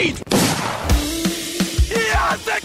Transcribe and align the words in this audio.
lead! 0.00 0.16
Jacek 1.90 2.64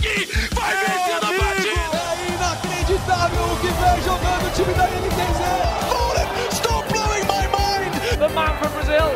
King 0.00 0.26
vai 0.54 0.72
vencendo 0.76 1.26
a 1.26 1.32
partida! 1.38 2.00
É 2.00 2.28
inacreditável 2.28 3.44
o 3.44 3.56
que 3.60 3.68
vem 3.68 3.98
jogando 4.02 4.44
o 4.46 4.50
time 4.50 4.74
da 4.74 4.86
NTZ! 4.86 5.40
Fallen, 5.88 6.28
stop 6.50 6.84
blowing 6.92 7.26
my 7.26 7.46
mind! 7.48 7.92
The 8.18 8.28
man 8.28 8.52
from 8.58 8.72
Brazil, 8.72 9.10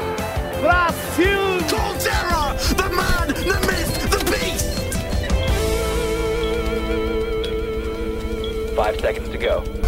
Brasil! 0.60 1.44
Colterra, 1.68 2.42
the 2.76 2.88
man, 2.94 3.28
the 3.28 3.58
myth, 3.66 3.94
the 4.10 4.20
beast! 4.30 4.68
Five 8.74 8.96
seconds 9.00 9.28
to 9.30 9.38
go. 9.38 9.83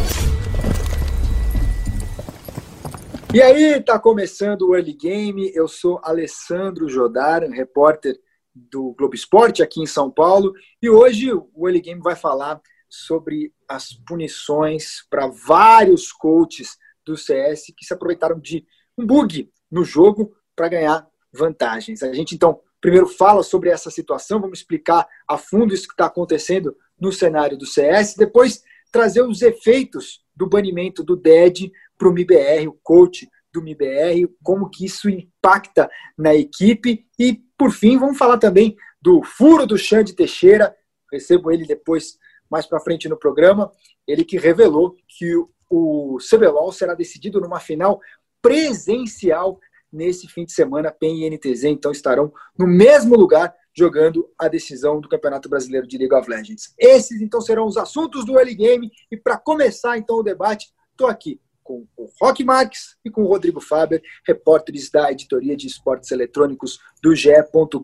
E 3.37 3.43
aí, 3.43 3.83
tá 3.83 3.99
começando 3.99 4.63
o 4.63 4.75
Early 4.75 4.95
Game. 4.95 5.53
Eu 5.55 5.69
sou 5.69 6.01
Alessandro 6.03 6.89
Jodar, 6.89 7.43
repórter 7.43 8.19
do 8.55 8.95
Globo 8.95 9.15
Esporte 9.15 9.63
aqui 9.63 9.83
em 9.83 9.87
São 9.87 10.11
Paulo. 10.11 10.55
E 10.81 10.89
hoje 10.89 11.31
o 11.35 11.69
Early 11.69 11.83
Game 11.83 12.01
vai 12.01 12.17
falar 12.17 12.59
sobre 12.89 13.53
as 13.69 13.93
punições 13.93 15.07
para 15.11 15.27
vários 15.27 16.11
coaches 16.11 16.79
do 17.05 17.15
CS 17.15 17.67
que 17.77 17.85
se 17.85 17.93
aproveitaram 17.93 18.41
de 18.41 18.67
um 18.97 19.05
bug 19.05 19.53
no 19.71 19.85
jogo 19.85 20.35
para 20.57 20.69
ganhar 20.69 21.07
vantagens. 21.31 22.03
A 22.03 22.15
gente 22.15 22.35
então 22.35 22.63
primeiro 22.81 23.07
fala 23.07 23.43
sobre 23.43 23.69
essa 23.69 23.91
situação, 23.91 24.41
vamos 24.41 24.61
explicar 24.61 25.07
a 25.29 25.37
fundo 25.37 25.75
isso 25.75 25.89
que 25.89 25.93
está 25.93 26.07
acontecendo 26.07 26.75
no 26.99 27.13
cenário 27.13 27.59
do 27.59 27.67
CS, 27.67 28.15
depois 28.17 28.63
trazer 28.91 29.21
os 29.21 29.43
efeitos 29.43 30.25
do 30.35 30.49
banimento 30.49 31.05
do 31.05 31.17
DED 31.17 31.71
para 31.97 32.09
o 32.09 32.13
MIBR, 32.13 32.69
o 32.69 32.79
coach 32.83 33.29
do 33.53 33.63
MIBR, 33.63 34.29
como 34.43 34.69
que 34.69 34.85
isso 34.85 35.09
impacta 35.09 35.91
na 36.17 36.35
equipe. 36.35 37.07
E, 37.19 37.41
por 37.57 37.73
fim, 37.73 37.99
vamos 37.99 38.19
falar 38.19 38.39
também 38.39 38.77
do 39.01 39.23
furo 39.23 39.67
do 39.67 39.79
Xande 39.79 40.15
Teixeira, 40.15 40.75
recebo 41.11 41.51
ele 41.51 41.67
depois, 41.67 42.19
mais 42.51 42.67
para 42.67 42.81
frente 42.81 43.09
no 43.09 43.17
programa, 43.17 43.71
ele 44.07 44.25
que 44.25 44.39
revelou 44.39 44.95
que 45.09 45.33
o 45.71 46.19
CBLOL 46.19 46.71
será 46.73 46.95
decidido 46.95 47.41
numa 47.41 47.61
final 47.61 48.01
presencial 48.41 49.59
nesse 49.93 50.29
fim 50.29 50.45
de 50.45 50.53
semana, 50.53 50.93
PEN 50.93 51.25
e 51.25 51.31
NTZ, 51.31 51.65
então 51.65 51.91
estarão 51.91 52.33
no 52.59 52.67
mesmo 52.67 53.17
lugar 53.17 53.55
jogando 53.77 54.29
a 54.39 54.49
decisão 54.49 55.01
do 55.01 55.09
Campeonato 55.09 55.49
Brasileiro 55.49 55.87
de 55.87 55.99
League 55.99 56.15
of 56.15 56.29
Legends. 56.29 56.75
Esses 56.79 57.21
então 57.21 57.41
serão 57.41 57.67
os 57.67 57.77
assuntos 57.77 58.25
do 58.25 58.39
early 58.39 58.55
game. 58.55 58.91
E 59.11 59.17
para 59.17 59.37
começar 59.37 59.99
então 59.99 60.17
o 60.17 60.23
debate, 60.23 60.69
estou 60.93 61.07
aqui 61.07 61.41
com 61.67 61.85
o 61.97 62.09
Rock 62.21 62.45
Marques 62.45 62.97
e 63.05 63.11
com 63.11 63.25
o 63.25 63.27
Rodrigo 63.27 63.61
Faber, 63.61 64.01
repórteres 64.25 64.89
da 64.89 65.11
editoria 65.11 65.57
de 65.57 65.67
esportes 65.67 66.13
eletrônicos 66.13 66.79
do 67.03 67.15
GE. 67.15 67.31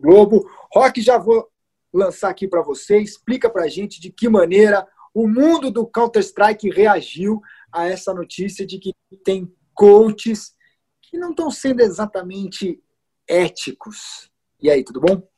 Globo. 0.01 0.49
Rock, 0.73 1.03
já 1.03 1.19
vou 1.19 1.51
lançar 1.93 2.31
aqui 2.31 2.47
para 2.47 2.63
você, 2.63 2.99
explica 2.99 3.51
para 3.51 3.65
a 3.65 3.69
gente 3.69 4.01
de 4.01 4.11
que 4.11 4.29
maneira 4.29 4.87
o 5.13 5.29
mundo 5.29 5.71
do 5.71 5.87
Counter-Strike 5.87 6.71
reagiu 6.71 7.41
a 7.73 7.87
essa 7.87 8.15
notícia 8.15 8.65
de 8.65 8.79
que 8.79 8.95
tem 9.25 9.53
coaches 9.75 10.55
que 11.03 11.19
não 11.19 11.31
estão 11.31 11.51
sendo 11.51 11.81
exatamente 11.81 12.81
éticos. 13.29 14.31
E 14.61 14.71
aí, 14.71 14.85
tudo 14.85 15.01
bom? 15.01 15.29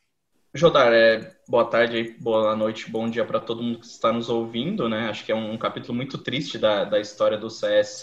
Jodar, 0.53 0.93
é, 0.93 1.34
boa 1.47 1.65
tarde, 1.65 2.17
boa 2.19 2.57
noite, 2.57 2.91
bom 2.91 3.09
dia 3.09 3.25
para 3.25 3.39
todo 3.39 3.63
mundo 3.63 3.79
que 3.79 3.87
está 3.87 4.13
nos 4.13 4.29
ouvindo, 4.29 4.89
né? 4.89 5.09
Acho 5.11 5.25
que 5.25 5.33
é 5.33 5.35
um, 5.35 5.57
capítulo 5.59 5.95
muito 5.95 6.17
triste 6.19 6.59
da, 6.59 6.85
da 6.85 6.99
história 6.99 7.37
do 7.37 7.51
CS 7.51 8.03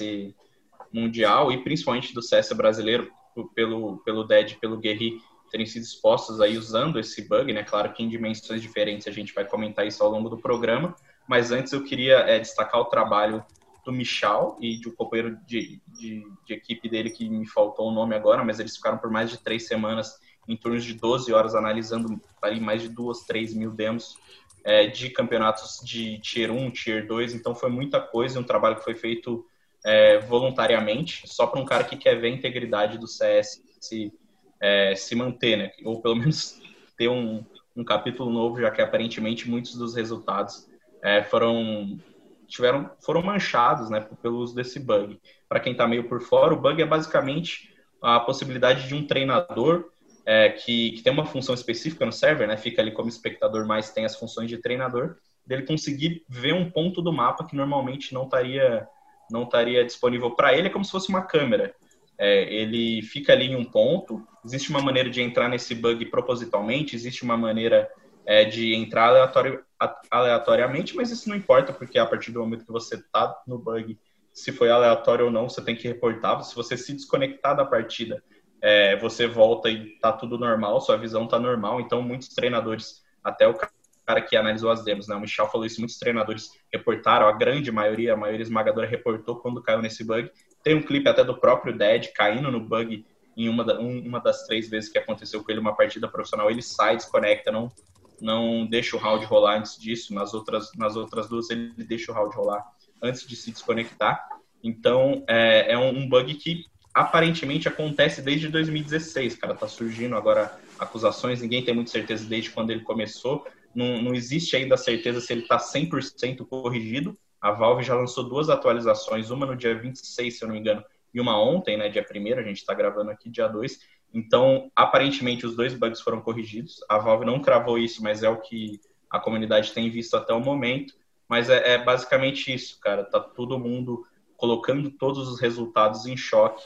mundial 0.94 1.52
e 1.52 1.64
principalmente 1.64 2.14
do 2.14 2.22
CS 2.22 2.52
brasileiro, 2.54 3.12
pelo, 3.56 3.98
pelo 4.00 4.24
DED, 4.24 4.58
pelo 4.60 4.78
Guerri, 4.78 5.20
terem 5.50 5.66
sido 5.66 5.84
expostos 5.84 6.40
aí 6.40 6.58
usando 6.58 7.00
esse 7.00 7.28
bug, 7.28 7.52
né? 7.52 7.64
Claro 7.64 7.92
que 7.94 8.04
em 8.04 8.10
dimensões 8.10 8.62
diferentes 8.62 9.08
a 9.08 9.12
gente 9.12 9.34
vai 9.34 9.46
comentar 9.46 9.88
isso 9.88 10.04
ao 10.04 10.12
longo 10.12 10.30
do 10.30 10.38
programa, 10.38 10.96
mas 11.28 11.52
antes 11.52 11.74
eu 11.74 11.84
queria 11.84 12.20
é, 12.20 12.40
destacar 12.40 12.80
o 12.80 12.86
trabalho 12.86 13.44
do 13.84 13.92
Michal 13.92 14.58
e 14.62 14.78
de 14.78 14.88
um 14.88 14.96
companheiro 14.96 15.38
de, 15.48 15.82
de, 15.88 16.24
de 16.46 16.54
equipe 16.54 16.88
dele 16.88 17.10
que 17.10 17.28
me 17.28 17.48
faltou 17.48 17.90
o 17.90 17.92
nome 17.92 18.16
agora, 18.16 18.44
mas 18.44 18.60
eles 18.60 18.76
ficaram 18.76 19.00
por 19.00 19.10
mais 19.10 19.32
de 19.32 19.40
três 19.40 19.66
semanas 19.66 20.20
em 20.48 20.56
torno 20.56 20.80
de 20.80 20.94
12 20.94 21.34
horas 21.34 21.56
analisando 21.56 22.22
ali 22.42 22.60
mais 22.60 22.82
de 22.82 22.90
duas, 22.90 23.22
três 23.22 23.54
mil 23.54 23.72
demos 23.72 24.18
é, 24.64 24.88
de 24.88 25.10
campeonatos 25.10 25.80
de 25.84 26.20
Tier 26.20 26.52
1, 26.52 26.72
Tier 26.72 27.08
2, 27.08 27.34
então 27.34 27.56
foi 27.56 27.70
muita 27.70 28.00
coisa, 28.00 28.40
um 28.40 28.44
trabalho 28.44 28.76
que 28.76 28.84
foi 28.84 28.96
feito 28.96 29.46
é, 29.84 30.20
voluntariamente, 30.20 31.24
só 31.26 31.48
para 31.48 31.60
um 31.60 31.66
cara 31.66 31.84
que 31.84 31.98
quer 31.98 32.16
ver 32.20 32.28
a 32.28 32.36
integridade 32.36 32.98
do 32.98 33.08
CS 33.08 33.64
se, 33.80 34.14
é, 34.60 34.96
se 34.96 35.16
manter, 35.16 35.58
né? 35.58 35.72
ou 35.84 36.02
pelo 36.02 36.16
menos 36.16 36.62
ter 36.98 37.08
um, 37.08 37.44
um 37.76 37.84
capítulo 37.84 38.30
novo, 38.30 38.60
já 38.60 38.70
que 38.70 38.82
aparentemente 38.82 39.50
muitos 39.50 39.76
dos 39.76 39.96
resultados 39.96 40.68
é, 41.02 41.24
foram 41.24 42.00
tiveram 42.48 42.92
foram 43.00 43.22
manchados, 43.22 43.90
né, 43.90 44.06
pelo 44.22 44.40
uso 44.40 44.54
desse 44.54 44.78
bug. 44.78 45.20
Para 45.48 45.60
quem 45.60 45.72
está 45.72 45.88
meio 45.88 46.08
por 46.08 46.22
fora, 46.22 46.54
o 46.54 46.60
bug 46.60 46.82
é 46.82 46.86
basicamente 46.86 47.74
a 48.02 48.20
possibilidade 48.20 48.88
de 48.88 48.94
um 48.94 49.08
treinador 49.08 49.91
é, 50.26 50.50
que, 50.50 50.92
que, 50.92 51.02
tem 51.02 51.12
uma 51.12 51.26
função 51.26 51.56
específica 51.56 52.06
no 52.06 52.12
server, 52.12 52.48
né? 52.48 52.58
Fica 52.58 52.82
ali 52.82 52.92
como 52.92 53.10
espectador, 53.10 53.66
mas 53.66 53.92
tem 53.92 54.06
as 54.06 54.16
funções 54.16 54.50
de 54.50 54.58
treinador, 54.58 55.18
dele 55.46 55.64
conseguir 55.64 56.24
ver 56.30 56.54
um 56.54 56.70
ponto 56.70 57.02
do 57.02 57.12
mapa 57.12 57.46
que 57.46 57.56
normalmente 57.56 58.14
não 58.14 58.24
estaria 58.24 58.88
não 59.30 59.44
estaria 59.44 59.86
disponível 59.86 60.32
para 60.32 60.54
ele, 60.54 60.68
é 60.68 60.70
como 60.70 60.84
se 60.84 60.92
fosse 60.92 61.08
uma 61.08 61.22
câmera. 61.22 61.74
É, 62.18 62.54
ele 62.54 63.02
fica 63.02 63.32
ali 63.32 63.46
em 63.46 63.56
um 63.56 63.64
ponto. 63.64 64.22
Existe 64.44 64.70
uma 64.70 64.82
maneira 64.82 65.10
de 65.10 65.22
entrar 65.22 65.48
nesse 65.48 65.74
bug 65.74 66.06
propositalmente, 66.08 66.96
existe 66.96 67.24
uma 67.24 67.38
maneira 67.38 67.90
é, 68.26 68.44
de 68.44 68.76
entrar 68.76 69.08
aleatório, 69.08 69.64
aleatoriamente, 70.10 70.96
mas 70.96 71.12
isso 71.12 71.30
não 71.30 71.36
importa, 71.36 71.72
porque 71.72 71.98
a 71.98 72.06
partir 72.06 72.32
do 72.32 72.42
momento 72.42 72.66
que 72.66 72.72
você 72.72 72.96
está 72.96 73.42
no 73.48 73.58
bug, 73.58 73.98
se 74.34 74.52
foi 74.52 74.70
aleatório 74.70 75.26
ou 75.26 75.32
não, 75.32 75.50
você 75.50 75.64
tem 75.64 75.76
que 75.76 75.88
reportar. 75.88 76.44
Se 76.44 76.56
você 76.56 76.78
se 76.78 76.94
desconectar 76.94 77.56
da 77.56 77.66
partida, 77.66 78.24
é, 78.62 78.96
você 78.98 79.28
volta 79.28 79.70
e 79.70 79.98
tá 80.00 80.12
tudo 80.12 80.38
normal, 80.38 80.80
sua 80.80 80.98
visão 80.98 81.28
tá 81.28 81.40
normal. 81.40 81.82
Então, 81.82 82.02
muitos 82.02 82.30
treinadores, 82.30 83.02
até 83.24 83.48
o 83.48 83.56
cara 83.56 84.22
que 84.22 84.38
analisou 84.38 84.70
as 84.70 84.84
demos, 84.84 85.08
né? 85.08 85.16
O 85.16 85.20
Michel 85.20 85.48
falou 85.48 85.66
isso, 85.66 85.82
muitos 85.82 85.98
treinadores 85.98 86.52
reportaram, 86.72 87.28
a 87.28 87.32
grande 87.32 87.72
maioria, 87.72 88.14
a 88.14 88.18
maioria 88.18 88.44
esmagadora 88.44 88.88
reportou 88.88 89.38
quando 89.38 89.62
caiu 89.64 89.82
nesse 89.82 90.04
bug. 90.04 90.30
Tem 90.64 90.76
um 90.76 90.82
clipe 90.82 91.10
até 91.10 91.24
do 91.24 91.38
próprio 91.38 91.76
Dead 91.76 92.12
caindo 92.14 92.52
no 92.52 92.60
bug 92.60 93.04
em 93.36 93.50
uma, 93.50 93.64
da, 93.64 93.80
uma 93.80 94.20
das 94.20 94.46
três 94.46 94.70
vezes 94.70 94.90
que 94.90 95.00
aconteceu 95.00 95.44
com 95.44 95.52
ele 95.52 95.60
uma 95.60 95.76
partida 95.76 96.08
profissional. 96.08 96.52
Ele 96.52 96.62
sai, 96.62 96.98
desconecta, 96.98 97.52
não, 97.52 97.72
não 98.20 98.68
deixa 98.68 98.96
o 98.96 99.00
round 99.00 99.26
rolar 99.26 99.58
antes 99.58 99.80
disso. 99.80 100.14
Nas 100.14 100.34
outras, 100.34 100.72
nas 100.76 100.96
outras 100.96 101.28
duas, 101.28 101.50
ele 101.50 101.72
deixa 101.78 102.12
o 102.12 102.16
round 102.16 102.36
rolar 102.36 102.64
antes 103.02 103.26
de 103.26 103.36
se 103.36 103.52
desconectar. 103.52 104.24
Então, 104.64 105.24
é, 105.28 105.72
é 105.72 105.78
um 105.78 106.08
bug 106.08 106.36
que 106.36 106.66
aparentemente 106.94 107.68
acontece 107.68 108.22
desde 108.22 108.48
2016, 108.50 109.36
cara. 109.36 109.56
Tá 109.56 109.68
surgindo 109.68 110.16
agora 110.16 110.60
acusações, 110.78 111.42
ninguém 111.42 111.64
tem 111.64 111.74
muita 111.74 111.92
certeza 111.92 112.26
desde 112.26 112.50
quando 112.52 112.72
ele 112.72 112.82
começou. 112.82 113.46
Não, 113.74 114.02
não 114.02 114.14
existe 114.14 114.56
ainda 114.56 114.76
certeza 114.76 115.22
se 115.22 115.32
ele 115.32 115.44
está 115.44 115.58
100% 115.58 116.46
corrigido. 116.46 117.18
A 117.40 117.52
Valve 117.52 117.84
já 117.84 117.96
lançou 117.96 118.24
duas 118.26 118.50
atualizações, 118.50 119.32
uma 119.32 119.46
no 119.46 119.56
dia 119.56 119.74
26, 119.74 120.38
se 120.38 120.44
eu 120.44 120.48
não 120.48 120.54
me 120.54 120.62
engano, 120.62 120.84
e 121.14 121.20
uma 121.20 121.42
ontem, 121.42 121.78
né, 121.78 121.90
dia 121.90 122.06
1 122.06 122.40
a 122.40 122.44
gente 122.44 122.58
está 122.58 122.74
gravando 122.74 123.10
aqui 123.10 123.30
dia 123.30 123.48
2. 123.48 123.80
Então, 124.14 124.70
aparentemente, 124.76 125.46
os 125.46 125.56
dois 125.56 125.74
bugs 125.74 126.02
foram 126.02 126.22
corrigidos. 126.22 126.84
A 126.90 126.98
Valve 126.98 127.26
não 127.26 127.42
cravou 127.42 127.78
isso, 127.80 128.04
mas 128.04 128.24
é 128.24 128.30
o 128.30 128.42
que 128.42 128.80
a 129.10 129.20
comunidade 129.20 129.72
tem 129.72 129.90
visto 129.90 130.16
até 130.16 130.34
o 130.34 130.40
momento. 130.40 130.94
Mas 131.28 131.50
é, 131.50 131.74
é 131.74 131.78
basicamente 131.78 132.54
isso, 132.54 132.78
cara. 132.80 133.06
Tá 133.06 133.20
todo 133.20 133.58
mundo 133.58 134.06
colocando 134.36 134.92
todos 134.92 135.30
os 135.30 135.40
resultados 135.40 136.06
em 136.06 136.18
choque 136.18 136.66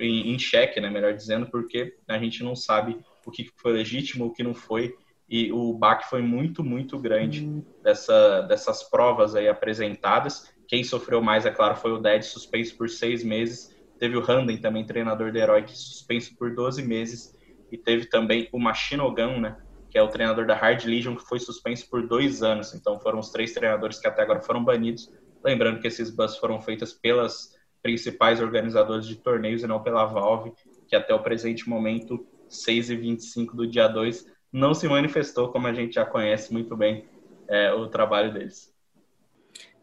em, 0.00 0.34
em 0.34 0.38
xeque, 0.38 0.80
né, 0.80 0.90
melhor 0.90 1.14
dizendo, 1.14 1.46
porque 1.50 1.96
a 2.08 2.18
gente 2.18 2.42
não 2.42 2.54
sabe 2.56 2.98
o 3.24 3.30
que 3.30 3.50
foi 3.56 3.72
legítimo, 3.72 4.26
o 4.26 4.32
que 4.32 4.42
não 4.42 4.54
foi, 4.54 4.94
e 5.28 5.52
o 5.52 5.74
baque 5.74 6.08
foi 6.08 6.22
muito, 6.22 6.64
muito 6.64 6.98
grande 6.98 7.44
uhum. 7.44 7.62
dessa, 7.82 8.42
dessas 8.42 8.82
provas 8.82 9.34
aí 9.34 9.46
apresentadas. 9.46 10.50
Quem 10.66 10.82
sofreu 10.82 11.20
mais, 11.20 11.44
é 11.44 11.50
claro, 11.50 11.76
foi 11.76 11.92
o 11.92 11.98
Dead, 11.98 12.22
suspenso 12.22 12.76
por 12.76 12.88
seis 12.88 13.22
meses. 13.22 13.76
Teve 13.98 14.16
o 14.16 14.20
Randen, 14.20 14.56
também 14.58 14.86
treinador 14.86 15.30
do 15.30 15.38
Herói, 15.38 15.64
suspenso 15.68 16.34
por 16.36 16.54
12 16.54 16.82
meses. 16.82 17.36
E 17.70 17.76
teve 17.76 18.06
também 18.06 18.48
o 18.52 18.58
Machinogun, 18.58 19.40
né, 19.40 19.58
que 19.90 19.98
é 19.98 20.02
o 20.02 20.08
treinador 20.08 20.46
da 20.46 20.54
Hard 20.54 20.84
Legion, 20.84 21.14
que 21.14 21.28
foi 21.28 21.38
suspenso 21.38 21.88
por 21.90 22.06
dois 22.06 22.42
anos. 22.42 22.74
Então 22.74 22.98
foram 22.98 23.18
os 23.18 23.30
três 23.30 23.52
treinadores 23.52 23.98
que 23.98 24.06
até 24.08 24.22
agora 24.22 24.40
foram 24.40 24.64
banidos. 24.64 25.12
Lembrando 25.44 25.80
que 25.80 25.86
esses 25.86 26.10
bans 26.10 26.38
foram 26.38 26.60
feitos 26.60 26.94
pelas 26.94 27.57
principais 27.88 28.38
organizadores 28.38 29.06
de 29.06 29.16
torneios 29.16 29.62
e 29.62 29.66
não 29.66 29.82
pela 29.82 30.04
Valve, 30.04 30.52
que 30.86 30.94
até 30.94 31.14
o 31.14 31.22
presente 31.22 31.66
momento, 31.66 32.26
6 32.46 32.90
e 32.90 32.96
25 32.96 33.56
do 33.56 33.66
dia 33.66 33.88
2, 33.88 34.26
não 34.52 34.74
se 34.74 34.86
manifestou, 34.86 35.50
como 35.50 35.66
a 35.66 35.72
gente 35.72 35.94
já 35.94 36.04
conhece 36.04 36.52
muito 36.52 36.76
bem 36.76 37.06
é, 37.48 37.72
o 37.72 37.88
trabalho 37.88 38.30
deles. 38.30 38.70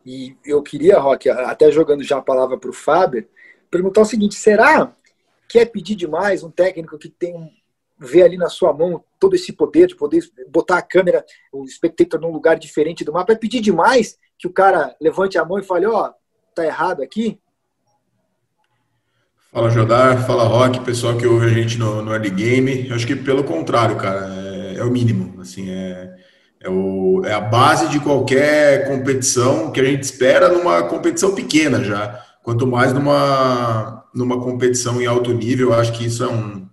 E 0.05 0.37
eu 0.45 0.61
queria, 0.61 0.99
Rock, 0.99 1.27
até 1.27 1.71
jogando 1.71 2.03
já 2.03 2.19
a 2.19 2.21
palavra 2.21 2.59
para 2.59 2.69
o 2.69 2.73
Fábio, 2.73 3.27
perguntar 3.71 4.01
o 4.01 4.05
seguinte: 4.05 4.35
será 4.35 4.95
que 5.49 5.57
é 5.57 5.65
pedir 5.65 5.95
demais 5.95 6.43
um 6.43 6.51
técnico 6.51 6.99
que 6.99 7.09
tem 7.09 7.51
ver 7.97 8.21
ali 8.21 8.37
na 8.37 8.49
sua 8.49 8.71
mão 8.71 9.03
todo 9.19 9.35
esse 9.35 9.51
poder 9.51 9.87
de 9.87 9.95
poder 9.95 10.21
botar 10.49 10.77
a 10.77 10.81
câmera, 10.83 11.25
o 11.51 11.65
spectator 11.65 12.19
num 12.19 12.31
lugar 12.31 12.59
diferente 12.59 13.03
do 13.03 13.13
mapa, 13.13 13.33
é 13.33 13.35
pedir 13.35 13.61
demais 13.61 14.19
que 14.37 14.47
o 14.47 14.53
cara 14.53 14.95
levante 15.01 15.39
a 15.39 15.45
mão 15.45 15.57
e 15.57 15.63
fale, 15.63 15.87
ó, 15.87 16.09
oh, 16.09 16.13
tá 16.53 16.63
errado 16.65 17.01
aqui? 17.01 17.41
Fala 19.55 19.69
Jodar, 19.69 20.27
fala 20.27 20.43
Rock, 20.43 20.81
pessoal 20.81 21.15
que 21.15 21.25
ouve 21.25 21.45
a 21.45 21.49
gente 21.49 21.77
no, 21.77 22.01
no 22.01 22.11
Early 22.11 22.29
Game. 22.29 22.89
Eu 22.89 22.95
acho 22.97 23.07
que 23.07 23.15
pelo 23.15 23.41
contrário, 23.41 23.95
cara, 23.95 24.27
é, 24.29 24.79
é 24.79 24.83
o 24.83 24.91
mínimo. 24.91 25.39
Assim, 25.39 25.69
é, 25.69 26.13
é, 26.59 26.69
o, 26.69 27.21
é 27.23 27.31
a 27.31 27.39
base 27.39 27.87
de 27.87 28.01
qualquer 28.01 28.85
competição 28.85 29.71
que 29.71 29.79
a 29.79 29.85
gente 29.85 30.03
espera 30.03 30.49
numa 30.49 30.83
competição 30.83 31.33
pequena 31.33 31.81
já. 31.81 32.21
Quanto 32.43 32.67
mais 32.67 32.91
numa, 32.91 34.03
numa 34.13 34.41
competição 34.41 35.01
em 35.01 35.05
alto 35.05 35.31
nível, 35.31 35.69
eu 35.69 35.79
acho 35.79 35.93
que 35.93 36.05
isso 36.05 36.25
é 36.25 36.27
um 36.27 36.67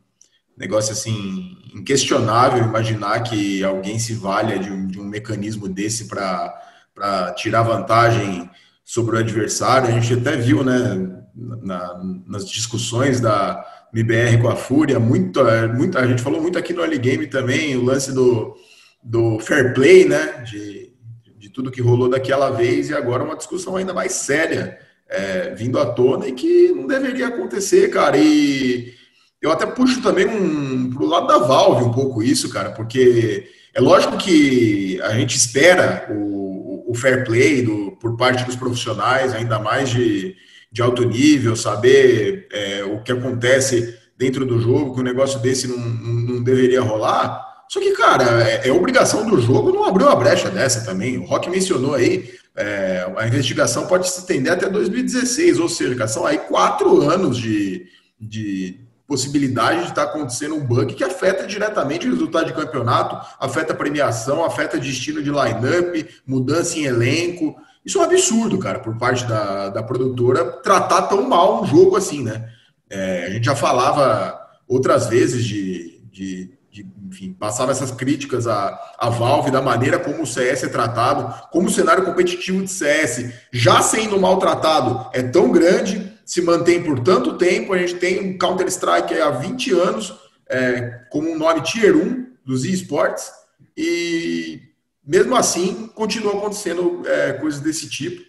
negócio 0.58 0.90
assim 0.90 1.56
inquestionável 1.73 2.64
imaginar 2.64 3.23
que 3.23 3.62
alguém 3.62 3.96
se 4.00 4.12
valha 4.12 4.58
de 4.58 4.73
um, 4.73 4.88
de 4.88 4.99
um 4.99 5.05
mecanismo 5.05 5.69
desse 5.69 6.08
para 6.08 7.32
tirar 7.37 7.62
vantagem 7.62 8.50
sobre 8.84 9.14
o 9.14 9.20
adversário. 9.20 9.87
A 9.87 9.93
gente 9.93 10.14
até 10.14 10.37
viu, 10.37 10.64
né, 10.64 11.21
na, 11.34 12.00
nas 12.26 12.49
discussões 12.49 13.20
da 13.20 13.64
MBR 13.93 14.40
com 14.40 14.49
a 14.49 14.56
Fúria, 14.56 14.99
muito, 14.99 15.40
muito, 15.75 15.99
a 15.99 16.06
gente 16.06 16.23
falou 16.23 16.40
muito 16.40 16.58
aqui 16.58 16.73
no 16.73 16.82
Early 16.82 16.99
Game 16.99 17.26
também, 17.26 17.76
o 17.76 17.84
lance 17.84 18.12
do, 18.12 18.56
do 19.02 19.38
fair 19.38 19.75
play, 19.75 20.08
né, 20.08 20.43
de, 20.46 20.93
de 21.38 21.49
tudo 21.50 21.70
que 21.70 21.82
rolou 21.82 22.08
daquela 22.08 22.50
vez, 22.50 22.90
e 22.90 22.94
agora 22.94 23.25
uma 23.25 23.37
discussão 23.37 23.76
ainda 23.76 23.93
mais 23.93 24.12
séria 24.12 24.79
é, 25.08 25.55
vindo 25.55 25.79
à 25.79 25.87
tona 25.87 26.26
e 26.26 26.32
que 26.32 26.73
não 26.73 26.87
deveria 26.87 27.29
acontecer, 27.29 27.90
cara. 27.90 28.17
E 28.17 28.94
eu 29.40 29.52
até 29.52 29.67
puxo 29.67 30.00
também 30.00 30.26
um, 30.26 30.90
pro 30.90 31.06
lado 31.06 31.26
da 31.26 31.38
Valve 31.38 31.84
um 31.84 31.93
pouco 31.93 32.23
isso, 32.23 32.49
cara, 32.49 32.70
porque 32.70 33.49
é 33.75 33.81
lógico 33.81 34.17
que 34.17 35.00
a 35.02 35.14
gente 35.14 35.37
espera 35.37 36.06
o, 36.11 36.90
o 36.90 36.94
fair 36.94 37.25
play 37.25 37.62
do, 37.62 37.93
por 38.00 38.17
parte 38.17 38.44
dos 38.44 38.56
profissionais, 38.56 39.34
ainda 39.34 39.58
mais 39.58 39.90
de 39.90 40.34
de 40.72 40.80
alto 40.80 41.04
nível, 41.04 41.54
saber 41.54 42.48
é, 42.50 42.82
o 42.84 43.02
que 43.02 43.12
acontece 43.12 43.98
dentro 44.16 44.46
do 44.46 44.58
jogo, 44.58 44.94
que 44.94 45.00
um 45.00 45.04
negócio 45.04 45.38
desse 45.40 45.69
não, 45.69 45.76
não, 45.76 46.42
deveria 46.42 46.80
rolar. 46.80 47.44
Só 47.69 47.78
que, 47.78 47.92
cara, 47.92 48.42
é, 48.42 48.69
é, 48.69 48.72
obrigação 48.72 49.28
do 49.28 49.40
jogo 49.40 49.70
não 49.70 49.84
abrir 49.84 50.04
uma 50.04 50.16
brecha 50.16 50.48
dessa 50.48 50.84
também. 50.84 51.19
O 51.19 51.24
Rock 51.24 51.50
mencionou 51.50 51.94
aí, 51.94 52.32
é, 52.56 53.06
a 53.16 53.26
investigação 53.26 53.86
pode 53.86 54.08
se 54.08 54.20
estender 54.20 54.52
até 54.52 54.69
2016, 54.69 55.58
ou 55.58 55.69
seja, 55.69 56.06
são 56.08 56.24
aí 56.24 56.38
quatro 56.38 57.02
anos 57.02 57.36
de, 57.36 57.86
de 58.19 58.80
possibilidade 59.06 59.82
de 59.82 59.88
estar 59.88 60.04
acontecendo 60.04 60.54
um 60.54 60.64
bug 60.64 60.94
que 60.94 61.04
afeta 61.04 61.46
diretamente 61.46 62.06
o 62.06 62.10
resultado 62.10 62.46
de 62.46 62.54
campeonato, 62.54 63.16
afeta 63.38 63.74
premiação, 63.74 64.42
afeta 64.42 64.78
destino 64.78 65.22
de 65.22 65.30
line-up, 65.30 66.08
mudança 66.26 66.78
em 66.78 66.84
elenco. 66.84 67.54
Isso 67.84 67.99
é 67.99 68.00
um 68.00 68.05
absurdo, 68.05 68.58
cara, 68.58 68.79
por 68.79 68.96
parte 68.96 69.26
da, 69.26 69.69
da 69.69 69.82
produtora 69.82 70.44
tratar 70.44 71.02
tão 71.02 71.29
mal 71.29 71.62
um 71.62 71.67
jogo 71.67 71.96
assim, 71.96 72.23
né? 72.23 72.49
É, 72.88 73.26
a 73.26 73.31
gente 73.31 73.44
já 73.44 73.56
falava 73.56 74.38
outras 74.69 75.08
vezes 75.08 75.44
de, 75.44 76.00
de, 76.11 76.50
de, 76.70 76.87
enfim, 77.08 77.32
passava 77.32 77.73
essas 77.73 77.90
críticas 77.90 78.46
à, 78.46 78.79
à 78.99 79.11
Valve 79.11 79.50
da 79.50 79.61
maneira 79.61 79.99
como 79.99 80.23
o 80.23 80.26
CS 80.26 80.64
é 80.64 80.69
tratado, 80.69 81.49
como 81.50 81.69
o 81.69 81.70
cenário 81.70 82.05
competitivo 82.05 82.62
de 82.62 82.70
CS, 82.70 83.32
já 83.52 83.82
sendo 83.82 84.20
maltratado, 84.20 85.08
é 85.12 85.23
tão 85.23 85.50
grande, 85.50 86.12
se 86.25 86.40
mantém 86.40 86.82
por 86.82 87.00
tanto 87.00 87.37
tempo. 87.37 87.73
A 87.73 87.79
gente 87.79 87.96
tem 87.96 88.20
um 88.20 88.38
Counter-Strike 88.38 89.20
há 89.20 89.31
20 89.31 89.73
anos, 89.73 90.14
é, 90.49 91.00
como 91.11 91.31
um 91.31 91.38
nome 91.38 91.62
Tier 91.62 91.96
1 91.96 92.26
dos 92.44 92.64
esportes, 92.64 93.31
e 93.76 94.71
mesmo 95.04 95.34
assim, 95.37 95.90
continuam 95.94 96.38
acontecendo 96.38 97.02
é, 97.06 97.32
coisas 97.34 97.60
desse 97.60 97.88
tipo. 97.88 98.22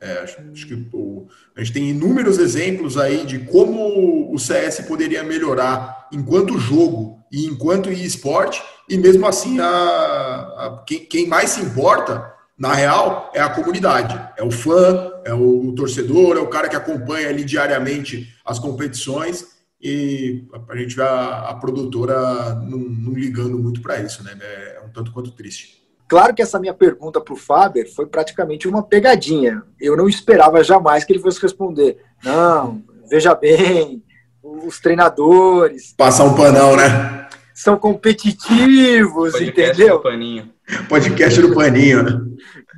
É, 0.00 0.22
acho, 0.22 0.66
que 0.66 0.88
o, 0.94 1.28
a 1.54 1.60
gente 1.60 1.74
tem 1.74 1.90
inúmeros 1.90 2.38
exemplos 2.38 2.96
aí 2.96 3.26
de 3.26 3.40
como 3.40 4.32
o 4.32 4.38
CS 4.38 4.80
poderia 4.88 5.22
melhorar 5.22 6.08
enquanto 6.10 6.58
jogo 6.58 7.22
e 7.30 7.44
enquanto 7.44 7.92
esporte, 7.92 8.62
e 8.88 8.96
mesmo 8.96 9.26
assim 9.26 9.60
a, 9.60 9.66
a 9.66 10.84
quem, 10.86 11.04
quem, 11.04 11.28
mais 11.28 11.50
se 11.50 11.60
importa, 11.60 12.32
na 12.58 12.74
real, 12.74 13.30
é 13.34 13.40
a 13.40 13.50
comunidade, 13.50 14.18
é 14.36 14.42
o 14.42 14.50
fã, 14.50 15.12
é 15.24 15.32
o 15.32 15.72
torcedor, 15.74 16.36
é 16.36 16.40
o 16.40 16.48
cara 16.48 16.68
que 16.68 16.76
acompanha 16.76 17.28
ali 17.28 17.44
diariamente 17.44 18.28
as 18.44 18.58
competições, 18.58 19.46
e 19.80 20.44
a 20.68 20.76
gente 20.76 20.96
vê 20.96 21.02
a, 21.02 21.50
a 21.50 21.54
produtora 21.54 22.54
não, 22.54 22.78
não 22.78 23.12
ligando 23.14 23.58
muito 23.58 23.80
para 23.80 24.00
isso, 24.00 24.22
né? 24.22 24.36
É 24.42 24.82
um 24.84 24.90
tanto 24.90 25.12
quanto 25.12 25.30
triste. 25.30 25.79
Claro 26.10 26.34
que 26.34 26.42
essa 26.42 26.58
minha 26.58 26.74
pergunta 26.74 27.20
para 27.20 27.32
o 27.32 27.36
Faber 27.36 27.88
foi 27.94 28.04
praticamente 28.04 28.66
uma 28.66 28.82
pegadinha. 28.82 29.62
Eu 29.80 29.96
não 29.96 30.08
esperava 30.08 30.64
jamais 30.64 31.04
que 31.04 31.12
ele 31.12 31.22
fosse 31.22 31.40
responder. 31.40 32.02
Não, 32.24 32.82
veja 33.08 33.32
bem, 33.32 34.02
os 34.42 34.80
treinadores. 34.80 35.94
Passar 35.96 36.24
um 36.24 36.34
panão, 36.34 36.74
né? 36.74 37.28
São 37.54 37.78
competitivos, 37.78 39.30
Podcast 39.30 39.60
entendeu? 39.60 39.98
Do 39.98 40.02
paninho. 40.02 40.52
Podcast 40.88 41.42
do 41.42 41.54
paninho, 41.54 42.02
né? 42.02 42.20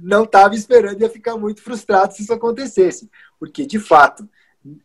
Não 0.02 0.24
estava 0.24 0.54
esperando, 0.54 1.00
ia 1.00 1.08
ficar 1.08 1.34
muito 1.38 1.62
frustrado 1.62 2.12
se 2.12 2.24
isso 2.24 2.34
acontecesse. 2.34 3.08
Porque, 3.40 3.64
de 3.64 3.78
fato, 3.78 4.28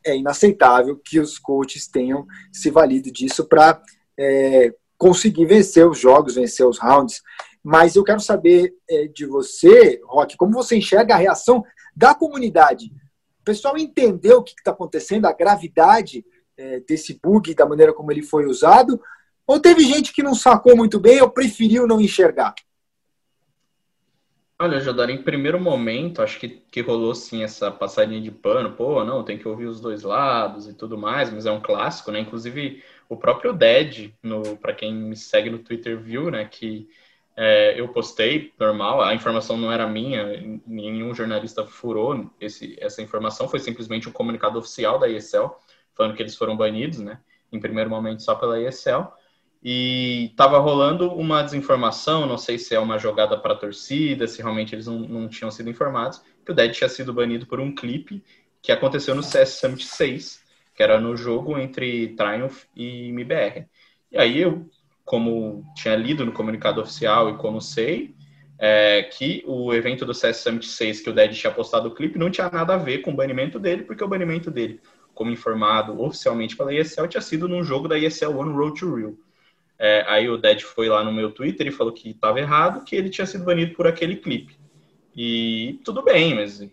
é 0.05 0.15
inaceitável 0.15 0.95
que 0.95 1.19
os 1.19 1.37
coaches 1.37 1.85
tenham 1.85 2.25
se 2.49 2.71
valido 2.71 3.11
disso 3.11 3.43
para 3.43 3.81
é, 4.17 4.73
conseguir 4.97 5.45
vencer 5.45 5.85
os 5.85 5.99
jogos, 5.99 6.35
vencer 6.35 6.65
os 6.65 6.79
rounds. 6.79 7.21
Mas 7.69 7.97
eu 7.97 8.03
quero 8.05 8.21
saber 8.21 8.73
é, 8.89 9.09
de 9.09 9.25
você, 9.25 9.99
Rock, 10.05 10.37
como 10.37 10.53
você 10.53 10.77
enxerga 10.77 11.15
a 11.15 11.17
reação 11.17 11.65
da 11.93 12.15
comunidade. 12.15 12.85
O 13.41 13.43
pessoal 13.43 13.77
entendeu 13.77 14.37
o 14.37 14.43
que 14.43 14.53
está 14.57 14.71
acontecendo, 14.71 15.25
a 15.25 15.33
gravidade 15.33 16.25
é, 16.55 16.79
desse 16.79 17.19
bug, 17.21 17.53
da 17.53 17.65
maneira 17.65 17.93
como 17.93 18.09
ele 18.09 18.21
foi 18.21 18.45
usado? 18.45 19.01
Ou 19.45 19.59
teve 19.59 19.83
gente 19.83 20.13
que 20.13 20.23
não 20.23 20.33
sacou 20.33 20.77
muito 20.77 20.97
bem 20.97 21.21
ou 21.21 21.29
preferiu 21.29 21.85
não 21.85 21.99
enxergar? 21.99 22.55
Olha, 24.57 24.79
Jodar, 24.79 25.09
em 25.09 25.21
primeiro 25.21 25.59
momento, 25.59 26.21
acho 26.21 26.39
que, 26.39 26.47
que 26.47 26.79
rolou 26.79 27.13
sim 27.13 27.43
essa 27.43 27.69
passadinha 27.69 28.21
de 28.21 28.31
pano, 28.31 28.77
pô, 28.77 29.03
não, 29.03 29.25
tem 29.25 29.37
que 29.37 29.47
ouvir 29.47 29.65
os 29.65 29.81
dois 29.81 30.03
lados 30.03 30.69
e 30.69 30.73
tudo 30.73 30.97
mais, 30.97 31.29
mas 31.33 31.45
é 31.45 31.51
um 31.51 31.59
clássico, 31.59 32.13
né? 32.13 32.21
Inclusive, 32.21 32.81
o 33.09 33.17
próprio 33.17 33.51
Dead, 33.51 34.13
para 34.61 34.73
quem 34.73 34.93
me 34.93 35.17
segue 35.17 35.49
no 35.49 35.59
Twitter, 35.59 35.99
viu, 35.99 36.31
né, 36.31 36.45
que 36.45 36.87
é, 37.39 37.79
eu 37.79 37.87
postei, 37.89 38.51
normal, 38.59 38.99
a 38.99 39.13
informação 39.13 39.55
não 39.57 39.71
era 39.71 39.87
minha, 39.87 40.25
nenhum 40.65 41.13
jornalista 41.13 41.63
furou 41.67 42.31
esse, 42.41 42.75
essa 42.81 42.99
informação, 42.99 43.47
foi 43.47 43.59
simplesmente 43.59 44.09
um 44.09 44.11
comunicado 44.11 44.57
oficial 44.57 44.97
da 44.97 45.07
ESL, 45.07 45.49
falando 45.93 46.15
que 46.15 46.23
eles 46.23 46.35
foram 46.35 46.57
banidos, 46.57 46.97
né, 46.97 47.19
em 47.51 47.59
primeiro 47.59 47.91
momento 47.91 48.23
só 48.23 48.33
pela 48.33 48.59
ESL, 48.59 49.03
e 49.63 50.29
estava 50.31 50.57
rolando 50.57 51.13
uma 51.13 51.43
desinformação, 51.43 52.25
não 52.25 52.39
sei 52.39 52.57
se 52.57 52.73
é 52.73 52.79
uma 52.79 52.97
jogada 52.97 53.37
para 53.37 53.53
a 53.53 53.57
torcida, 53.57 54.27
se 54.27 54.41
realmente 54.41 54.73
eles 54.73 54.87
não, 54.87 54.97
não 54.97 55.29
tinham 55.29 55.51
sido 55.51 55.69
informados, 55.69 56.23
que 56.43 56.51
o 56.51 56.55
Dead 56.55 56.71
tinha 56.73 56.89
sido 56.89 57.13
banido 57.13 57.45
por 57.45 57.59
um 57.59 57.73
clipe 57.73 58.23
que 58.63 58.71
aconteceu 58.71 59.13
no 59.13 59.21
CS 59.21 59.59
Summit 59.59 59.85
6, 59.85 60.43
que 60.73 60.81
era 60.81 60.99
no 60.99 61.15
jogo 61.15 61.57
entre 61.57 62.15
Triumph 62.15 62.63
e 62.75 63.09
MBR. 63.09 63.67
E 64.11 64.17
aí 64.17 64.39
eu 64.39 64.67
como 65.07 65.63
tinha 65.73 65.95
lido 65.95 66.25
no 66.25 66.33
comunicado 66.33 66.81
oficial 66.81 67.29
e 67.29 67.37
como 67.37 67.61
sei, 67.61 68.13
é, 68.59 69.03
que 69.03 69.41
o 69.47 69.73
evento 69.73 70.05
do 70.05 70.13
CS 70.13 70.37
Summit 70.37 70.67
6 70.67 70.99
que 70.99 71.09
o 71.09 71.13
Dead 71.13 71.33
tinha 71.33 71.53
postado 71.53 71.87
o 71.87 71.95
clipe 71.95 72.19
não 72.19 72.29
tinha 72.29 72.49
nada 72.49 72.73
a 72.73 72.77
ver 72.77 72.97
com 72.97 73.11
o 73.11 73.15
banimento 73.15 73.57
dele, 73.57 73.83
porque 73.83 74.03
o 74.03 74.07
banimento 74.07 74.51
dele, 74.51 74.81
como 75.13 75.31
informado 75.31 76.01
oficialmente 76.01 76.57
pela 76.57 76.73
ESL, 76.73 77.07
tinha 77.07 77.21
sido 77.21 77.47
num 77.47 77.63
jogo 77.63 77.87
da 77.87 77.97
ESL 77.97 78.37
One 78.37 78.53
Road 78.53 78.77
to 78.77 78.95
Real. 78.95 79.13
É, 79.79 80.03
aí 80.09 80.27
o 80.27 80.37
Dead 80.37 80.59
foi 80.59 80.89
lá 80.89 81.01
no 81.05 81.13
meu 81.13 81.31
Twitter 81.31 81.65
e 81.67 81.71
falou 81.71 81.93
que 81.93 82.09
estava 82.09 82.41
errado, 82.41 82.83
que 82.83 82.93
ele 82.93 83.09
tinha 83.09 83.25
sido 83.25 83.45
banido 83.45 83.75
por 83.75 83.87
aquele 83.87 84.17
clipe. 84.17 84.57
E 85.15 85.79
tudo 85.85 86.03
bem, 86.03 86.35
mas 86.35 86.69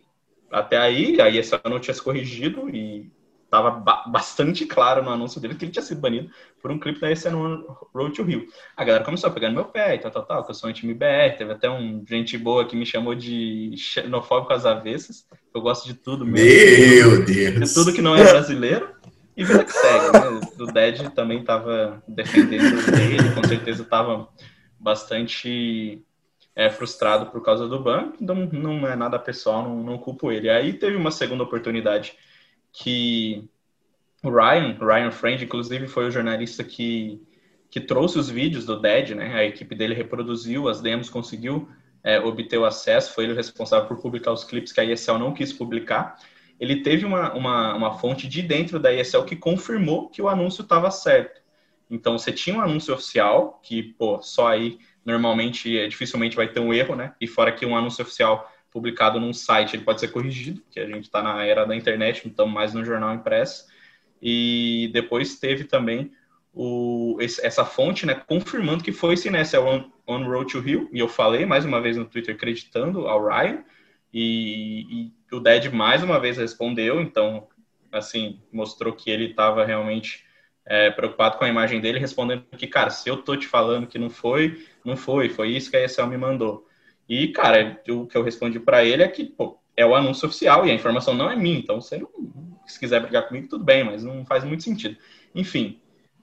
até 0.50 0.76
aí 0.76 1.20
a 1.20 1.30
ESL 1.30 1.68
não 1.70 1.78
tinha 1.78 1.94
se 1.94 2.02
corrigido 2.02 2.68
e 2.68 3.12
estava 3.54 3.70
ba 3.70 4.04
bastante 4.08 4.66
claro 4.66 5.02
no 5.02 5.10
anúncio 5.10 5.40
dele 5.40 5.54
que 5.54 5.64
ele 5.64 5.72
tinha 5.72 5.82
sido 5.82 6.00
banido 6.00 6.30
por 6.60 6.70
um 6.72 6.78
clipe 6.78 7.00
da 7.00 7.10
ESN 7.10 7.34
Road 7.94 8.14
to 8.14 8.22
Rio. 8.22 8.46
A 8.76 8.84
galera 8.84 9.04
começou 9.04 9.30
a 9.30 9.32
pegar 9.32 9.48
no 9.48 9.54
meu 9.54 9.64
pé 9.66 9.94
e 9.94 9.98
tal, 9.98 10.10
tal, 10.10 10.24
tal, 10.24 10.44
que 10.44 10.50
eu 10.50 10.54
sou 10.54 10.68
um 10.68 10.72
time 10.72 10.92
BR. 10.92 11.36
Teve 11.38 11.52
até 11.52 11.70
um 11.70 12.04
gente 12.08 12.36
boa 12.36 12.66
que 12.66 12.76
me 12.76 12.84
chamou 12.84 13.14
de 13.14 13.74
xenofóbico 13.76 14.52
às 14.52 14.66
avessas. 14.66 15.26
Eu 15.54 15.60
gosto 15.60 15.86
de 15.86 15.94
tudo 15.94 16.26
mesmo. 16.26 16.48
Meu 16.48 17.24
Deus! 17.24 17.70
De 17.70 17.74
tudo 17.74 17.92
que 17.92 18.02
não 18.02 18.16
é 18.16 18.24
brasileiro. 18.24 18.92
E 19.36 19.44
vida 19.44 19.64
que 19.64 19.72
segue, 19.72 20.12
né? 20.12 20.40
O 20.60 20.66
Dead 20.66 21.10
também 21.10 21.40
estava 21.40 22.02
defendendo 22.06 22.64
ele, 23.00 23.34
com 23.34 23.42
certeza 23.42 23.82
estava 23.82 24.28
bastante 24.78 26.04
é, 26.54 26.70
frustrado 26.70 27.26
por 27.26 27.42
causa 27.42 27.66
do 27.66 27.80
banco. 27.80 28.16
Então 28.20 28.48
não 28.52 28.86
é 28.86 28.94
nada 28.94 29.18
pessoal, 29.18 29.62
não, 29.62 29.82
não 29.82 29.98
culpo 29.98 30.30
ele. 30.30 30.48
Aí 30.48 30.72
teve 30.72 30.96
uma 30.96 31.10
segunda 31.10 31.42
oportunidade 31.42 32.14
que 32.74 33.48
o 34.22 34.30
Ryan, 34.30 34.76
Ryan 34.80 35.10
Friend, 35.12 35.44
inclusive 35.44 35.86
foi 35.86 36.06
o 36.06 36.10
jornalista 36.10 36.64
que, 36.64 37.22
que 37.70 37.80
trouxe 37.80 38.18
os 38.18 38.28
vídeos 38.28 38.66
do 38.66 38.80
Dead, 38.80 39.10
né? 39.10 39.32
A 39.32 39.44
equipe 39.44 39.76
dele 39.76 39.94
reproduziu 39.94 40.68
as 40.68 40.80
demos, 40.80 41.08
conseguiu 41.08 41.68
é, 42.02 42.18
obter 42.18 42.58
o 42.58 42.64
acesso, 42.64 43.14
foi 43.14 43.24
ele 43.24 43.32
o 43.32 43.36
responsável 43.36 43.86
por 43.86 43.98
publicar 43.98 44.32
os 44.32 44.42
clipes 44.42 44.72
que 44.72 44.80
a 44.80 44.84
ESL 44.84 45.18
não 45.18 45.32
quis 45.32 45.52
publicar. 45.52 46.18
Ele 46.58 46.82
teve 46.82 47.06
uma, 47.06 47.32
uma, 47.32 47.74
uma 47.74 47.98
fonte 47.98 48.26
de 48.26 48.42
dentro 48.42 48.80
da 48.80 48.92
ESL 48.92 49.22
que 49.22 49.36
confirmou 49.36 50.08
que 50.08 50.20
o 50.20 50.28
anúncio 50.28 50.62
estava 50.62 50.90
certo. 50.90 51.42
Então, 51.88 52.18
você 52.18 52.32
tinha 52.32 52.56
um 52.56 52.60
anúncio 52.60 52.92
oficial, 52.92 53.60
que, 53.62 53.82
pô, 53.82 54.20
só 54.20 54.48
aí 54.48 54.78
normalmente, 55.04 55.78
é, 55.78 55.86
dificilmente 55.86 56.34
vai 56.34 56.48
ter 56.48 56.60
um 56.60 56.74
erro, 56.74 56.96
né? 56.96 57.14
E 57.20 57.28
fora 57.28 57.52
que 57.52 57.64
um 57.64 57.76
anúncio 57.76 58.02
oficial 58.02 58.50
publicado 58.74 59.20
num 59.20 59.32
site, 59.32 59.76
ele 59.76 59.84
pode 59.84 60.00
ser 60.00 60.08
corrigido, 60.08 60.60
que 60.68 60.80
a 60.80 60.86
gente 60.86 61.04
está 61.04 61.22
na 61.22 61.46
era 61.46 61.64
da 61.64 61.76
internet, 61.76 62.26
então 62.26 62.44
mais 62.48 62.74
no 62.74 62.84
jornal 62.84 63.14
impresso. 63.14 63.66
E 64.20 64.90
depois 64.92 65.38
teve 65.38 65.62
também 65.62 66.10
o, 66.52 67.16
esse, 67.20 67.44
essa 67.46 67.64
fonte, 67.64 68.04
né, 68.04 68.14
confirmando 68.14 68.82
que 68.82 68.90
foi 68.90 69.14
esse 69.14 69.30
Nessa 69.30 69.60
on, 69.60 69.88
on 70.08 70.24
Road 70.24 70.50
to 70.50 70.58
Rio, 70.58 70.90
e 70.92 70.98
eu 70.98 71.08
falei 71.08 71.46
mais 71.46 71.64
uma 71.64 71.80
vez 71.80 71.96
no 71.96 72.04
Twitter 72.04 72.34
acreditando 72.34 73.06
ao 73.06 73.24
Ryan, 73.24 73.62
e, 74.12 75.12
e 75.30 75.34
o 75.34 75.38
Dead 75.38 75.72
mais 75.72 76.02
uma 76.02 76.18
vez 76.18 76.36
respondeu, 76.36 77.00
então, 77.00 77.46
assim, 77.92 78.40
mostrou 78.52 78.92
que 78.92 79.08
ele 79.08 79.26
estava 79.26 79.64
realmente 79.64 80.24
é, 80.66 80.90
preocupado 80.90 81.38
com 81.38 81.44
a 81.44 81.48
imagem 81.48 81.80
dele, 81.80 82.00
respondendo 82.00 82.44
que, 82.56 82.66
cara, 82.66 82.90
se 82.90 83.08
eu 83.08 83.18
tô 83.18 83.36
te 83.36 83.46
falando 83.46 83.86
que 83.86 84.00
não 84.00 84.10
foi, 84.10 84.66
não 84.84 84.96
foi, 84.96 85.28
foi 85.28 85.50
isso 85.50 85.70
que 85.70 85.76
a 85.76 85.84
ESL 85.84 86.06
me 86.06 86.16
mandou. 86.16 86.66
E, 87.08 87.28
cara, 87.28 87.80
o 87.88 88.06
que 88.06 88.16
eu 88.16 88.22
respondi 88.22 88.58
para 88.58 88.84
ele 88.84 89.02
é 89.02 89.08
que, 89.08 89.24
pô, 89.24 89.58
é 89.76 89.84
o 89.84 89.94
anúncio 89.94 90.26
oficial 90.26 90.66
e 90.66 90.70
a 90.70 90.74
informação 90.74 91.14
não 91.14 91.30
é 91.30 91.36
minha, 91.36 91.58
então 91.58 91.76
não, 91.76 92.08
se 92.66 92.78
quiser 92.78 93.00
brigar 93.00 93.26
comigo, 93.28 93.48
tudo 93.48 93.64
bem, 93.64 93.84
mas 93.84 94.02
não 94.02 94.24
faz 94.24 94.44
muito 94.44 94.62
sentido. 94.62 94.96
Enfim, 95.34 95.80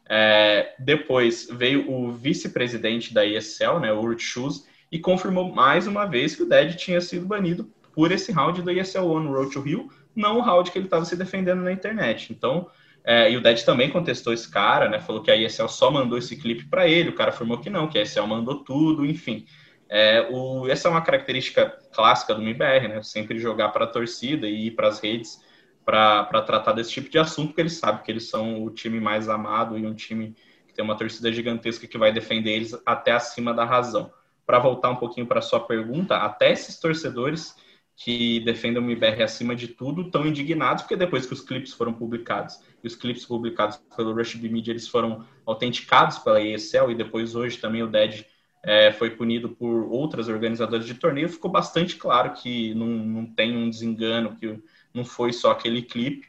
é, 0.10 0.74
depois 0.80 1.48
veio 1.52 1.92
o 1.92 2.12
vice-presidente 2.12 3.14
da 3.14 3.26
ESL, 3.26 3.80
né, 3.80 3.94
o 3.94 4.02
Urt 4.02 4.20
Schulz, 4.20 4.68
e 4.92 5.00
confirmou 5.00 5.54
mais 5.54 5.88
uma 5.88 6.06
vez 6.06 6.36
que 6.36 6.44
o 6.44 6.50
Dead 6.50 6.76
tinha 6.76 7.00
sido 7.00 7.26
banido 7.26 7.70
por 7.94 8.12
esse 8.12 8.32
round 8.32 8.62
do 8.62 8.72
ESL 8.72 9.06
One 9.06 9.28
Road 9.28 9.52
to 9.52 9.62
Rio, 9.62 9.90
não 10.16 10.38
o 10.38 10.42
round 10.42 10.72
que 10.72 10.78
ele 10.78 10.86
estava 10.86 11.06
se 11.06 11.16
defendendo 11.16 11.62
na 11.62 11.72
internet. 11.72 12.34
Então, 12.34 12.70
é, 13.04 13.32
e 13.32 13.38
o 13.38 13.42
Dead 13.42 13.64
também 13.64 13.90
contestou 13.90 14.34
esse 14.34 14.50
cara, 14.50 14.90
né? 14.90 15.00
Falou 15.00 15.22
que 15.22 15.32
a 15.32 15.36
ESL 15.36 15.68
só 15.68 15.90
mandou 15.90 16.18
esse 16.18 16.36
clipe 16.36 16.66
para 16.66 16.88
ele. 16.88 17.10
O 17.10 17.16
cara 17.16 17.30
afirmou 17.30 17.58
que 17.58 17.70
não, 17.70 17.88
que 17.88 17.98
a 17.98 18.02
ESL 18.02 18.28
mandou 18.28 18.64
tudo, 18.64 19.06
enfim. 19.06 19.46
É, 19.94 20.26
o, 20.32 20.70
essa 20.70 20.88
é 20.88 20.92
uma 20.92 21.02
característica 21.02 21.78
clássica 21.92 22.34
do 22.34 22.42
MIBR, 22.42 22.88
né? 22.88 23.04
Sempre 23.04 23.38
jogar 23.38 23.70
para 23.70 23.84
a 23.84 23.88
torcida 23.88 24.48
e 24.48 24.68
ir 24.68 24.72
para 24.72 24.88
as 24.88 25.02
redes 25.02 25.44
para 25.84 26.42
tratar 26.44 26.72
desse 26.72 26.92
tipo 26.92 27.10
de 27.10 27.20
assunto, 27.20 27.48
porque 27.48 27.60
eles 27.60 27.74
sabem 27.74 28.02
que 28.02 28.10
eles 28.10 28.30
são 28.30 28.64
o 28.64 28.70
time 28.70 29.02
mais 29.02 29.28
amado 29.28 29.78
e 29.78 29.86
um 29.86 29.94
time 29.94 30.34
que 30.66 30.74
tem 30.74 30.86
uma 30.86 30.96
torcida 30.96 31.30
gigantesca 31.34 31.86
que 31.88 31.98
vai 31.98 32.14
defender 32.14 32.52
eles 32.52 32.82
até 32.86 33.12
acima 33.12 33.54
da 33.54 33.66
razão. 33.66 34.10
Para 34.46 34.60
voltar 34.60 34.92
um 34.92 34.96
pouquinho 34.96 35.28
para 35.28 35.42
sua 35.42 35.60
pergunta, 35.60 36.16
até 36.16 36.54
esses 36.54 36.80
torcedores 36.80 37.54
que 37.98 38.40
defendem 38.46 38.82
o 38.82 38.86
MIBR 38.86 39.24
acima 39.24 39.54
de 39.54 39.68
tudo 39.68 40.04
estão 40.04 40.26
indignados 40.26 40.84
porque 40.84 40.96
depois 40.96 41.26
que 41.26 41.34
os 41.34 41.42
clipes 41.42 41.74
foram 41.74 41.94
publicados 41.94 42.60
e 42.82 42.88
os 42.88 42.96
clipes 42.96 43.26
publicados 43.26 43.78
pelo 43.96 44.14
Rush 44.14 44.36
B 44.36 44.48
Media 44.48 44.72
eles 44.72 44.88
foram 44.88 45.26
autenticados 45.46 46.18
pela 46.18 46.42
ESL 46.42 46.92
e 46.92 46.96
depois 46.96 47.36
hoje 47.36 47.58
também 47.58 47.84
o 47.84 47.88
Dead 47.88 48.26
é, 48.64 48.92
foi 48.92 49.12
punido 49.12 49.50
por 49.50 49.86
outras 49.92 50.28
organizadoras 50.28 50.86
de 50.86 50.94
torneio, 50.94 51.30
ficou 51.30 51.50
bastante 51.50 51.96
claro 51.96 52.34
que 52.34 52.74
não, 52.76 52.88
não 52.88 53.26
tem 53.26 53.56
um 53.56 53.70
desengano, 53.70 54.36
que 54.36 54.60
não 54.94 55.04
foi 55.04 55.34
só 55.34 55.52
aquele 55.52 55.82
clipe, 55.82 56.28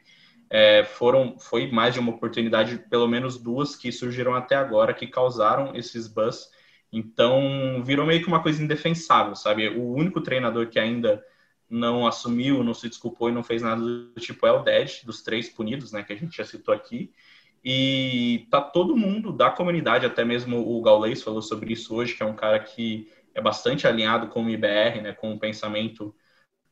é, 0.49 0.85
foram, 0.85 1.39
foi 1.39 1.71
mais 1.71 1.95
de 1.95 2.01
uma 2.01 2.13
oportunidade, 2.13 2.79
pelo 2.91 3.09
menos 3.09 3.39
duas 3.39 3.75
que 3.75 3.91
surgiram 3.91 4.35
até 4.35 4.55
agora, 4.55 4.93
que 4.93 5.07
causaram 5.07 5.75
esses 5.75 6.07
buzz. 6.07 6.51
Então, 6.93 7.83
virou 7.83 8.07
meio 8.07 8.21
que 8.21 8.29
uma 8.29 8.43
coisa 8.43 8.63
indefensável, 8.63 9.35
sabe? 9.35 9.69
O 9.71 9.95
único 9.95 10.21
treinador 10.21 10.69
que 10.69 10.79
ainda 10.79 11.25
não 11.71 12.07
assumiu, 12.07 12.63
não 12.63 12.75
se 12.75 12.87
desculpou 12.87 13.31
e 13.31 13.33
não 13.33 13.43
fez 13.43 13.63
nada 13.63 13.81
do 13.81 14.21
tipo 14.21 14.47
é 14.47 14.53
o 14.53 14.63
Dead, 14.63 15.03
dos 15.05 15.23
três 15.23 15.49
punidos, 15.49 15.91
né, 15.91 16.03
que 16.03 16.13
a 16.13 16.17
gente 16.17 16.37
já 16.37 16.45
citou 16.45 16.75
aqui. 16.75 17.11
E 17.65 18.47
tá 18.51 18.61
todo 18.61 18.97
mundo 18.97 19.33
da 19.33 19.51
comunidade, 19.51 20.05
até 20.05 20.25
mesmo 20.25 20.59
o 20.59 20.83
Gaulês 20.83 21.23
falou 21.23 21.41
sobre 21.41 21.73
isso 21.73 21.95
hoje, 21.95 22.15
que 22.15 22.23
é 22.23 22.27
um 22.27 22.35
cara 22.35 22.59
que 22.59 23.09
é 23.35 23.41
bastante 23.41 23.87
alinhado 23.87 24.29
com 24.29 24.45
o 24.45 24.51
IBR, 24.51 25.01
né, 25.01 25.13
com 25.13 25.33
o 25.33 25.39
pensamento 25.39 26.15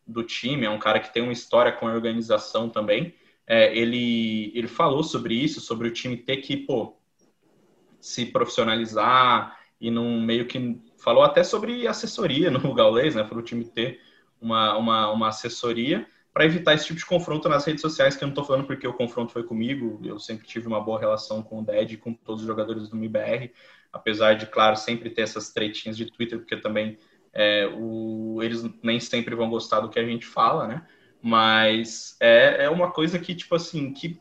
do 0.06 0.24
time, 0.24 0.66
é 0.66 0.70
um 0.70 0.78
cara 0.78 0.98
que 0.98 1.12
tem 1.12 1.22
uma 1.22 1.32
história 1.32 1.70
com 1.72 1.86
a 1.86 1.92
organização 1.92 2.68
também. 2.68 3.14
É, 3.46 3.76
ele, 3.76 4.52
ele 4.54 4.66
falou 4.66 5.02
sobre 5.02 5.34
isso, 5.34 5.60
sobre 5.60 5.88
o 5.88 5.92
time 5.92 6.16
ter 6.16 6.38
que, 6.38 6.56
pô, 6.56 6.96
se 8.00 8.26
profissionalizar 8.26 9.58
e 9.80 9.90
num 9.90 10.20
meio 10.20 10.46
que 10.46 10.80
falou 10.98 11.22
até 11.22 11.44
sobre 11.44 11.86
assessoria 11.86 12.50
no 12.50 12.74
Gaulês, 12.74 13.14
né, 13.14 13.22
para 13.22 13.38
o 13.38 13.42
time 13.42 13.64
ter 13.64 14.00
uma, 14.40 14.76
uma, 14.76 15.10
uma 15.10 15.28
assessoria 15.28 16.06
para 16.32 16.44
evitar 16.44 16.74
esse 16.74 16.86
tipo 16.86 16.98
de 16.98 17.06
confronto 17.06 17.48
nas 17.48 17.64
redes 17.64 17.80
sociais, 17.80 18.16
que 18.16 18.22
eu 18.22 18.26
não 18.26 18.32
estou 18.32 18.44
falando 18.44 18.66
porque 18.66 18.86
o 18.86 18.94
confronto 18.94 19.32
foi 19.32 19.42
comigo, 19.42 20.00
eu 20.04 20.18
sempre 20.18 20.46
tive 20.46 20.68
uma 20.68 20.80
boa 20.80 20.98
relação 20.98 21.42
com 21.42 21.60
o 21.60 21.64
Ded 21.64 21.94
e 21.94 21.96
com 21.96 22.14
todos 22.14 22.42
os 22.42 22.46
jogadores 22.46 22.88
do 22.88 22.96
MIBR, 22.96 23.52
apesar 23.92 24.34
de, 24.34 24.46
claro, 24.46 24.76
sempre 24.76 25.10
ter 25.10 25.22
essas 25.22 25.50
tretinhas 25.50 25.96
de 25.96 26.06
Twitter, 26.06 26.38
porque 26.38 26.56
também 26.56 26.98
é, 27.32 27.68
o, 27.74 28.40
eles 28.42 28.62
nem 28.82 29.00
sempre 29.00 29.34
vão 29.34 29.50
gostar 29.50 29.80
do 29.80 29.88
que 29.88 29.98
a 29.98 30.04
gente 30.04 30.24
fala, 30.24 30.68
né? 30.68 30.86
Mas 31.20 32.16
é, 32.20 32.64
é 32.64 32.70
uma 32.70 32.90
coisa 32.92 33.18
que, 33.18 33.34
tipo 33.34 33.54
assim, 33.54 33.92
que 33.92 34.20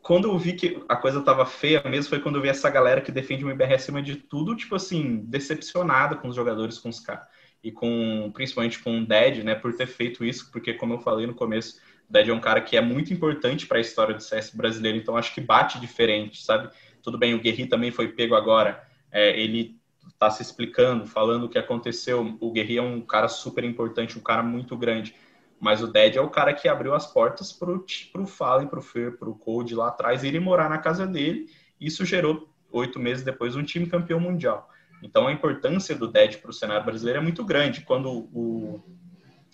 quando 0.00 0.28
eu 0.28 0.38
vi 0.38 0.52
que 0.52 0.82
a 0.88 0.94
coisa 0.94 1.22
tava 1.22 1.44
feia 1.44 1.82
mesmo, 1.84 2.10
foi 2.10 2.20
quando 2.20 2.36
eu 2.36 2.42
vi 2.42 2.48
essa 2.48 2.70
galera 2.70 3.00
que 3.00 3.10
defende 3.10 3.44
o 3.44 3.48
MIBR 3.48 3.74
acima 3.74 4.02
de 4.02 4.16
tudo, 4.16 4.54
tipo 4.54 4.76
assim, 4.76 5.24
decepcionada 5.24 6.16
com 6.16 6.28
os 6.28 6.36
jogadores, 6.36 6.78
com 6.78 6.88
os 6.88 7.00
caras 7.00 7.26
e 7.64 7.72
com 7.72 8.30
principalmente 8.34 8.78
com 8.78 9.00
o 9.00 9.06
Dead, 9.06 9.42
né, 9.42 9.54
por 9.54 9.74
ter 9.74 9.86
feito 9.86 10.22
isso, 10.22 10.50
porque 10.52 10.74
como 10.74 10.92
eu 10.92 10.98
falei 10.98 11.26
no 11.26 11.34
começo, 11.34 11.80
o 12.08 12.12
Dead 12.12 12.28
é 12.28 12.32
um 12.32 12.40
cara 12.40 12.60
que 12.60 12.76
é 12.76 12.80
muito 12.82 13.12
importante 13.12 13.66
para 13.66 13.78
a 13.78 13.80
história 13.80 14.14
do 14.14 14.22
CS 14.22 14.50
brasileiro, 14.50 14.98
então 14.98 15.16
acho 15.16 15.34
que 15.34 15.40
bate 15.40 15.80
diferente, 15.80 16.44
sabe? 16.44 16.68
Tudo 17.02 17.16
bem, 17.16 17.32
o 17.32 17.40
Guerri 17.40 17.66
também 17.66 17.90
foi 17.90 18.08
pego 18.08 18.34
agora, 18.34 18.86
é, 19.10 19.40
ele 19.40 19.80
está 20.06 20.30
se 20.30 20.42
explicando, 20.42 21.06
falando 21.06 21.44
o 21.44 21.48
que 21.48 21.58
aconteceu. 21.58 22.36
O 22.38 22.52
Guerri 22.52 22.76
é 22.76 22.82
um 22.82 23.00
cara 23.00 23.28
super 23.28 23.64
importante, 23.64 24.18
um 24.18 24.22
cara 24.22 24.42
muito 24.42 24.76
grande, 24.76 25.14
mas 25.58 25.82
o 25.82 25.86
Dead 25.86 26.16
é 26.16 26.20
o 26.20 26.28
cara 26.28 26.52
que 26.52 26.68
abriu 26.68 26.92
as 26.92 27.06
portas 27.06 27.50
para 27.50 27.70
o 27.70 28.26
Fallen, 28.26 28.68
para 28.68 28.78
o 28.78 28.82
Fer, 28.82 29.16
para 29.16 29.30
o 29.30 29.34
Code 29.34 29.74
lá 29.74 29.88
atrás 29.88 30.22
irem 30.22 30.40
morar 30.40 30.68
na 30.68 30.76
casa 30.76 31.06
dele. 31.06 31.48
Isso 31.80 32.04
gerou 32.04 32.46
oito 32.70 32.98
meses 33.00 33.24
depois 33.24 33.56
um 33.56 33.62
time 33.62 33.86
campeão 33.86 34.20
mundial. 34.20 34.68
Então, 35.04 35.26
a 35.26 35.32
importância 35.32 35.94
do 35.94 36.08
DED 36.08 36.38
para 36.38 36.50
o 36.50 36.54
cenário 36.54 36.82
brasileiro 36.82 37.20
é 37.20 37.22
muito 37.22 37.44
grande. 37.44 37.82
Quando 37.82 38.08
o, 38.10 38.82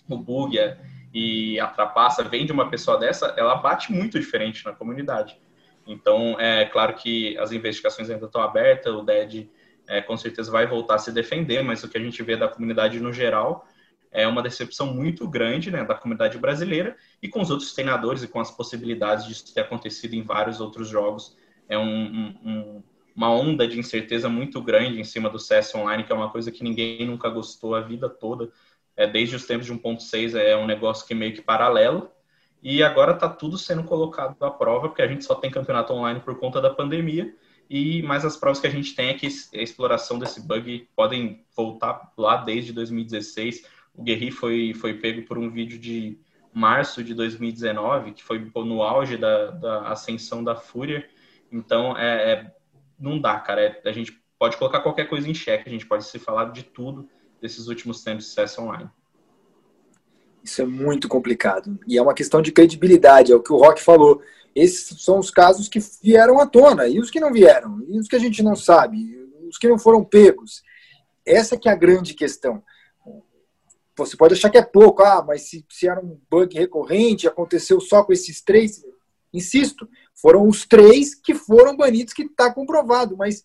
o 0.09 0.17
Bugia 0.17 0.79
e 1.13 1.59
a 1.59 1.67
Trapaça 1.67 2.23
vem 2.23 2.45
de 2.45 2.53
uma 2.53 2.69
pessoa 2.69 2.97
dessa, 2.97 3.35
ela 3.37 3.55
bate 3.55 3.91
muito 3.91 4.17
diferente 4.17 4.63
na 4.63 4.71
comunidade. 4.71 5.37
Então, 5.85 6.39
é 6.39 6.63
claro 6.63 6.93
que 6.93 7.37
as 7.37 7.51
investigações 7.51 8.09
ainda 8.09 8.27
estão 8.27 8.41
abertas, 8.41 8.93
o 8.93 9.01
DED 9.01 9.51
é, 9.89 10.01
com 10.01 10.15
certeza 10.15 10.49
vai 10.49 10.65
voltar 10.65 10.95
a 10.95 10.99
se 10.99 11.11
defender, 11.11 11.61
mas 11.61 11.83
o 11.83 11.89
que 11.89 11.97
a 11.97 12.01
gente 12.01 12.23
vê 12.23 12.37
da 12.37 12.47
comunidade 12.47 12.97
no 13.01 13.11
geral 13.11 13.67
é 14.09 14.25
uma 14.25 14.41
decepção 14.41 14.93
muito 14.93 15.27
grande 15.27 15.69
né, 15.69 15.83
da 15.83 15.95
comunidade 15.95 16.37
brasileira 16.37 16.95
e 17.21 17.27
com 17.27 17.41
os 17.41 17.49
outros 17.49 17.73
treinadores 17.73 18.23
e 18.23 18.27
com 18.27 18.39
as 18.39 18.51
possibilidades 18.51 19.25
disso 19.25 19.53
ter 19.53 19.61
acontecido 19.61 20.13
em 20.13 20.23
vários 20.23 20.61
outros 20.61 20.87
jogos. 20.87 21.35
É 21.67 21.77
um, 21.77 22.35
um, 22.45 22.83
uma 23.15 23.31
onda 23.31 23.67
de 23.67 23.77
incerteza 23.77 24.29
muito 24.29 24.61
grande 24.61 24.99
em 24.99 25.03
cima 25.03 25.29
do 25.29 25.39
CS 25.39 25.75
Online, 25.75 26.03
que 26.03 26.11
é 26.11 26.15
uma 26.15 26.29
coisa 26.29 26.51
que 26.51 26.63
ninguém 26.63 27.05
nunca 27.05 27.29
gostou 27.29 27.75
a 27.75 27.81
vida 27.81 28.09
toda. 28.09 28.49
É, 28.95 29.07
desde 29.07 29.35
os 29.35 29.45
tempos 29.45 29.65
de 29.65 29.73
1.6 29.73 30.35
é 30.35 30.55
um 30.55 30.65
negócio 30.65 31.07
que 31.07 31.13
meio 31.13 31.33
que 31.33 31.41
paralelo. 31.41 32.09
E 32.61 32.83
agora 32.83 33.13
está 33.13 33.27
tudo 33.27 33.57
sendo 33.57 33.83
colocado 33.83 34.41
à 34.43 34.51
prova, 34.51 34.87
porque 34.87 35.01
a 35.01 35.07
gente 35.07 35.25
só 35.25 35.33
tem 35.35 35.49
campeonato 35.49 35.93
online 35.93 36.19
por 36.19 36.37
conta 36.39 36.61
da 36.61 36.69
pandemia. 36.69 37.33
E 37.69 38.03
mais 38.03 38.25
as 38.25 38.37
provas 38.37 38.59
que 38.59 38.67
a 38.67 38.71
gente 38.71 38.93
tem 38.93 39.09
é 39.09 39.13
que 39.13 39.25
a 39.25 39.61
exploração 39.61 40.19
desse 40.19 40.45
bug 40.45 40.87
podem 40.95 41.43
voltar 41.55 42.11
lá 42.17 42.37
desde 42.37 42.71
2016. 42.73 43.65
O 43.95 44.03
Guerri 44.03 44.29
foi, 44.29 44.73
foi 44.73 44.93
pego 44.95 45.23
por 45.23 45.37
um 45.37 45.49
vídeo 45.49 45.79
de 45.79 46.19
março 46.53 47.03
de 47.03 47.13
2019, 47.13 48.11
que 48.11 48.23
foi 48.23 48.39
no 48.55 48.83
auge 48.83 49.17
da, 49.17 49.51
da 49.51 49.87
ascensão 49.87 50.43
da 50.43 50.55
Fúria. 50.55 51.07
Então, 51.51 51.97
é, 51.97 52.31
é 52.31 52.55
não 53.01 53.19
dá, 53.19 53.39
cara. 53.39 53.61
É, 53.61 53.89
a 53.89 53.91
gente 53.91 54.21
pode 54.37 54.57
colocar 54.57 54.79
qualquer 54.79 55.09
coisa 55.09 55.29
em 55.29 55.33
xeque, 55.33 55.67
a 55.67 55.71
gente 55.71 55.85
pode 55.85 56.05
se 56.05 56.19
falar 56.19 56.51
de 56.51 56.63
tudo 56.63 57.09
desses 57.41 57.67
últimos 57.67 58.03
tempos 58.03 58.25
de 58.25 58.31
CS 58.31 58.59
online. 58.59 58.89
Isso 60.43 60.61
é 60.61 60.65
muito 60.65 61.07
complicado. 61.07 61.79
E 61.87 61.97
é 61.97 62.01
uma 62.01 62.13
questão 62.13 62.41
de 62.41 62.51
credibilidade, 62.51 63.31
é 63.31 63.35
o 63.35 63.41
que 63.41 63.51
o 63.51 63.57
Rock 63.57 63.81
falou. 63.81 64.21
Esses 64.55 65.03
são 65.03 65.19
os 65.19 65.31
casos 65.31 65.67
que 65.67 65.79
vieram 66.03 66.39
à 66.39 66.45
tona, 66.45 66.87
e 66.87 66.99
os 66.99 67.09
que 67.09 67.19
não 67.19 67.31
vieram, 67.31 67.81
e 67.87 67.99
os 67.99 68.07
que 68.07 68.15
a 68.15 68.19
gente 68.19 68.43
não 68.43 68.55
sabe, 68.55 68.97
os 69.47 69.57
que 69.57 69.67
não 69.67 69.77
foram 69.77 70.03
pegos. 70.03 70.63
Essa 71.25 71.57
que 71.57 71.69
é 71.69 71.71
a 71.71 71.75
grande 71.75 72.13
questão. 72.13 72.63
Você 73.95 74.17
pode 74.17 74.33
achar 74.33 74.49
que 74.49 74.57
é 74.57 74.63
pouco, 74.63 75.03
ah, 75.03 75.23
mas 75.25 75.43
se, 75.43 75.65
se 75.69 75.87
era 75.87 75.99
um 75.99 76.19
bug 76.29 76.57
recorrente, 76.57 77.27
aconteceu 77.27 77.79
só 77.79 78.03
com 78.03 78.11
esses 78.11 78.41
três, 78.41 78.83
insisto, 79.33 79.87
foram 80.15 80.47
os 80.47 80.65
três 80.65 81.15
que 81.15 81.33
foram 81.33 81.75
banidos, 81.75 82.13
que 82.13 82.23
está 82.23 82.53
comprovado, 82.53 83.17
mas 83.17 83.43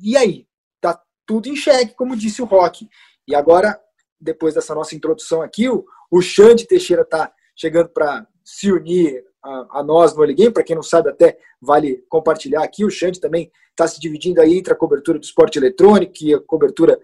E 0.00 0.16
aí? 0.16 0.46
Tá 0.80 1.00
tudo 1.24 1.48
em 1.48 1.56
xeque, 1.56 1.94
como 1.94 2.16
disse 2.16 2.42
o 2.42 2.44
Rock. 2.44 2.88
E 3.26 3.34
agora, 3.34 3.80
depois 4.20 4.54
dessa 4.54 4.74
nossa 4.74 4.94
introdução 4.94 5.42
aqui, 5.42 5.68
o, 5.68 5.84
o 6.10 6.20
Xande 6.20 6.66
Teixeira 6.66 7.02
está 7.02 7.32
chegando 7.56 7.88
para 7.88 8.26
se 8.44 8.70
unir 8.70 9.24
a, 9.42 9.80
a, 9.80 9.82
nós 9.82 10.14
no 10.14 10.22
Early 10.22 10.34
Game. 10.34 10.52
Para 10.52 10.62
quem 10.62 10.76
não 10.76 10.82
sabe, 10.82 11.10
até 11.10 11.38
vale 11.60 12.04
compartilhar 12.08 12.62
aqui. 12.62 12.84
O 12.84 12.90
Xande 12.90 13.20
também 13.20 13.50
está 13.70 13.86
se 13.86 13.98
dividindo 14.00 14.40
aí 14.40 14.58
entre 14.58 14.72
a 14.72 14.76
cobertura 14.76 15.18
do 15.18 15.24
esporte 15.24 15.58
eletrônico 15.58 16.14
e 16.22 16.34
a 16.34 16.40
cobertura 16.40 16.98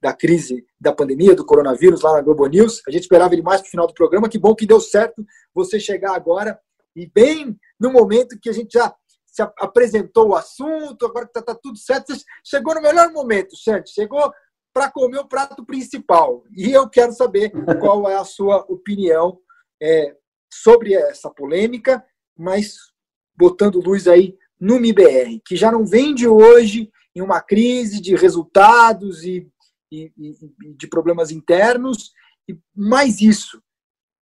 da 0.00 0.12
crise 0.12 0.66
da 0.78 0.92
pandemia, 0.92 1.34
do 1.34 1.44
coronavírus 1.44 2.02
lá 2.02 2.12
na 2.12 2.20
Globo 2.20 2.46
News. 2.46 2.82
A 2.86 2.90
gente 2.90 3.02
esperava 3.02 3.34
ele 3.34 3.42
mais 3.42 3.60
para 3.60 3.68
o 3.68 3.70
final 3.70 3.86
do 3.86 3.94
programa. 3.94 4.28
Que 4.28 4.38
bom 4.38 4.54
que 4.54 4.66
deu 4.66 4.80
certo 4.80 5.24
você 5.54 5.80
chegar 5.80 6.14
agora 6.14 6.58
e 6.96 7.06
bem 7.06 7.56
no 7.78 7.92
momento 7.92 8.38
que 8.40 8.48
a 8.48 8.52
gente 8.52 8.72
já 8.72 8.94
se 9.26 9.42
apresentou 9.42 10.30
o 10.30 10.34
assunto, 10.34 11.04
agora 11.04 11.26
que 11.26 11.38
está 11.38 11.42
tá 11.42 11.54
tudo 11.54 11.76
certo. 11.78 12.14
Você 12.14 12.24
chegou 12.42 12.74
no 12.74 12.80
melhor 12.80 13.12
momento, 13.12 13.54
Xande. 13.54 13.90
Chegou 13.90 14.32
para 14.72 14.90
comer 14.90 15.18
o 15.18 15.28
prato 15.28 15.64
principal. 15.64 16.42
E 16.56 16.72
eu 16.72 16.88
quero 16.88 17.12
saber 17.12 17.52
qual 17.78 18.08
é 18.08 18.16
a 18.16 18.24
sua 18.24 18.64
opinião 18.68 19.38
é, 19.80 20.16
sobre 20.50 20.94
essa 20.94 21.30
polêmica, 21.30 22.02
mas 22.36 22.76
botando 23.36 23.80
luz 23.80 24.08
aí 24.08 24.36
no 24.58 24.80
MIBR, 24.80 25.40
que 25.44 25.54
já 25.54 25.70
não 25.70 25.84
vem 25.84 26.14
de 26.14 26.26
hoje 26.26 26.90
em 27.14 27.20
uma 27.20 27.42
crise 27.42 28.00
de 28.00 28.16
resultados 28.16 29.22
e 29.22 29.46
e, 29.90 30.12
e, 30.16 30.74
de 30.74 30.86
problemas 30.88 31.30
internos. 31.30 32.12
E 32.48 32.58
mais 32.74 33.20
isso, 33.20 33.62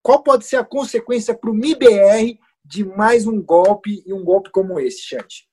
qual 0.03 0.23
pode 0.23 0.47
ser 0.47 0.57
a 0.57 0.65
consequência 0.65 1.35
para 1.35 1.51
o 1.51 1.55
MIBR 1.55 2.39
de 2.65 2.85
mais 2.85 3.27
um 3.27 3.43
golpe 3.43 4.03
e 4.07 4.13
um 4.13 4.25
golpe 4.25 4.51
como 4.51 4.79
esse, 4.79 5.03
Chante? 5.03 5.47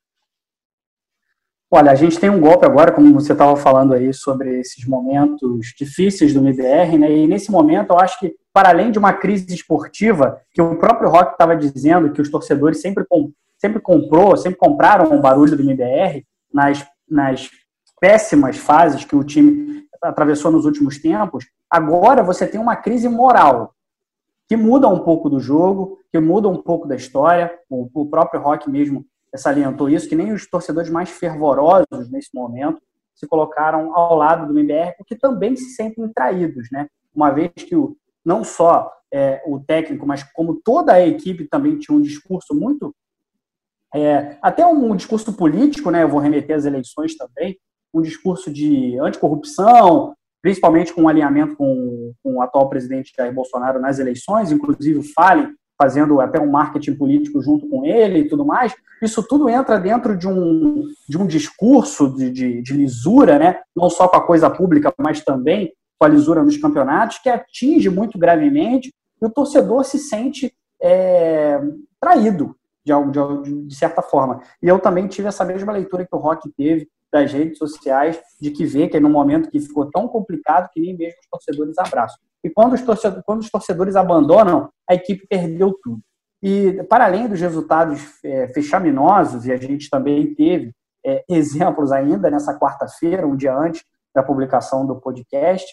Olha, 1.71 1.91
a 1.91 1.95
gente 1.95 2.19
tem 2.19 2.31
um 2.31 2.39
golpe 2.39 2.65
agora, 2.65 2.91
como 2.91 3.13
você 3.13 3.31
estava 3.31 3.55
falando 3.55 3.93
aí, 3.93 4.11
sobre 4.11 4.59
esses 4.59 4.85
momentos 4.85 5.67
difíceis 5.77 6.33
do 6.33 6.39
MBR, 6.39 6.97
né? 6.97 7.11
E 7.11 7.27
nesse 7.27 7.51
momento, 7.51 7.91
eu 7.91 7.99
acho 7.99 8.19
que, 8.19 8.35
para 8.51 8.69
além 8.69 8.91
de 8.91 8.97
uma 8.97 9.13
crise 9.13 9.53
esportiva, 9.53 10.41
que 10.51 10.59
o 10.59 10.77
próprio 10.77 11.09
Rock 11.09 11.33
estava 11.33 11.55
dizendo 11.55 12.11
que 12.11 12.21
os 12.21 12.29
torcedores 12.29 12.81
sempre, 12.81 13.05
sempre 13.59 13.79
comprou, 13.79 14.35
sempre 14.35 14.57
compraram 14.57 15.15
o 15.15 15.21
barulho 15.21 15.55
do 15.55 15.61
MBR 15.61 16.25
nas, 16.51 16.83
nas 17.07 17.51
péssimas 18.01 18.57
fases 18.57 19.05
que 19.05 19.15
o 19.15 19.23
time 19.23 19.83
atravessou 20.01 20.51
nos 20.51 20.65
últimos 20.65 20.97
tempos, 20.97 21.45
agora 21.69 22.23
você 22.23 22.47
tem 22.47 22.59
uma 22.59 22.75
crise 22.75 23.07
moral 23.07 23.75
que 24.49 24.57
muda 24.57 24.89
um 24.89 24.99
pouco 24.99 25.29
do 25.29 25.39
jogo, 25.39 25.99
que 26.11 26.19
muda 26.19 26.49
um 26.49 26.59
pouco 26.59 26.87
da 26.87 26.95
história. 26.95 27.55
O, 27.69 28.07
próprio 28.07 28.41
Rock 28.41 28.67
mesmo 28.67 29.05
salientou 29.35 29.87
isso, 29.87 30.09
que 30.09 30.15
nem 30.15 30.33
os 30.33 30.49
torcedores 30.49 30.89
mais 30.89 31.11
fervorosos 31.11 32.09
nesse 32.11 32.31
momento 32.33 32.81
se 33.13 33.27
colocaram 33.27 33.95
ao 33.95 34.15
lado 34.15 34.47
do 34.47 34.57
MBR, 34.57 34.95
porque 34.97 35.15
também 35.15 35.55
se 35.55 35.75
sentem 35.75 36.11
traídos, 36.11 36.67
né? 36.71 36.87
Uma 37.13 37.29
vez 37.29 37.51
que 37.53 37.75
o, 37.75 37.95
não 38.25 38.43
só 38.43 38.91
é, 39.13 39.43
o 39.45 39.59
técnico, 39.59 40.07
mas 40.07 40.23
como 40.23 40.55
toda 40.55 40.93
a 40.93 41.05
equipe 41.05 41.47
também 41.47 41.77
tinha 41.77 41.95
um 41.95 42.01
discurso 42.01 42.55
muito 42.55 42.95
é, 43.93 44.37
até 44.41 44.65
um 44.65 44.95
discurso 44.95 45.31
político, 45.33 45.91
né? 45.91 46.01
Eu 46.01 46.09
vou 46.09 46.19
remeter 46.19 46.55
às 46.55 46.65
eleições 46.65 47.15
também, 47.15 47.55
um 47.93 48.01
discurso 48.01 48.51
de 48.51 48.97
anticorrupção, 48.99 50.15
principalmente 50.41 50.93
com 50.93 51.03
um 51.03 51.07
alinhamento 51.07 51.55
com, 51.55 52.13
com 52.23 52.35
o 52.35 52.41
atual 52.41 52.69
presidente 52.69 53.13
Jair 53.15 53.33
Bolsonaro 53.33 53.79
nas 53.79 53.99
eleições, 53.99 54.51
inclusive 54.51 54.99
o 54.99 55.03
Fale 55.03 55.49
fazendo 55.81 56.19
até 56.19 56.37
um 56.39 56.51
marketing 56.51 56.95
político 56.95 57.41
junto 57.41 57.67
com 57.69 57.85
ele 57.85 58.19
e 58.19 58.27
tudo 58.27 58.45
mais, 58.45 58.75
isso 59.01 59.23
tudo 59.23 59.47
entra 59.47 59.79
dentro 59.79 60.17
de 60.17 60.27
um, 60.27 60.83
de 61.07 61.17
um 61.17 61.25
discurso 61.25 62.13
de, 62.13 62.29
de, 62.29 62.61
de 62.61 62.73
lisura, 62.73 63.39
né? 63.39 63.61
não 63.73 63.89
só 63.89 64.05
com 64.09 64.17
a 64.17 64.25
coisa 64.25 64.49
pública, 64.49 64.93
mas 64.97 65.23
também 65.23 65.71
com 65.97 66.05
a 66.05 66.09
lisura 66.09 66.43
nos 66.43 66.57
campeonatos, 66.57 67.19
que 67.19 67.29
atinge 67.29 67.89
muito 67.89 68.17
gravemente 68.17 68.93
e 69.21 69.25
o 69.25 69.29
torcedor 69.29 69.85
se 69.85 69.99
sente 69.99 70.53
é, 70.81 71.61
traído, 71.99 72.55
de, 72.85 72.93
de, 73.43 73.67
de, 73.67 73.75
certa 73.75 74.01
forma. 74.01 74.41
E 74.61 74.67
eu 74.67 74.79
também 74.79 75.07
tive 75.07 75.27
essa 75.27 75.45
mesma 75.45 75.71
leitura 75.71 76.05
que 76.05 76.15
o 76.15 76.19
Rock 76.19 76.49
teve 76.57 76.89
das 77.11 77.31
redes 77.31 77.57
sociais, 77.57 78.19
de 78.39 78.51
que 78.51 78.65
vê 78.65 78.87
que 78.87 78.97
é 78.97 78.99
num 78.99 79.09
momento 79.09 79.49
que 79.49 79.59
ficou 79.59 79.89
tão 79.89 80.07
complicado 80.07 80.69
que 80.71 80.79
nem 80.79 80.95
mesmo 80.95 81.19
os 81.21 81.27
torcedores 81.27 81.77
abraçam. 81.77 82.19
E 82.43 82.49
quando 82.49 82.73
os 82.73 82.81
torcedores, 82.81 83.23
quando 83.25 83.41
os 83.41 83.49
torcedores 83.49 83.95
abandonam, 83.95 84.69
a 84.89 84.93
equipe 84.93 85.27
perdeu 85.27 85.77
tudo. 85.83 86.01
E, 86.41 86.83
para 86.83 87.05
além 87.05 87.27
dos 87.27 87.41
resultados 87.41 88.01
é, 88.23 88.47
fechaminosos, 88.49 89.45
e 89.45 89.51
a 89.51 89.57
gente 89.57 89.89
também 89.89 90.33
teve 90.33 90.73
é, 91.05 91.23
exemplos 91.29 91.91
ainda 91.91 92.29
nessa 92.29 92.57
quarta-feira, 92.57 93.27
um 93.27 93.35
dia 93.35 93.55
antes 93.55 93.83
da 94.15 94.23
publicação 94.23 94.85
do 94.85 94.95
podcast, 94.95 95.67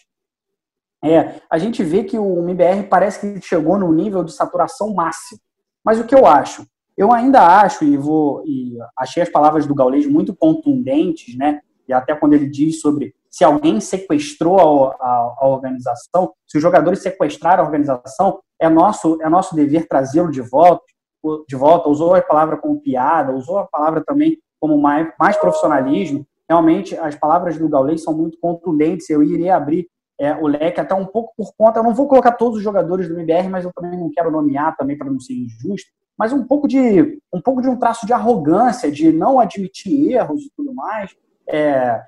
é, 1.05 1.40
a 1.49 1.59
gente 1.59 1.85
vê 1.85 2.05
que 2.05 2.18
o 2.18 2.38
MBR 2.40 2.88
parece 2.88 3.20
que 3.20 3.46
chegou 3.46 3.79
no 3.79 3.92
nível 3.92 4.25
de 4.25 4.33
saturação 4.33 4.92
máximo. 4.92 5.40
Mas 5.85 6.01
o 6.01 6.05
que 6.05 6.14
eu 6.14 6.27
acho? 6.27 6.66
Eu 6.96 7.12
ainda 7.12 7.42
acho, 7.42 7.85
e 7.85 7.96
vou 7.96 8.42
e 8.46 8.76
achei 8.98 9.22
as 9.22 9.28
palavras 9.28 9.66
do 9.66 9.74
Gaules 9.74 10.06
muito 10.06 10.35
contundentes, 10.35 11.37
né? 11.37 11.61
E 11.87 11.92
até 11.92 12.14
quando 12.14 12.32
ele 12.32 12.48
diz 12.48 12.80
sobre 12.80 13.14
se 13.30 13.44
alguém 13.44 13.80
sequestrou 13.80 14.87
a, 14.87 14.96
a, 14.98 15.35
a 15.40 15.48
organização, 15.48 16.32
se 16.46 16.56
os 16.56 16.62
jogadores 16.62 17.02
sequestraram 17.02 17.62
a 17.62 17.66
organização, 17.66 18.40
é 18.59 18.66
nosso, 18.68 19.20
é 19.20 19.28
nosso 19.28 19.54
dever 19.54 19.87
trazê-lo 19.87 20.30
de 20.30 20.40
volta, 20.40 20.82
de 21.46 21.54
volta. 21.54 21.90
Usou 21.90 22.14
a 22.14 22.22
palavra 22.22 22.56
como 22.56 22.80
piada, 22.80 23.35
usou 23.35 23.59
a 23.59 23.66
palavra 23.66 24.02
também 24.02 24.38
como 24.59 24.80
mais, 24.80 25.12
mais 25.18 25.37
profissionalismo. 25.37 26.26
Realmente, 26.48 26.96
as 26.96 27.14
palavras 27.14 27.59
do 27.59 27.68
Gaules 27.68 28.02
são 28.02 28.16
muito 28.16 28.38
contundentes. 28.40 29.11
Eu 29.11 29.22
iria 29.22 29.54
abrir 29.54 29.87
é, 30.18 30.35
o 30.35 30.46
leque 30.46 30.80
até 30.80 30.94
um 30.94 31.04
pouco 31.04 31.35
por 31.37 31.52
conta. 31.59 31.80
Eu 31.80 31.85
não 31.85 31.94
vou 31.94 32.09
colocar 32.09 32.32
todos 32.32 32.56
os 32.56 32.64
jogadores 32.64 33.06
do 33.06 33.14
MBR, 33.20 33.50
mas 33.50 33.66
eu 33.66 33.72
também 33.74 34.00
não 34.00 34.11
quero 34.11 34.30
nomear 34.30 34.74
também 34.76 34.96
para 34.96 35.11
não 35.11 35.20
ser 35.20 35.35
injusto 35.35 35.90
mas 36.18 36.33
um 36.33 36.44
pouco 36.44 36.66
de 36.66 37.20
um 37.33 37.40
pouco 37.40 37.61
de 37.61 37.68
um 37.68 37.76
traço 37.76 38.07
de 38.07 38.12
arrogância, 38.12 38.90
de 38.90 39.12
não 39.12 39.38
admitir 39.38 40.12
erros 40.12 40.42
e 40.42 40.50
tudo 40.57 40.72
mais. 40.72 41.14
É, 41.48 42.00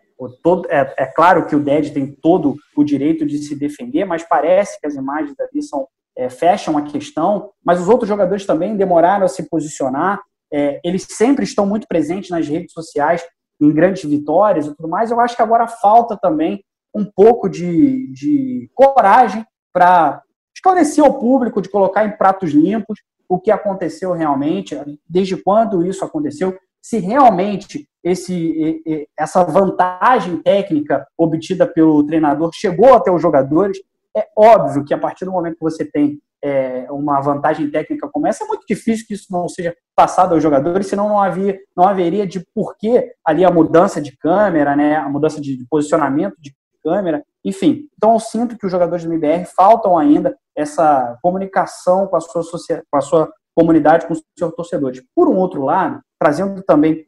todo, 0.42 0.66
é, 0.70 0.94
é 0.96 1.06
claro 1.06 1.46
que 1.46 1.54
o 1.54 1.62
Ded 1.62 1.92
tem 1.92 2.06
todo 2.06 2.56
o 2.76 2.82
direito 2.82 3.26
de 3.26 3.38
se 3.38 3.54
defender, 3.54 4.04
mas 4.04 4.24
parece 4.24 4.80
que 4.80 4.86
as 4.86 4.94
imagens 4.94 5.34
ali 5.38 5.62
são, 5.62 5.86
é, 6.16 6.28
fecham 6.28 6.78
a 6.78 6.82
questão. 6.82 7.50
Mas 7.64 7.80
os 7.80 7.88
outros 7.88 8.08
jogadores 8.08 8.46
também 8.46 8.76
demoraram 8.76 9.24
a 9.24 9.28
se 9.28 9.48
posicionar. 9.48 10.20
É, 10.52 10.80
eles 10.82 11.06
sempre 11.10 11.44
estão 11.44 11.66
muito 11.66 11.86
presentes 11.86 12.30
nas 12.30 12.48
redes 12.48 12.72
sociais 12.72 13.22
em 13.60 13.72
grandes 13.72 14.08
vitórias 14.08 14.66
e 14.66 14.74
tudo 14.74 14.88
mais. 14.88 15.10
Eu 15.10 15.20
acho 15.20 15.36
que 15.36 15.42
agora 15.42 15.66
falta 15.66 16.16
também 16.16 16.64
um 16.94 17.04
pouco 17.04 17.48
de, 17.48 18.10
de 18.12 18.70
coragem 18.74 19.44
para 19.72 20.22
esclarecer 20.54 21.04
ao 21.04 21.18
público, 21.18 21.60
de 21.60 21.68
colocar 21.68 22.06
em 22.06 22.16
pratos 22.16 22.50
limpos 22.50 22.98
o 23.28 23.38
que 23.38 23.50
aconteceu 23.50 24.12
realmente, 24.12 24.76
desde 25.08 25.36
quando 25.36 25.84
isso 25.84 26.04
aconteceu, 26.04 26.56
se 26.80 26.98
realmente 26.98 27.88
esse, 28.02 28.82
essa 29.18 29.44
vantagem 29.44 30.40
técnica 30.42 31.06
obtida 31.16 31.66
pelo 31.66 32.04
treinador 32.04 32.50
chegou 32.54 32.94
até 32.94 33.10
os 33.10 33.20
jogadores. 33.20 33.78
É 34.16 34.26
óbvio 34.36 34.84
que 34.84 34.94
a 34.94 34.98
partir 34.98 35.24
do 35.24 35.32
momento 35.32 35.56
que 35.56 35.62
você 35.62 35.84
tem 35.84 36.18
é, 36.42 36.86
uma 36.90 37.20
vantagem 37.20 37.70
técnica 37.70 38.08
como 38.08 38.26
essa, 38.26 38.44
é 38.44 38.46
muito 38.46 38.64
difícil 38.66 39.06
que 39.06 39.14
isso 39.14 39.26
não 39.30 39.48
seja 39.48 39.74
passado 39.94 40.34
aos 40.34 40.42
jogadores, 40.42 40.86
senão 40.86 41.08
não, 41.08 41.20
havia, 41.20 41.58
não 41.76 41.86
haveria 41.86 42.26
de 42.26 42.44
porquê 42.54 43.12
ali 43.24 43.44
a 43.44 43.50
mudança 43.50 44.00
de 44.00 44.16
câmera, 44.16 44.76
né, 44.76 44.96
a 44.96 45.08
mudança 45.08 45.40
de 45.40 45.66
posicionamento 45.68 46.36
de 46.38 46.54
câmera, 46.82 47.22
enfim. 47.48 47.88
Então 47.96 48.12
eu 48.12 48.20
sinto 48.20 48.56
que 48.58 48.66
os 48.66 48.72
jogadores 48.72 49.04
do 49.04 49.12
MBR 49.12 49.46
faltam 49.46 49.96
ainda 49.96 50.36
essa 50.56 51.18
comunicação 51.22 52.06
com 52.06 52.16
a 52.16 52.20
sua, 52.20 52.42
com 52.90 52.96
a 52.98 53.00
sua 53.00 53.32
comunidade, 53.54 54.06
com 54.06 54.12
os 54.12 54.22
seus 54.38 54.54
torcedores. 54.54 55.02
Por 55.14 55.28
um 55.28 55.36
outro 55.36 55.64
lado, 55.64 56.00
trazendo 56.20 56.62
também 56.62 57.06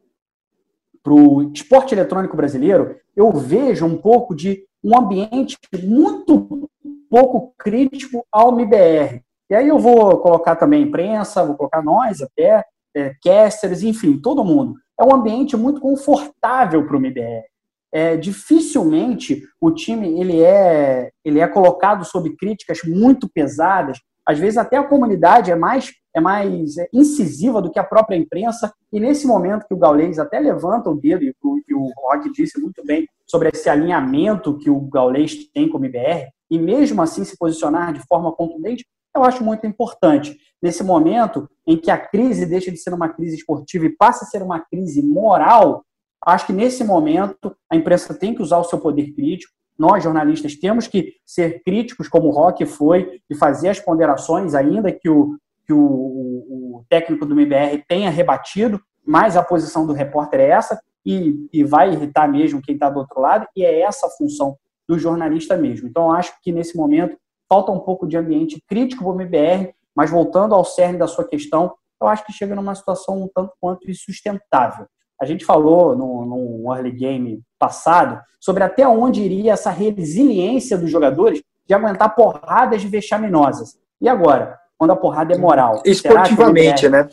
para 1.03 1.13
o 1.13 1.51
esporte 1.53 1.93
eletrônico 1.93 2.35
brasileiro, 2.35 2.95
eu 3.15 3.31
vejo 3.31 3.85
um 3.85 3.97
pouco 3.97 4.35
de 4.35 4.65
um 4.83 4.97
ambiente 4.97 5.57
muito 5.83 6.69
pouco 7.09 7.53
crítico 7.57 8.25
ao 8.31 8.51
MBR. 8.53 9.21
E 9.49 9.55
aí 9.55 9.67
eu 9.67 9.77
vou 9.77 10.17
colocar 10.19 10.55
também 10.55 10.83
imprensa, 10.83 11.45
vou 11.45 11.55
colocar 11.55 11.83
nós 11.83 12.21
até, 12.21 12.63
é, 12.95 13.13
casters, 13.21 13.83
enfim, 13.83 14.17
todo 14.17 14.45
mundo. 14.45 14.75
É 14.99 15.03
um 15.03 15.13
ambiente 15.13 15.57
muito 15.57 15.81
confortável 15.81 16.85
para 16.85 16.95
o 16.95 16.99
MBR 16.99 17.50
é, 17.91 18.15
dificilmente 18.15 19.43
o 19.59 19.71
time 19.71 20.19
ele 20.19 20.41
é, 20.41 21.11
ele 21.23 21.39
é 21.39 21.47
colocado 21.47 22.05
sob 22.05 22.35
críticas 22.35 22.79
muito 22.85 23.29
pesadas. 23.29 23.99
Às 24.25 24.39
vezes 24.39 24.57
até 24.57 24.77
a 24.77 24.83
comunidade 24.83 25.51
é 25.51 25.55
mais 25.55 25.91
é 26.13 26.19
mais 26.19 26.75
incisiva 26.93 27.61
do 27.61 27.71
que 27.71 27.79
a 27.79 27.83
própria 27.83 28.17
imprensa. 28.17 28.73
E 28.91 28.99
nesse 28.99 29.25
momento 29.25 29.65
que 29.65 29.73
o 29.73 29.77
Gaules 29.77 30.19
até 30.19 30.39
levanta 30.39 30.89
o 30.89 30.95
dedo, 30.95 31.23
e 31.23 31.33
o, 31.41 31.57
e 31.67 31.73
o 31.73 31.89
Rock 31.97 32.31
disse 32.31 32.59
muito 32.59 32.83
bem 32.85 33.07
sobre 33.25 33.49
esse 33.49 33.69
alinhamento 33.69 34.57
que 34.57 34.69
o 34.69 34.79
Gaules 34.81 35.49
tem 35.53 35.69
com 35.69 35.77
o 35.77 35.85
IBR, 35.85 36.27
e 36.49 36.59
mesmo 36.59 37.01
assim 37.01 37.23
se 37.23 37.37
posicionar 37.37 37.93
de 37.93 38.01
forma 38.01 38.31
contundente, 38.33 38.85
eu 39.15 39.23
acho 39.23 39.43
muito 39.43 39.65
importante. 39.65 40.37
Nesse 40.61 40.83
momento 40.83 41.49
em 41.65 41.77
que 41.77 41.89
a 41.89 41.97
crise 41.97 42.45
deixa 42.45 42.71
de 42.71 42.77
ser 42.77 42.93
uma 42.93 43.09
crise 43.09 43.37
esportiva 43.37 43.85
e 43.85 43.95
passa 43.95 44.25
a 44.25 44.27
ser 44.27 44.43
uma 44.43 44.59
crise 44.59 45.01
moral, 45.01 45.83
Acho 46.25 46.47
que 46.47 46.53
nesse 46.53 46.83
momento 46.83 47.55
a 47.69 47.75
imprensa 47.75 48.13
tem 48.13 48.35
que 48.35 48.41
usar 48.41 48.57
o 48.57 48.63
seu 48.63 48.79
poder 48.79 49.11
crítico. 49.13 49.53
Nós, 49.77 50.03
jornalistas, 50.03 50.55
temos 50.55 50.87
que 50.87 51.15
ser 51.25 51.63
críticos, 51.63 52.07
como 52.07 52.27
o 52.27 52.31
Rock 52.31 52.65
foi, 52.65 53.19
e 53.29 53.35
fazer 53.35 53.69
as 53.69 53.79
ponderações, 53.79 54.53
ainda 54.53 54.91
que 54.91 55.09
o, 55.09 55.37
que 55.65 55.73
o, 55.73 55.79
o 55.79 56.85
técnico 56.87 57.25
do 57.25 57.33
MBR 57.33 57.83
tenha 57.87 58.09
rebatido, 58.09 58.79
mas 59.03 59.35
a 59.35 59.43
posição 59.43 59.87
do 59.87 59.93
repórter 59.93 60.39
é 60.39 60.49
essa, 60.49 60.79
e, 61.03 61.47
e 61.51 61.63
vai 61.63 61.91
irritar 61.91 62.27
mesmo 62.27 62.61
quem 62.61 62.75
está 62.75 62.89
do 62.89 62.99
outro 62.99 63.19
lado, 63.19 63.47
e 63.55 63.65
é 63.65 63.81
essa 63.81 64.05
a 64.05 64.09
função 64.11 64.55
do 64.87 64.99
jornalista 64.99 65.57
mesmo. 65.57 65.87
Então, 65.87 66.11
acho 66.11 66.33
que 66.43 66.51
nesse 66.51 66.77
momento 66.77 67.17
falta 67.49 67.71
um 67.71 67.79
pouco 67.79 68.07
de 68.07 68.17
ambiente 68.17 68.61
crítico 68.67 69.03
para 69.03 69.11
o 69.11 69.21
MBR, 69.21 69.73
mas 69.95 70.09
voltando 70.09 70.53
ao 70.53 70.63
cerne 70.63 70.99
da 70.99 71.07
sua 71.07 71.27
questão, 71.27 71.73
eu 71.99 72.07
acho 72.07 72.25
que 72.25 72.33
chega 72.33 72.55
numa 72.55 72.75
situação 72.75 73.23
um 73.23 73.27
tanto 73.27 73.53
quanto 73.59 73.89
insustentável. 73.89 74.85
A 75.21 75.25
gente 75.25 75.45
falou 75.45 75.95
no, 75.95 76.25
no 76.25 76.75
early 76.75 76.91
game 76.91 77.43
passado 77.59 78.19
sobre 78.39 78.63
até 78.63 78.87
onde 78.87 79.21
iria 79.21 79.53
essa 79.53 79.69
resiliência 79.69 80.75
dos 80.75 80.89
jogadores 80.89 81.43
de 81.67 81.75
aguentar 81.75 82.15
porradas 82.15 82.83
vexaminosas. 82.83 83.77
E 84.01 84.09
agora, 84.09 84.57
quando 84.79 84.91
a 84.91 84.95
porrada 84.95 85.35
é 85.35 85.37
moral? 85.37 85.83
Esportivamente, 85.85 86.89
né? 86.89 87.07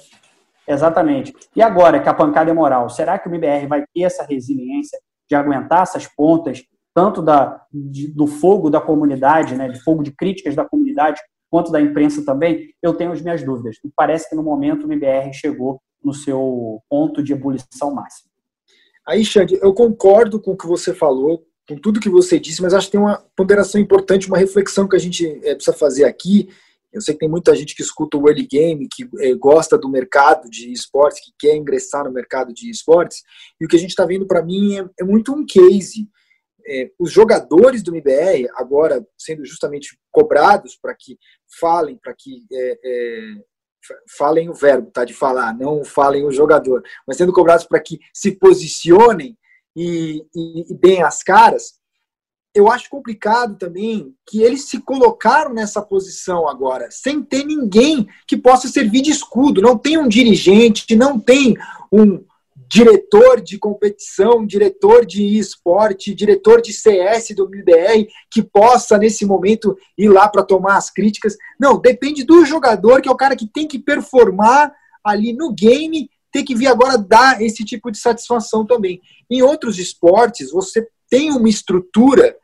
Exatamente. 0.67 1.35
E 1.55 1.61
agora 1.61 2.01
que 2.01 2.09
a 2.09 2.15
pancada 2.15 2.51
é 2.51 2.55
moral, 2.55 2.89
será 2.89 3.19
que 3.19 3.29
o 3.29 3.31
MBR 3.31 3.67
vai 3.67 3.85
ter 3.95 4.03
essa 4.03 4.25
resiliência 4.25 4.99
de 5.29 5.37
aguentar 5.37 5.83
essas 5.83 6.07
pontas, 6.07 6.63
tanto 6.95 7.21
da, 7.21 7.63
de, 7.71 8.09
do 8.09 8.27
fogo 8.27 8.71
da 8.71 8.81
comunidade, 8.81 9.55
né, 9.55 9.69
de 9.69 9.83
fogo 9.83 10.03
de 10.03 10.13
críticas 10.13 10.57
da 10.57 10.65
comunidade, 10.65 11.21
quanto 11.51 11.71
da 11.71 11.81
imprensa 11.81 12.25
também? 12.25 12.71
Eu 12.83 12.95
tenho 12.95 13.13
as 13.13 13.21
minhas 13.21 13.43
dúvidas. 13.43 13.77
E 13.85 13.91
parece 13.95 14.31
que 14.31 14.35
no 14.35 14.43
momento 14.43 14.87
o 14.87 14.93
MBR 14.93 15.33
chegou 15.35 15.79
no 16.03 16.15
seu 16.15 16.83
ponto 16.89 17.23
de 17.23 17.33
ebulição 17.33 17.95
máxima. 17.95 18.29
Aí, 19.07 19.25
Xande, 19.25 19.59
eu 19.63 19.73
concordo 19.73 20.41
com 20.41 20.53
o 20.53 20.57
que 20.57 20.67
você 20.67 20.93
falou, 20.93 21.47
com 21.67 21.77
tudo 21.77 22.01
que 22.01 22.11
você 22.11 22.39
disse, 22.39 22.61
mas 22.61 22.75
acho 22.75 22.87
que 22.87 22.93
tem 22.93 23.01
uma 23.01 23.25
ponderação 23.35 23.81
importante, 23.81 24.29
uma 24.29 24.37
reflexão 24.37 24.87
que 24.87 24.97
a 24.97 24.99
gente 24.99 25.27
é, 25.43 25.55
precisa 25.55 25.77
fazer 25.77 26.05
aqui. 26.05 26.49
Eu 26.93 27.01
sei 27.01 27.15
que 27.15 27.21
tem 27.21 27.29
muita 27.29 27.55
gente 27.55 27.75
que 27.75 27.83
escuta 27.83 28.17
o 28.17 28.29
early 28.29 28.47
game, 28.47 28.89
que 28.91 29.09
é, 29.21 29.35
gosta 29.35 29.79
do 29.79 29.89
mercado 29.89 30.49
de 30.49 30.73
esportes, 30.73 31.21
que 31.21 31.33
quer 31.39 31.57
ingressar 31.57 32.05
no 32.05 32.13
mercado 32.13 32.53
de 32.53 32.71
esportes, 32.71 33.23
e 33.61 33.65
o 33.65 33.69
que 33.69 33.77
a 33.77 33.79
gente 33.79 33.91
está 33.91 34.07
vendo 34.07 34.27
para 34.27 34.43
mim 34.43 34.79
é, 34.79 34.85
é, 35.01 35.05
muito 35.05 35.33
um 35.33 35.45
case. 35.45 36.09
É, 36.67 36.91
os 36.99 37.11
jogadores 37.11 37.83
do 37.83 37.95
MBR, 37.95 38.47
agora 38.55 39.03
sendo 39.17 39.43
justamente 39.45 39.99
cobrados 40.11 40.77
para 40.81 40.95
que 40.95 41.17
falem, 41.59 41.97
para 41.97 42.15
que 42.15 42.45
falem 44.17 44.49
o 44.49 44.55
verbo, 44.55 44.91
tá? 44.91 45.05
De 45.05 45.15
falar, 45.15 45.57
não 45.57 45.85
falem 45.85 46.25
o 46.25 46.33
jogador, 46.33 46.83
mas 47.07 47.17
sendo 47.17 47.33
cobrados 47.33 47.65
para 47.65 47.81
que 47.81 47.99
se 48.13 48.33
posicionem 48.33 49.37
e, 49.77 50.25
e, 50.35 50.73
e 50.73 50.75
deem 50.75 51.03
as 51.03 51.23
caras, 51.23 51.79
eu 52.55 52.71
acho 52.71 52.91
complicado 52.91 53.57
também 53.57 54.15
que 54.27 54.43
eles 54.43 54.65
se 54.65 54.81
colocaram 54.81 55.53
nessa 55.53 55.81
posição 55.81 56.49
agora, 56.49 56.89
sem 56.91 57.23
ter 57.23 57.45
ninguém 57.45 58.09
que 58.27 58.37
possa 58.37 58.69
servir 58.69 59.03
de 59.03 59.11
escudo. 59.11 59.63
Não 59.63 59.79
tem 59.79 59.97
um 59.97 60.09
dirigente, 60.09 60.97
não 60.97 61.21
tem 61.21 61.57
um, 61.93 62.25
diretor 62.71 63.41
de 63.41 63.59
competição, 63.59 64.47
diretor 64.47 65.07
de 65.07 65.39
esporte, 65.39 66.15
diretor 66.15 66.61
de 66.61 66.73
CS 66.73 67.35
do 67.35 67.47
MBR 67.47 68.07
que 68.31 68.43
possa 68.43 68.99
nesse 68.99 69.25
momento 69.25 69.75
ir 69.97 70.09
lá 70.09 70.29
para 70.29 70.43
tomar 70.43 70.77
as 70.77 70.91
críticas. 70.91 71.37
Não, 71.59 71.81
depende 71.81 72.25
do 72.25 72.45
jogador, 72.45 73.01
que 73.01 73.09
é 73.09 73.13
o 73.13 73.17
cara 73.17 73.35
que 73.35 73.47
tem 73.47 73.67
que 73.67 73.79
performar 73.79 74.71
ali 75.03 75.33
no 75.33 75.51
game, 75.51 76.11
tem 76.31 76.45
que 76.45 76.55
vir 76.55 76.67
agora 76.67 76.99
dar 76.99 77.41
esse 77.41 77.65
tipo 77.65 77.91
de 77.91 77.99
satisfação 77.99 78.67
também. 78.67 79.01
Em 79.31 79.41
outros 79.41 79.79
esportes, 79.79 80.53
você 80.53 80.87
tem 81.09 81.33
uma 81.33 81.49
estrutura 81.49 82.37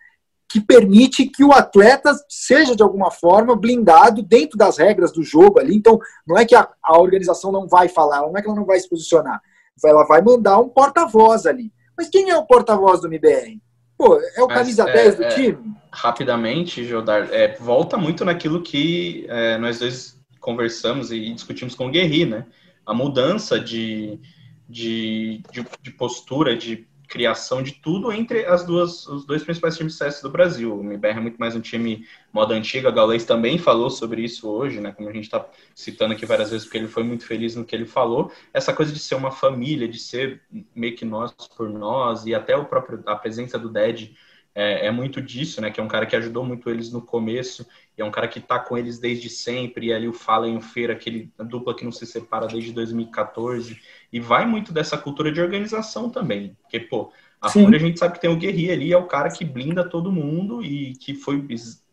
que 0.48 0.58
permite 0.58 1.26
que 1.26 1.44
o 1.44 1.52
atleta 1.52 2.16
seja 2.30 2.74
de 2.74 2.82
alguma 2.82 3.10
forma 3.10 3.54
blindado 3.54 4.22
dentro 4.22 4.56
das 4.56 4.78
regras 4.78 5.12
do 5.12 5.22
jogo 5.22 5.58
ali. 5.58 5.76
Então, 5.76 5.98
não 6.26 6.38
é 6.38 6.46
que 6.46 6.54
a, 6.54 6.66
a 6.82 6.98
organização 6.98 7.52
não 7.52 7.68
vai 7.68 7.88
falar, 7.88 8.22
não 8.22 8.38
é 8.38 8.40
que 8.40 8.48
ela 8.48 8.56
não 8.56 8.64
vai 8.64 8.80
se 8.80 8.88
posicionar 8.88 9.42
ela 9.84 10.04
vai 10.04 10.20
mandar 10.20 10.58
um 10.58 10.68
porta-voz 10.68 11.46
ali. 11.46 11.72
Mas 11.96 12.08
quem 12.08 12.30
é 12.30 12.36
o 12.36 12.44
porta-voz 12.44 13.00
do 13.00 13.06
MBR? 13.06 13.60
Pô, 13.96 14.18
é 14.18 14.42
o 14.42 14.46
Mas, 14.46 14.58
camisa 14.58 14.88
é, 14.88 14.92
10 14.92 15.16
do 15.16 15.24
é, 15.24 15.28
time? 15.28 15.74
Rapidamente, 15.90 16.84
Jodar, 16.84 17.28
é, 17.32 17.56
volta 17.56 17.96
muito 17.96 18.24
naquilo 18.24 18.62
que 18.62 19.24
é, 19.28 19.56
nós 19.58 19.78
dois 19.78 20.18
conversamos 20.40 21.10
e 21.12 21.32
discutimos 21.32 21.74
com 21.74 21.86
o 21.86 21.90
Guerri, 21.90 22.26
né? 22.26 22.46
A 22.84 22.92
mudança 22.92 23.58
de, 23.58 24.20
de, 24.68 25.42
de, 25.50 25.64
de 25.80 25.90
postura, 25.92 26.56
de 26.56 26.86
criação 27.14 27.62
de 27.62 27.74
tudo 27.74 28.10
entre 28.10 28.44
as 28.44 28.66
duas, 28.66 29.06
os 29.06 29.24
dois 29.24 29.44
principais 29.44 29.76
times 29.76 29.92
de 29.92 29.98
CS 30.00 30.20
do 30.20 30.28
Brasil. 30.28 30.76
O 30.76 30.82
MBR 30.82 31.18
é 31.18 31.20
muito 31.20 31.36
mais 31.38 31.54
um 31.54 31.60
time 31.60 32.04
moda 32.32 32.54
antiga, 32.54 32.88
a 32.88 32.90
Galês 32.90 33.24
também 33.24 33.56
falou 33.56 33.88
sobre 33.88 34.20
isso 34.24 34.50
hoje, 34.50 34.80
né? 34.80 34.90
Como 34.90 35.08
a 35.08 35.12
gente 35.12 35.22
está 35.22 35.46
citando 35.76 36.12
aqui 36.12 36.26
várias 36.26 36.50
vezes, 36.50 36.66
porque 36.66 36.78
ele 36.78 36.88
foi 36.88 37.04
muito 37.04 37.24
feliz 37.24 37.54
no 37.54 37.64
que 37.64 37.72
ele 37.72 37.86
falou. 37.86 38.32
Essa 38.52 38.72
coisa 38.72 38.92
de 38.92 38.98
ser 38.98 39.14
uma 39.14 39.30
família, 39.30 39.86
de 39.86 39.96
ser 39.96 40.42
meio 40.74 40.96
que 40.96 41.04
nós 41.04 41.32
por 41.56 41.70
nós, 41.70 42.26
e 42.26 42.34
até 42.34 42.56
o 42.56 42.64
próprio, 42.64 43.00
a 43.06 43.14
presença 43.14 43.56
do 43.56 43.68
Dead 43.68 44.10
é, 44.52 44.86
é, 44.86 44.90
muito 44.90 45.22
disso, 45.22 45.60
né? 45.60 45.70
Que 45.70 45.80
é 45.80 45.82
um 45.82 45.88
cara 45.88 46.06
que 46.06 46.16
ajudou 46.16 46.44
muito 46.44 46.68
eles 46.68 46.92
no 46.92 47.00
começo, 47.00 47.64
e 47.96 48.02
é 48.02 48.04
um 48.04 48.10
cara 48.10 48.26
que 48.26 48.40
tá 48.40 48.58
com 48.58 48.76
eles 48.76 48.98
desde 48.98 49.28
sempre, 49.28 49.86
e 49.86 49.92
ali 49.92 50.08
o 50.08 50.12
Fala 50.12 50.48
e 50.48 50.56
o 50.56 50.60
Feira, 50.60 50.94
aquele 50.94 51.32
dupla 51.38 51.76
que 51.76 51.84
não 51.84 51.92
se 51.92 52.06
separa 52.06 52.46
desde 52.46 52.72
2014, 52.72 53.80
e 54.14 54.20
vai 54.20 54.46
muito 54.46 54.72
dessa 54.72 54.96
cultura 54.96 55.32
de 55.32 55.40
organização 55.40 56.08
também, 56.08 56.56
porque, 56.62 56.78
pô, 56.78 57.10
a 57.40 57.48
Sim. 57.48 57.66
A 57.74 57.78
gente 57.78 57.98
sabe 57.98 58.14
que 58.14 58.20
tem 58.20 58.30
o 58.30 58.36
Guerri 58.36 58.70
ali, 58.70 58.92
é 58.92 58.96
o 58.96 59.08
cara 59.08 59.28
que 59.28 59.44
blinda 59.44 59.82
todo 59.82 60.12
mundo 60.12 60.62
e 60.62 60.92
que 60.94 61.14
foi 61.14 61.44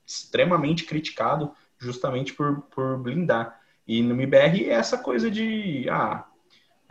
extremamente 0.05 0.83
criticado 0.83 1.51
justamente 1.79 2.31
por, 2.33 2.61
por 2.73 2.99
blindar. 2.99 3.59
E 3.87 4.03
no 4.03 4.13
MBR 4.13 4.65
é 4.65 4.73
essa 4.73 4.99
coisa 4.99 5.31
de, 5.31 5.89
ah, 5.89 6.23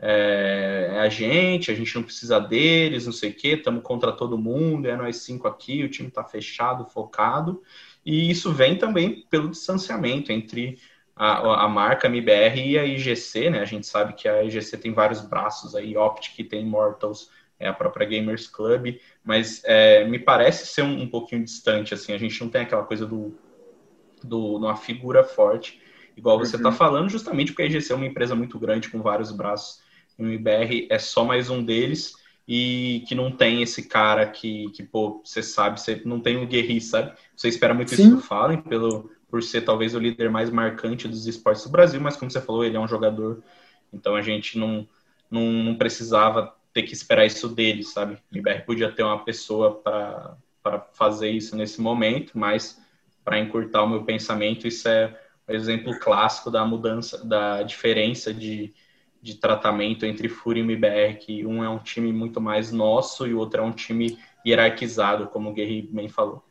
é, 0.03 0.95
é, 0.95 0.99
a 0.99 1.09
gente, 1.09 1.71
a 1.71 1.75
gente 1.77 1.95
não 1.95 2.03
precisa 2.03 2.40
deles, 2.40 3.07
não 3.07 3.12
sei 3.12 3.31
o 3.31 3.35
quê, 3.35 3.51
estamos 3.51 3.85
contra 3.85 4.11
todo 4.11 4.37
mundo, 4.37 4.88
é 4.88 4.97
nós 4.97 5.19
cinco 5.19 5.47
aqui, 5.47 5.85
o 5.85 5.88
time 5.88 6.09
está 6.09 6.25
fechado, 6.25 6.87
focado, 6.87 7.62
e 8.05 8.29
isso 8.29 8.53
vem 8.53 8.77
também 8.77 9.25
pelo 9.31 9.49
distanciamento 9.49 10.33
entre 10.33 10.77
a, 11.25 11.65
a, 11.65 11.69
marca 11.69 12.07
MBR 12.07 12.61
e 12.61 12.79
a 12.79 12.85
IGC, 12.85 13.51
né? 13.51 13.61
A 13.61 13.65
gente 13.65 13.87
sabe 13.87 14.15
que 14.15 14.29
a 14.29 14.43
IGC 14.43 14.79
tem 14.79 14.93
vários 14.93 15.21
braços 15.21 15.75
aí, 15.75 15.97
Optic 15.97 16.49
tem 16.49 16.65
Mortals, 16.65 17.31
é 17.59 17.69
a 17.69 17.75
própria 17.75 18.07
Gamers 18.07 18.47
Club, 18.47 18.97
mas 19.23 19.63
é, 19.65 20.05
me 20.05 20.19
parece 20.19 20.67
ser 20.67 20.83
um, 20.83 21.03
um, 21.03 21.09
pouquinho 21.09 21.45
distante, 21.45 21.93
assim, 21.93 22.15
a 22.15 22.19
gente 22.19 22.41
não 22.41 22.49
tem 22.49 22.63
aquela 22.63 22.85
coisa 22.85 23.07
do, 23.07 23.35
do 24.25 24.57
uma 24.57 24.77
figura 24.77 25.23
forte, 25.23 25.81
igual 26.17 26.39
você 26.39 26.57
está 26.57 26.71
uhum. 26.71 26.75
falando, 26.75 27.11
justamente 27.11 27.53
porque 27.53 27.63
a 27.63 27.67
IGC 27.67 27.93
é 27.93 27.97
uma 27.97 28.07
empresa 28.07 28.35
muito 28.35 28.59
grande 28.59 28.89
com 28.89 29.03
vários 29.03 29.31
braços 29.31 29.83
o 30.21 30.29
IBR 30.29 30.87
é 30.91 30.99
só 30.99 31.25
mais 31.25 31.49
um 31.49 31.63
deles 31.63 32.15
e 32.47 33.05
que 33.09 33.15
não 33.15 33.31
tem 33.31 33.63
esse 33.63 33.89
cara 33.89 34.27
que, 34.27 34.71
que 34.71 34.83
pô, 34.83 35.23
você 35.25 35.43
sabe, 35.43 35.81
você 35.81 36.03
não 36.05 36.21
tem 36.21 36.37
o 36.37 36.43
um 36.43 36.47
Guerri, 36.47 36.81
sabe? 36.81 37.13
Você 37.37 37.49
espera 37.49 37.73
muito 37.73 37.95
Sim. 37.95 38.03
isso 38.03 38.17
do 38.17 38.21
Fallen, 38.21 38.61
pelo, 38.61 39.11
por 39.31 39.43
ser 39.43 39.62
talvez 39.62 39.95
o 39.95 39.99
líder 39.99 40.31
mais 40.31 40.51
marcante 40.51 41.07
dos 41.07 41.27
esportes 41.27 41.64
do 41.64 41.71
Brasil, 41.71 42.01
mas 42.01 42.16
como 42.16 42.31
você 42.31 42.40
falou, 42.40 42.64
ele 42.64 42.77
é 42.77 42.81
um 42.81 42.88
jogador, 42.88 43.43
então 43.93 44.14
a 44.16 44.23
gente 44.23 44.59
não, 44.59 44.87
não, 45.31 45.53
não 45.53 45.75
precisava 45.77 46.55
ter 46.73 46.83
que 46.83 46.93
esperar 46.93 47.27
isso 47.27 47.49
dele, 47.49 47.83
sabe? 47.83 48.19
O 48.33 48.37
IBR 48.37 48.64
podia 48.64 48.90
ter 48.93 49.03
uma 49.03 49.25
pessoa 49.25 49.75
para 49.83 50.87
fazer 50.93 51.31
isso 51.31 51.57
nesse 51.57 51.81
momento, 51.81 52.38
mas 52.38 52.81
para 53.25 53.38
encurtar 53.38 53.83
o 53.83 53.88
meu 53.88 54.05
pensamento, 54.05 54.66
isso 54.66 54.88
é 54.88 55.19
um 55.49 55.55
exemplo 55.55 55.99
clássico 55.99 56.51
da 56.51 56.64
mudança, 56.64 57.25
da 57.25 57.62
diferença 57.62 58.33
de 58.33 58.73
de 59.23 59.35
tratamento 59.35 60.07
entre 60.07 60.29
Fúria 60.29 60.61
e 60.61 60.64
MBR, 60.64 61.19
que 61.19 61.47
um 61.47 61.62
é 61.62 61.69
um 61.69 61.79
time 61.79 62.12
muito 62.12 62.40
mais 62.40 62.73
nosso 62.73 63.27
e 63.27 63.35
o 63.35 63.38
outro 63.38 63.61
é 63.61 63.62
um 63.64 63.73
time 63.73 64.19
hierarquizado, 64.47 65.29
como 65.29 65.51
o 65.51 65.53
Guerri 65.53 65.83
bem 65.83 66.09
falou. 66.09 66.43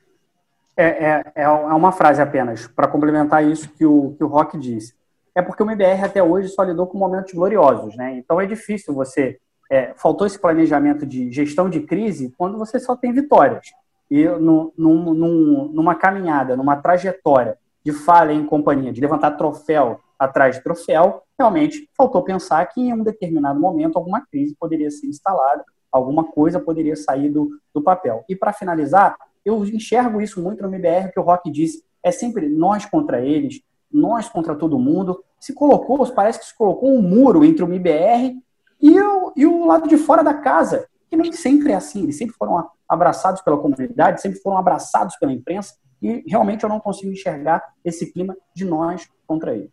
É, 0.82 1.24
é, 1.36 1.44
é 1.44 1.50
uma 1.50 1.92
frase 1.92 2.22
apenas, 2.22 2.66
para 2.66 2.88
complementar 2.88 3.44
isso 3.44 3.68
que 3.68 3.86
o, 3.86 4.16
que 4.18 4.24
o 4.24 4.28
Rock 4.28 4.58
disse. 4.58 4.94
É 5.36 5.42
porque 5.42 5.62
o 5.62 5.70
MBR 5.70 6.06
até 6.06 6.24
hoje 6.24 6.48
só 6.48 6.64
lidou 6.64 6.88
com 6.88 6.98
momentos 6.98 7.34
gloriosos, 7.34 7.98
né? 7.98 8.18
Então 8.18 8.40
é 8.40 8.46
difícil 8.46 8.94
você. 8.94 9.38
É, 9.70 9.94
faltou 9.98 10.26
esse 10.26 10.40
planejamento 10.40 11.06
de 11.06 11.30
gestão 11.34 11.70
de 11.70 11.82
crise 11.82 12.34
quando 12.38 12.58
você 12.58 12.80
só 12.80 12.96
tem 12.96 13.12
vitórias. 13.12 13.68
E 14.10 14.26
no, 14.26 14.74
num, 14.78 15.14
num, 15.14 15.70
numa 15.74 15.96
caminhada, 15.96 16.56
numa 16.56 16.78
trajetória 16.78 17.58
de 17.84 17.92
falha 17.92 18.32
em 18.32 18.46
companhia, 18.46 18.94
de 18.94 19.02
levantar 19.02 19.32
troféu 19.32 20.00
atrás 20.18 20.56
de 20.56 20.64
troféu, 20.64 21.24
realmente 21.38 21.90
faltou 21.98 22.24
pensar 22.24 22.66
que 22.68 22.80
em 22.80 22.94
um 22.94 23.04
determinado 23.04 23.60
momento 23.60 23.98
alguma 23.98 24.26
crise 24.26 24.56
poderia 24.58 24.90
ser 24.90 25.08
instalada, 25.08 25.62
alguma 25.92 26.24
coisa 26.24 26.58
poderia 26.58 26.96
sair 26.96 27.30
do, 27.30 27.50
do 27.74 27.82
papel. 27.82 28.24
E 28.30 28.36
para 28.36 28.54
finalizar, 28.54 29.18
eu 29.50 29.66
enxergo 29.66 30.22
isso 30.22 30.42
muito 30.42 30.62
no 30.62 30.70
MBR, 30.70 31.12
que 31.12 31.20
o 31.20 31.24
Rock 31.24 31.52
disse, 31.52 31.84
é 32.04 32.12
sempre 32.12 32.48
nós 32.48 32.86
contra 32.86 33.22
eles, 33.22 33.62
nós 33.92 34.30
contra 34.30 34.56
todo 34.56 34.80
mundo. 34.80 35.24
Se 35.40 35.54
colocou, 35.54 36.06
parece 36.14 36.40
que 36.40 36.46
se 36.46 36.56
colocou 36.56 36.92
um 36.92 37.02
muro 37.02 37.44
entre 37.44 37.64
o 37.64 37.68
MBR 37.68 38.36
e 38.82 39.00
o, 39.00 39.34
e 39.36 39.46
o 39.46 39.66
lado 39.66 39.88
de 39.88 39.98
fora 39.98 40.24
da 40.24 40.34
casa. 40.34 40.88
que 41.10 41.18
nem 41.18 41.32
sempre 41.32 41.72
é 41.72 41.76
assim. 41.76 42.04
Eles 42.04 42.18
sempre 42.18 42.36
foram 42.36 42.70
abraçados 42.88 43.42
pela 43.42 43.58
comunidade, 43.58 44.22
sempre 44.22 44.40
foram 44.40 44.58
abraçados 44.58 45.16
pela 45.18 45.32
imprensa, 45.32 45.76
e 46.02 46.24
realmente 46.28 46.64
eu 46.64 46.70
não 46.70 46.80
consigo 46.80 47.12
enxergar 47.12 47.64
esse 47.84 48.12
clima 48.12 48.36
de 48.56 48.66
nós 48.66 49.08
contra 49.28 49.54
eles. 49.54 49.72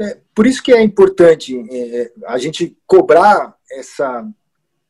É, 0.00 0.18
por 0.34 0.46
isso 0.46 0.62
que 0.62 0.72
é 0.72 0.82
importante 0.82 1.62
é, 1.70 2.12
a 2.26 2.38
gente 2.38 2.76
cobrar 2.86 3.54
essa 3.70 4.26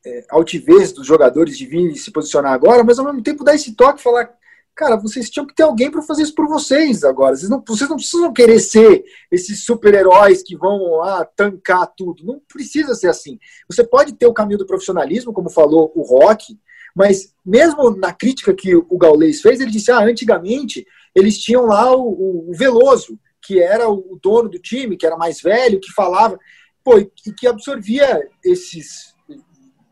é, 0.04 0.24
altivez 0.30 0.92
dos 0.92 1.06
jogadores 1.06 1.56
de 1.56 1.66
vir 1.66 1.92
e 1.92 1.96
se 1.96 2.10
posicionar 2.10 2.52
agora, 2.52 2.84
mas 2.84 2.98
ao 2.98 3.04
mesmo 3.04 3.22
tempo 3.22 3.44
dar 3.44 3.54
esse 3.54 3.74
toque 3.74 4.00
e 4.00 4.02
falar, 4.02 4.30
cara, 4.74 4.96
vocês 4.96 5.28
tinham 5.28 5.46
que 5.46 5.54
ter 5.54 5.62
alguém 5.62 5.90
para 5.90 6.02
fazer 6.02 6.22
isso 6.22 6.34
por 6.34 6.48
vocês 6.48 7.04
agora. 7.04 7.36
Vocês 7.36 7.50
não, 7.50 7.62
vocês 7.66 7.88
não 7.88 7.96
precisam 7.96 8.32
querer 8.32 8.58
ser 8.58 9.04
esses 9.30 9.64
super-heróis 9.64 10.42
que 10.42 10.56
vão 10.56 10.96
lá 10.96 11.24
tancar 11.24 11.86
tudo. 11.96 12.24
Não 12.24 12.40
precisa 12.48 12.94
ser 12.94 13.08
assim. 13.08 13.38
Você 13.68 13.84
pode 13.84 14.14
ter 14.14 14.26
o 14.26 14.32
caminho 14.32 14.58
do 14.58 14.66
profissionalismo, 14.66 15.32
como 15.32 15.50
falou 15.50 15.92
o 15.94 16.02
Rock, 16.02 16.58
mas 16.94 17.34
mesmo 17.44 17.90
na 17.90 18.12
crítica 18.12 18.54
que 18.54 18.74
o 18.74 18.98
Gaulês 18.98 19.40
fez, 19.40 19.60
ele 19.60 19.70
disse: 19.70 19.90
ah, 19.90 20.00
antigamente 20.00 20.86
eles 21.14 21.38
tinham 21.38 21.66
lá 21.66 21.94
o, 21.94 22.48
o 22.50 22.54
Veloso, 22.54 23.18
que 23.42 23.60
era 23.60 23.88
o 23.88 24.18
dono 24.22 24.48
do 24.48 24.58
time, 24.58 24.96
que 24.96 25.06
era 25.06 25.16
mais 25.16 25.40
velho, 25.40 25.80
que 25.80 25.92
falava, 25.92 26.38
pô, 26.84 26.98
e 26.98 27.32
que 27.36 27.46
absorvia 27.46 28.28
esses. 28.44 29.14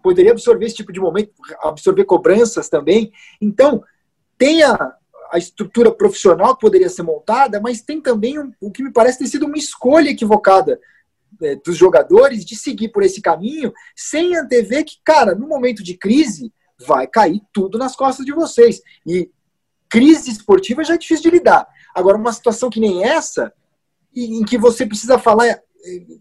Poderia 0.09 0.33
absorver 0.33 0.64
esse 0.64 0.77
tipo 0.77 0.90
de 0.90 0.99
momento, 0.99 1.35
absorver 1.61 2.07
cobranças 2.07 2.66
também. 2.71 3.12
Então, 3.38 3.85
tem 4.38 4.62
a, 4.62 4.94
a 5.31 5.37
estrutura 5.37 5.92
profissional 5.92 6.55
que 6.55 6.62
poderia 6.62 6.88
ser 6.88 7.03
montada, 7.03 7.61
mas 7.61 7.83
tem 7.83 8.01
também 8.01 8.38
um, 8.38 8.51
o 8.59 8.71
que 8.71 8.83
me 8.83 8.90
parece 8.90 9.18
ter 9.18 9.27
sido 9.27 9.44
uma 9.44 9.59
escolha 9.59 10.09
equivocada 10.09 10.81
é, 11.42 11.57
dos 11.57 11.77
jogadores 11.77 12.42
de 12.42 12.57
seguir 12.57 12.88
por 12.88 13.03
esse 13.03 13.21
caminho 13.21 13.71
sem 13.94 14.35
antever 14.35 14.83
que, 14.83 14.97
cara, 15.05 15.35
no 15.35 15.47
momento 15.47 15.83
de 15.83 15.94
crise, 15.94 16.51
vai 16.87 17.07
cair 17.07 17.42
tudo 17.53 17.77
nas 17.77 17.94
costas 17.94 18.25
de 18.25 18.33
vocês. 18.33 18.81
E 19.07 19.31
crise 19.90 20.31
esportiva 20.31 20.83
já 20.83 20.94
é 20.94 20.99
difícil 20.99 21.25
de 21.25 21.37
lidar. 21.37 21.68
Agora, 21.94 22.16
uma 22.16 22.33
situação 22.33 22.71
que 22.71 22.81
nem 22.81 23.05
essa, 23.05 23.53
em 24.16 24.42
que 24.42 24.57
você 24.57 24.87
precisa 24.87 25.18
falar, 25.18 25.49
eh, 25.49 25.61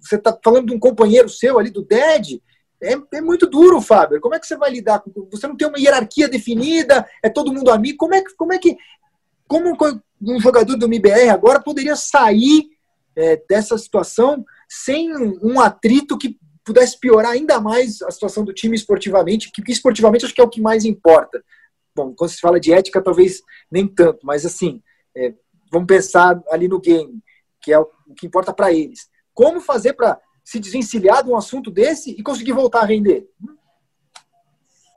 você 0.01 0.17
está 0.17 0.37
falando 0.43 0.67
de 0.67 0.75
um 0.75 0.79
companheiro 0.79 1.29
seu 1.29 1.57
ali, 1.57 1.69
do 1.69 1.83
DED, 1.83 2.43
é, 2.81 2.95
é, 3.13 3.21
muito 3.21 3.47
duro, 3.47 3.81
Fábio. 3.81 4.21
Como 4.21 4.35
é 4.35 4.39
que 4.39 4.47
você 4.47 4.55
vai 4.55 4.71
lidar 4.71 4.99
com. 4.99 5.11
Você 5.31 5.47
não 5.47 5.55
tem 5.55 5.67
uma 5.67 5.79
hierarquia 5.79 6.27
definida, 6.27 7.07
é 7.23 7.29
todo 7.29 7.53
mundo 7.53 7.71
amigo. 7.71 7.97
Como 7.97 8.13
é 8.13 8.21
que. 8.21 8.33
Como, 8.35 8.53
é 8.53 8.59
que, 8.59 8.77
como 9.47 9.77
um 10.21 10.39
jogador 10.39 10.75
do 10.75 10.85
MBR 10.85 11.29
agora 11.29 11.61
poderia 11.61 11.95
sair 11.95 12.69
é, 13.15 13.41
dessa 13.49 13.77
situação 13.77 14.45
sem 14.69 15.11
um 15.41 15.59
atrito 15.59 16.17
que 16.17 16.37
pudesse 16.63 16.99
piorar 16.99 17.31
ainda 17.31 17.59
mais 17.61 18.01
a 18.01 18.11
situação 18.11 18.43
do 18.43 18.53
time 18.53 18.75
esportivamente, 18.75 19.49
que 19.51 19.71
esportivamente 19.71 20.25
acho 20.25 20.35
que 20.35 20.41
é 20.41 20.43
o 20.43 20.49
que 20.49 20.61
mais 20.61 20.85
importa. 20.85 21.43
Bom, 21.95 22.13
quando 22.13 22.29
se 22.29 22.39
fala 22.39 22.59
de 22.59 22.73
ética, 22.73 23.01
talvez 23.01 23.41
nem 23.71 23.87
tanto, 23.87 24.19
mas 24.23 24.45
assim, 24.45 24.83
é, 25.15 25.33
vamos 25.71 25.87
pensar 25.87 26.39
ali 26.51 26.67
no 26.67 26.79
game, 26.79 27.23
que 27.61 27.71
é 27.71 27.79
o, 27.79 27.89
o 28.05 28.13
que 28.13 28.27
importa 28.27 28.53
para 28.53 28.71
eles. 28.71 29.07
Como 29.33 29.61
fazer 29.61 29.93
para 29.93 30.19
se 30.47 30.61
desvencilhar 30.61 31.25
de 31.25 31.29
um 31.29 31.35
assunto 31.35 31.69
desse 31.69 32.11
e 32.11 32.23
conseguir 32.23 32.53
voltar 32.53 32.79
a 32.79 32.85
render? 32.85 33.25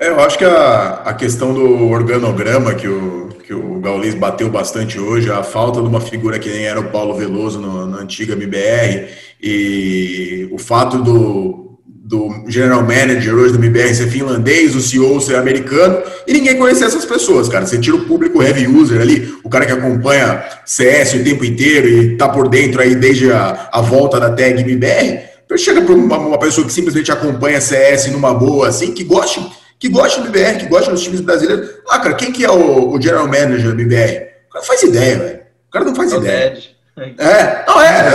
É, 0.01 0.09
eu 0.09 0.21
acho 0.21 0.39
que 0.39 0.45
a, 0.45 1.03
a 1.05 1.13
questão 1.13 1.53
do 1.53 1.89
organograma 1.89 2.73
que 2.73 2.87
o, 2.87 3.31
que 3.45 3.53
o 3.53 3.81
Gaules 3.81 4.15
bateu 4.15 4.49
bastante 4.49 5.01
hoje, 5.01 5.29
a 5.29 5.43
falta 5.43 5.83
de 5.83 5.89
uma 5.89 6.01
figura 6.01 6.39
que 6.39 6.49
nem 6.49 6.67
era 6.67 6.79
o 6.79 6.93
Paulo 6.93 7.15
Veloso 7.15 7.59
no, 7.59 7.85
na 7.85 7.97
antiga 7.97 8.35
MBR, 8.35 9.09
e 9.43 10.49
o 10.53 10.57
fato 10.57 11.03
do, 11.03 11.81
do 11.85 12.45
general 12.47 12.83
manager 12.83 13.35
hoje 13.35 13.53
do 13.53 13.59
MBR 13.59 13.93
ser 13.93 14.07
finlandês, 14.07 14.77
o 14.77 14.81
CEO 14.81 15.21
ser 15.21 15.35
americano, 15.35 16.01
e 16.29 16.33
ninguém 16.33 16.59
conhecer 16.59 16.85
essas 16.85 17.05
pessoas, 17.05 17.49
cara. 17.49 17.67
Você 17.67 17.77
tira 17.77 17.97
o 17.97 18.05
público 18.05 18.41
heavy 18.41 18.69
user 18.69 19.01
ali, 19.01 19.35
o 19.43 19.51
cara 19.51 19.67
que 19.67 19.73
acompanha 19.73 20.45
CS 20.65 21.15
o 21.15 21.25
tempo 21.25 21.45
inteiro 21.45 21.89
e 21.89 22.17
tá 22.17 22.29
por 22.29 22.49
dentro 22.49 22.81
aí 22.81 22.95
desde 22.95 23.33
a, 23.33 23.69
a 23.73 23.81
volta 23.81 24.21
da 24.21 24.31
tag 24.31 24.61
MBR, 24.61 25.30
então 25.51 25.59
chega 25.59 25.83
para 25.83 25.93
uma, 25.93 26.17
uma, 26.17 26.39
pessoa 26.39 26.65
que 26.65 26.73
simplesmente 26.73 27.11
acompanha 27.11 27.61
CS 27.61 28.07
numa 28.13 28.33
boa, 28.33 28.69
assim, 28.69 28.95
que 28.95 29.03
goste, 29.03 29.45
que 29.81 29.89
goste 29.89 30.21
do 30.21 30.29
MBR, 30.29 30.59
que 30.59 30.67
goste 30.67 30.89
dos 30.89 31.03
times 31.03 31.21
brasileiros. 31.21 31.71
Ah, 31.89 31.99
cara, 31.99 32.15
quem 32.15 32.31
que 32.31 32.45
é 32.45 32.51
o, 32.51 32.93
o 32.93 33.03
general 33.03 33.27
manager 33.27 33.75
do 33.75 33.81
MBR? 33.81 34.29
O 34.49 34.53
cara 34.53 34.61
não 34.61 34.63
faz 34.63 34.83
ideia, 34.85 35.19
velho. 35.19 35.41
O 35.69 35.73
cara 35.73 35.85
não 35.85 35.95
faz 35.97 36.13
é 36.13 36.17
ideia. 36.17 36.59
É, 37.19 37.65
não 37.67 37.83
é. 37.83 38.13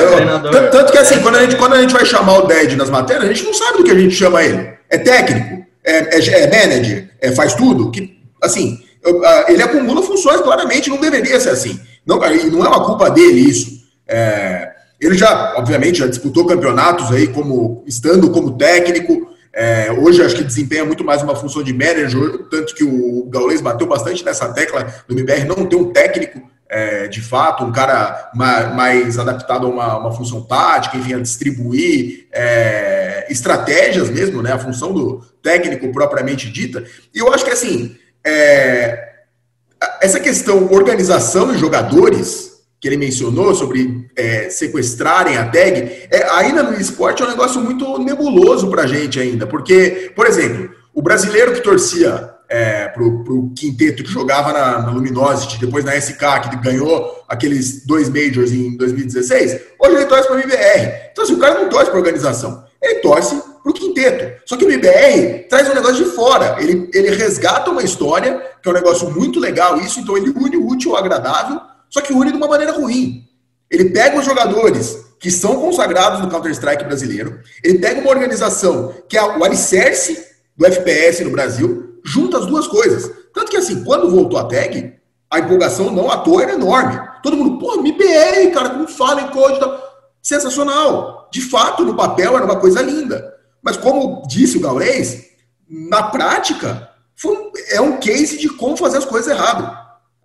Eu, 0.53 0.71
tanto 0.71 0.93
que 0.93 0.97
assim, 0.97 1.19
quando 1.19 1.35
a, 1.35 1.41
gente, 1.41 1.57
quando 1.57 1.73
a 1.73 1.81
gente 1.81 1.93
vai 1.93 2.05
chamar 2.05 2.37
o 2.37 2.47
Ded 2.47 2.73
nas 2.77 2.89
matérias, 2.89 3.25
a 3.25 3.33
gente 3.33 3.43
não 3.43 3.53
sabe 3.53 3.79
do 3.79 3.83
que 3.83 3.91
a 3.91 3.99
gente 3.99 4.15
chama 4.15 4.41
ele. 4.41 4.73
É 4.89 4.97
técnico, 4.97 5.65
é, 5.83 6.17
é, 6.17 6.41
é 6.41 6.67
manager, 6.67 7.09
é, 7.19 7.33
faz 7.33 7.53
tudo. 7.53 7.91
Que, 7.91 8.17
assim, 8.41 8.81
eu, 9.03 9.21
ele 9.49 9.61
acumula 9.61 10.01
funções, 10.03 10.39
claramente, 10.39 10.89
não 10.89 11.01
deveria 11.01 11.37
ser 11.41 11.49
assim. 11.49 11.77
Não, 12.05 12.17
não 12.17 12.65
é 12.65 12.67
uma 12.69 12.85
culpa 12.85 13.09
dele 13.09 13.41
isso. 13.41 13.83
É, 14.07 14.74
ele 14.99 15.17
já, 15.17 15.53
obviamente, 15.57 15.99
já 15.99 16.07
disputou 16.07 16.45
campeonatos 16.45 17.11
aí 17.11 17.27
como 17.27 17.83
estando 17.85 18.29
como 18.31 18.57
técnico. 18.57 19.33
É, 19.53 19.91
hoje 19.91 20.21
acho 20.21 20.35
que 20.35 20.43
desempenha 20.43 20.83
muito 20.83 21.03
mais 21.03 21.21
uma 21.21 21.35
função 21.35 21.63
de 21.63 21.73
manager, 21.73 22.47
tanto 22.49 22.75
que 22.75 22.83
o 22.83 23.25
Gaules 23.29 23.61
bateu 23.61 23.87
bastante 23.87 24.23
nessa 24.23 24.51
tecla 24.53 24.85
do 25.07 25.13
MBR 25.13 25.45
não 25.45 25.65
ter 25.65 25.77
um 25.77 25.91
técnico 25.91 26.41
é, 26.67 27.07
de 27.07 27.21
fato, 27.21 27.63
um 27.63 27.71
cara 27.71 28.31
mais, 28.33 28.75
mais 28.75 29.19
adaptado 29.19 29.67
a 29.67 29.69
uma, 29.69 29.97
uma, 29.97 30.11
função 30.11 30.41
tática, 30.41 30.97
enfim, 30.97 31.13
a 31.13 31.19
distribuir 31.19 32.27
é, 32.33 33.27
estratégias 33.29 34.09
mesmo, 34.09 34.41
né? 34.41 34.51
A 34.51 34.59
função 34.59 34.91
do 34.91 35.23
técnico 35.41 35.91
propriamente 35.91 36.49
dita. 36.49 36.83
E 37.13 37.19
eu 37.19 37.31
acho 37.33 37.45
que 37.45 37.51
assim, 37.51 37.95
é, 38.25 39.09
essa 40.01 40.19
questão 40.19 40.71
organização 40.71 41.53
e 41.53 41.57
jogadores 41.57 42.54
que 42.79 42.87
ele 42.87 42.97
mencionou 42.97 43.55
sobre 43.55 44.09
é, 44.15 44.49
sequestrarem 44.49 45.37
a 45.37 45.45
tag, 45.45 46.07
é, 46.11 46.29
ainda 46.31 46.63
no 46.63 46.79
esporte 46.79 47.23
é 47.23 47.25
um 47.25 47.29
negócio 47.29 47.61
muito 47.61 47.97
nebuloso 47.99 48.69
para 48.69 48.83
a 48.83 48.87
gente 48.87 49.19
ainda, 49.19 49.47
porque, 49.47 50.11
por 50.15 50.27
exemplo, 50.27 50.69
o 50.93 51.01
brasileiro 51.01 51.53
que 51.53 51.61
torcia 51.61 52.35
é, 52.47 52.87
para 52.87 53.03
o 53.03 53.51
quinteto 53.55 54.03
que 54.03 54.09
jogava 54.09 54.53
na, 54.53 54.81
na, 54.83 54.91
Luminosity, 54.91 55.59
depois 55.59 55.83
na 55.83 55.95
SK, 55.99 56.49
que 56.49 56.55
ganhou 56.57 57.23
aqueles 57.27 57.85
dois 57.85 58.07
Majors 58.09 58.51
em 58.51 58.77
2016, 58.77 59.61
hoje 59.79 59.95
ele 59.95 60.05
torce 60.05 60.27
para 60.27 60.37
o 60.37 60.39
MBR. 60.39 61.09
Então, 61.11 61.23
assim, 61.23 61.33
o 61.33 61.39
cara 61.39 61.59
não 61.59 61.69
torce 61.69 61.85
para 61.85 61.95
a 61.95 62.01
organização, 62.01 62.63
ele 62.81 62.99
torce 62.99 63.35
para 63.35 63.71
o 63.71 63.73
quinteto. 63.73 64.41
Só 64.45 64.55
que 64.55 64.65
o 64.65 64.69
MBR 64.69 65.47
traz 65.49 65.69
um 65.69 65.73
negócio 65.73 66.03
de 66.05 66.11
fora, 66.11 66.57
ele, 66.59 66.89
ele 66.93 67.09
resgata 67.15 67.71
uma 67.71 67.83
história, 67.83 68.41
que 68.61 68.69
é 68.69 68.71
um 68.71 68.75
negócio 68.75 69.09
muito 69.09 69.39
legal, 69.39 69.79
isso, 69.79 69.99
então 69.99 70.15
ele 70.15 70.29
une 70.29 70.57
o 70.57 70.67
útil 70.67 70.91
ao 70.91 70.99
agradável, 70.99 71.59
só 71.95 72.01
que 72.01 72.11
une 72.11 72.29
de 72.29 72.35
uma 72.37 72.49
maneira 72.49 72.73
ruim. 72.73 73.23
Ele 73.71 73.85
pega 73.85 74.19
os 74.19 74.25
jogadores 74.25 75.05
que 75.17 75.31
são 75.31 75.61
consagrados 75.61 76.19
no 76.19 76.29
Counter-Strike 76.29 76.83
brasileiro, 76.83 77.39
ele 77.63 77.79
pega 77.79 78.01
uma 78.01 78.09
organização 78.09 78.93
que 79.07 79.17
é 79.17 79.23
o 79.23 79.41
alicerce 79.45 80.27
do 80.57 80.65
FPS 80.65 81.23
no 81.23 81.31
Brasil, 81.31 82.01
junta 82.03 82.37
as 82.37 82.45
duas 82.47 82.67
coisas. 82.67 83.09
Tanto 83.33 83.49
que 83.49 83.55
assim, 83.55 83.81
quando 83.85 84.11
voltou 84.11 84.37
a 84.37 84.43
tag, 84.43 84.93
a 85.31 85.39
empolgação 85.39 85.89
não 85.89 86.11
à 86.11 86.17
toa 86.17 86.43
era 86.43 86.51
enorme. 86.55 86.99
Todo 87.23 87.37
mundo, 87.37 87.59
pô, 87.59 87.75
MBR, 87.75 88.51
cara, 88.51 88.71
como 88.71 88.89
fala 88.89 89.21
em 89.21 89.29
código. 89.29 89.65
Sensacional. 90.21 91.29
De 91.31 91.39
fato, 91.39 91.85
no 91.85 91.95
papel 91.95 92.35
era 92.35 92.43
uma 92.43 92.59
coisa 92.59 92.81
linda. 92.81 93.33
Mas 93.63 93.77
como 93.77 94.21
disse 94.27 94.57
o 94.57 94.61
Gaurês, 94.61 95.27
na 95.69 96.03
prática, 96.03 96.89
foi, 97.15 97.37
é 97.69 97.79
um 97.79 97.97
case 98.01 98.37
de 98.37 98.49
como 98.49 98.75
fazer 98.75 98.97
as 98.97 99.05
coisas 99.05 99.31
errado. 99.31 99.73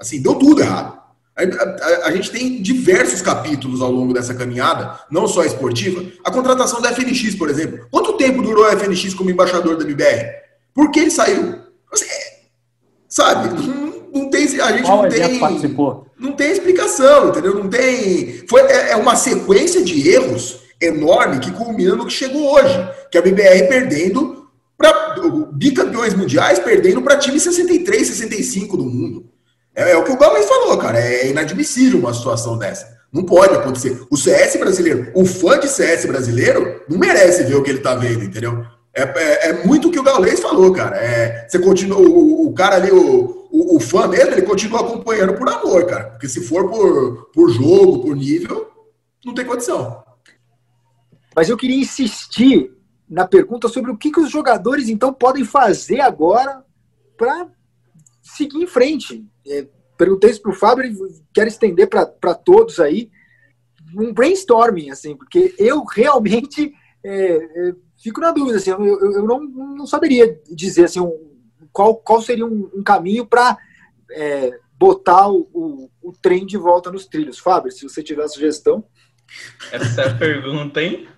Assim, 0.01 0.21
deu 0.21 0.35
tudo 0.35 0.61
errado. 0.61 1.00
A, 1.41 1.63
a, 1.63 2.07
a, 2.09 2.11
gente 2.13 2.31
tem 2.31 2.61
diversos 2.61 3.23
capítulos 3.23 3.81
ao 3.81 3.91
longo 3.91 4.13
dessa 4.13 4.35
caminhada, 4.35 4.99
não 5.11 5.27
só 5.27 5.45
esportiva. 5.45 6.05
A 6.25 6.31
contratação 6.31 6.81
da 6.81 6.93
FNX, 6.93 7.35
por 7.35 7.49
exemplo. 7.49 7.87
Quanto 7.91 8.17
tempo 8.17 8.43
durou 8.43 8.65
a 8.65 8.73
FNX 8.73 9.15
como 9.15 9.31
embaixador 9.31 9.77
da 9.77 9.85
MBR? 9.85 10.27
Por 10.75 10.91
que 10.91 11.01
ele 11.01 11.11
saiu? 11.11 11.59
Assim, 11.93 12.07
sabe? 13.09 13.49
Não, 14.13 14.29
tem. 14.31 14.45
A 14.61 14.73
gente 14.73 14.83
Qual 14.83 15.03
não 15.03 15.09
tem. 15.09 15.39
Participou? 15.39 16.07
Não 16.19 16.33
tem 16.33 16.53
explicação, 16.53 17.31
entendeu? 17.31 17.55
Não 17.55 17.69
tem. 17.69 18.45
Foi, 18.49 18.61
é, 18.63 18.91
é 18.93 18.97
uma 18.97 19.17
sequência 19.17 19.83
de 19.83 20.09
erros 20.09 20.61
enorme 20.81 21.41
que 21.41 21.51
culmina 21.53 21.95
no 21.95 22.07
que 22.07 22.13
chegou 22.13 22.55
hoje. 22.55 22.89
Que 23.11 23.19
a 23.19 23.23
BBR 23.23 23.69
perdendo 23.69 24.49
para 24.77 25.15
bicampeões 25.53 26.15
mundiais, 26.15 26.59
perdendo 26.59 27.03
para 27.03 27.19
time 27.19 27.39
63, 27.39 28.07
65 28.07 28.77
do 28.77 28.85
mundo. 28.85 29.30
É, 29.75 29.93
é 29.93 29.97
o 29.97 30.05
que 30.05 30.13
o 30.13 30.19
Galvez 30.19 30.47
falou, 30.47 30.77
cara. 30.79 30.99
É 30.99 31.29
inadmissível 31.29 31.99
uma 31.99 32.15
situação 32.15 32.59
dessa. 32.59 33.01
Não 33.13 33.25
pode 33.25 33.55
acontecer. 33.55 34.01
O 34.11 34.17
CS 34.17 34.57
brasileiro, 34.57 35.11
o 35.15 35.25
fã 35.25 35.59
de 35.59 35.69
CS 35.69 36.07
brasileiro, 36.07 36.83
não 36.89 36.99
merece 36.99 37.43
ver 37.45 37.57
o 37.57 37.63
que 37.63 37.71
ele 37.71 37.81
tá 37.81 37.95
vendo, 37.95 38.25
entendeu? 38.25 38.65
É, 38.95 39.03
é, 39.03 39.49
é, 39.49 39.67
muito 39.67 39.89
o 39.89 39.91
que 39.91 39.99
o 39.99 40.03
Gaules 40.03 40.41
falou, 40.41 40.73
cara. 40.73 40.97
É, 40.97 41.49
você 41.49 41.59
continua, 41.59 41.99
o, 41.99 42.47
o 42.47 42.53
cara 42.53 42.77
ali, 42.77 42.91
o, 42.91 43.49
o, 43.51 43.77
o, 43.77 43.81
fã 43.81 44.07
mesmo, 44.07 44.33
ele 44.33 44.43
continua 44.43 44.81
acompanhando 44.81 45.35
por 45.35 45.49
amor, 45.49 45.87
cara. 45.87 46.11
Porque 46.11 46.29
se 46.29 46.41
for 46.41 46.69
por, 46.69 47.31
por 47.33 47.51
jogo, 47.51 48.03
por 48.03 48.17
nível, 48.17 48.69
não 49.25 49.35
tem 49.35 49.45
condição. 49.45 50.03
Mas 51.35 51.49
eu 51.49 51.57
queria 51.57 51.81
insistir 51.81 52.73
na 53.09 53.27
pergunta 53.27 53.69
sobre 53.69 53.91
o 53.91 53.97
que, 53.97 54.11
que 54.11 54.21
os 54.21 54.31
jogadores 54.31 54.89
então 54.89 55.13
podem 55.13 55.45
fazer 55.45 56.01
agora 56.01 56.65
para 57.17 57.49
seguir 58.37 58.63
em 58.63 58.67
frente. 58.67 59.25
É, 59.47 59.67
perguntei 59.97 60.31
isso 60.31 60.43
para 60.43 60.51
o 60.51 60.55
Fábio 60.55 60.85
e 60.85 61.23
quero 61.33 61.49
estender 61.49 61.89
para 61.89 62.35
todos 62.35 62.81
aí 62.81 63.11
um 63.95 64.13
brainstorming, 64.13 64.91
assim, 64.91 65.17
porque 65.17 65.55
eu 65.59 65.85
realmente 65.85 66.73
é, 67.05 67.35
é, 67.35 67.75
fico 68.01 68.21
na 68.21 68.31
dúvida, 68.31 68.59
assim, 68.59 68.71
eu, 68.71 68.85
eu, 68.85 69.27
não, 69.27 69.41
não, 69.41 69.87
saberia 69.87 70.41
dizer 70.51 70.85
assim, 70.85 71.01
um, 71.01 71.13
qual, 71.73 71.97
qual 71.97 72.23
seria 72.23 72.47
um, 72.47 72.71
um 72.75 72.83
caminho 72.83 73.27
para 73.27 73.59
é, 74.13 74.59
botar 74.75 75.29
o, 75.29 75.49
o, 75.53 75.91
o, 76.03 76.13
trem 76.13 76.47
de 76.47 76.57
volta 76.57 76.91
nos 76.91 77.07
trilhos. 77.07 77.39
Fábio, 77.39 77.71
se 77.71 77.83
você 77.83 78.03
tiver 78.03 78.23
a 78.23 78.29
sugestão. 78.29 78.85
Essa 79.73 80.03
é 80.03 80.15
pergunta, 80.15 80.83
hein? 80.83 81.09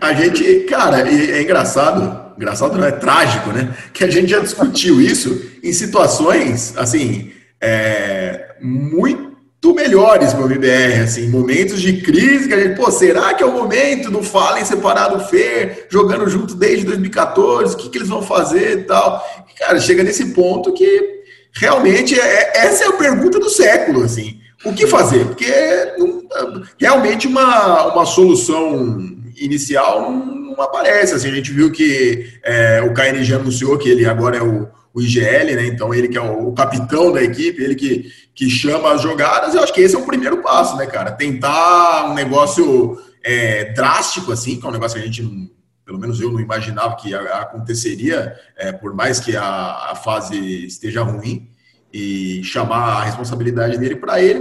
A 0.00 0.12
gente, 0.12 0.60
cara, 0.60 1.08
é 1.08 1.42
engraçado, 1.42 2.34
engraçado 2.36 2.78
não 2.78 2.86
é 2.86 2.92
trágico, 2.92 3.50
né? 3.50 3.74
Que 3.92 4.04
a 4.04 4.10
gente 4.10 4.30
já 4.30 4.38
discutiu 4.38 5.00
isso 5.00 5.50
em 5.62 5.72
situações, 5.72 6.74
assim, 6.76 7.32
é, 7.60 8.56
muito 8.60 9.32
melhores 9.74 10.32
para 10.32 10.42
o 10.42 10.46
MBR, 10.46 11.02
assim, 11.02 11.28
momentos 11.28 11.80
de 11.80 12.00
crise 12.02 12.48
que 12.48 12.54
a 12.54 12.60
gente, 12.60 12.76
pô, 12.76 12.90
será 12.90 13.32
que 13.34 13.42
é 13.42 13.46
o 13.46 13.52
momento 13.52 14.10
do 14.10 14.22
Fallen 14.22 14.64
separado 14.64 15.24
Fer, 15.26 15.86
jogando 15.88 16.28
junto 16.28 16.54
desde 16.54 16.84
2014, 16.84 17.74
o 17.74 17.76
que, 17.76 17.88
que 17.88 17.98
eles 17.98 18.08
vão 18.08 18.22
fazer 18.22 18.78
e 18.78 18.82
tal? 18.82 19.24
E, 19.48 19.58
cara, 19.58 19.78
chega 19.80 20.02
nesse 20.02 20.26
ponto 20.26 20.72
que 20.72 21.22
realmente 21.52 22.18
é, 22.18 22.24
é, 22.24 22.52
essa 22.66 22.84
é 22.84 22.88
a 22.88 22.92
pergunta 22.92 23.38
do 23.38 23.50
século, 23.50 24.02
assim. 24.02 24.40
O 24.64 24.72
que 24.72 24.86
fazer? 24.86 25.26
Porque 25.26 25.52
não, 25.98 26.62
realmente 26.78 27.26
uma, 27.26 27.92
uma 27.92 28.06
solução 28.06 29.21
inicial 29.36 30.10
não, 30.10 30.24
não 30.26 30.62
aparece. 30.62 31.14
Assim, 31.14 31.28
a 31.28 31.34
gente 31.34 31.52
viu 31.52 31.70
que 31.70 32.32
é, 32.42 32.82
o 32.82 32.92
KNG 32.92 33.34
anunciou 33.34 33.78
que 33.78 33.88
ele 33.88 34.06
agora 34.06 34.36
é 34.36 34.42
o, 34.42 34.68
o 34.92 35.00
IGL, 35.00 35.56
né? 35.56 35.66
Então 35.66 35.94
ele 35.94 36.08
que 36.08 36.18
é 36.18 36.20
o, 36.20 36.48
o, 36.48 36.52
capitão 36.52 37.12
da 37.12 37.22
equipe, 37.22 37.62
ele 37.62 37.74
que, 37.74 38.10
que 38.34 38.48
chama 38.50 38.92
as 38.92 39.02
jogadas. 39.02 39.54
Eu 39.54 39.62
acho 39.62 39.72
que 39.72 39.80
esse 39.80 39.94
é 39.94 39.98
o 39.98 40.06
primeiro 40.06 40.42
passo, 40.42 40.76
né, 40.76 40.86
cara? 40.86 41.12
Tentar 41.12 42.10
um 42.10 42.14
negócio 42.14 42.98
é, 43.24 43.72
drástico, 43.72 44.32
assim, 44.32 44.58
que 44.58 44.66
é 44.66 44.68
um 44.68 44.72
negócio 44.72 44.96
que 44.96 45.02
a 45.02 45.06
gente 45.06 45.50
pelo 45.84 45.98
menos 45.98 46.20
eu 46.20 46.30
não 46.30 46.40
imaginava 46.40 46.96
que 46.96 47.12
aconteceria, 47.12 48.34
é, 48.56 48.70
por 48.70 48.94
mais 48.94 49.18
que 49.18 49.36
a, 49.36 49.90
a, 49.90 49.94
fase 49.96 50.64
esteja 50.64 51.02
ruim, 51.02 51.50
e 51.92 52.42
chamar 52.42 53.00
a 53.00 53.04
responsabilidade 53.04 53.76
dele 53.76 53.96
para 53.96 54.20
ele, 54.20 54.40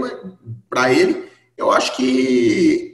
para 0.70 0.94
ele, 0.94 1.30
eu 1.58 1.70
acho 1.70 1.96
que 1.96 2.91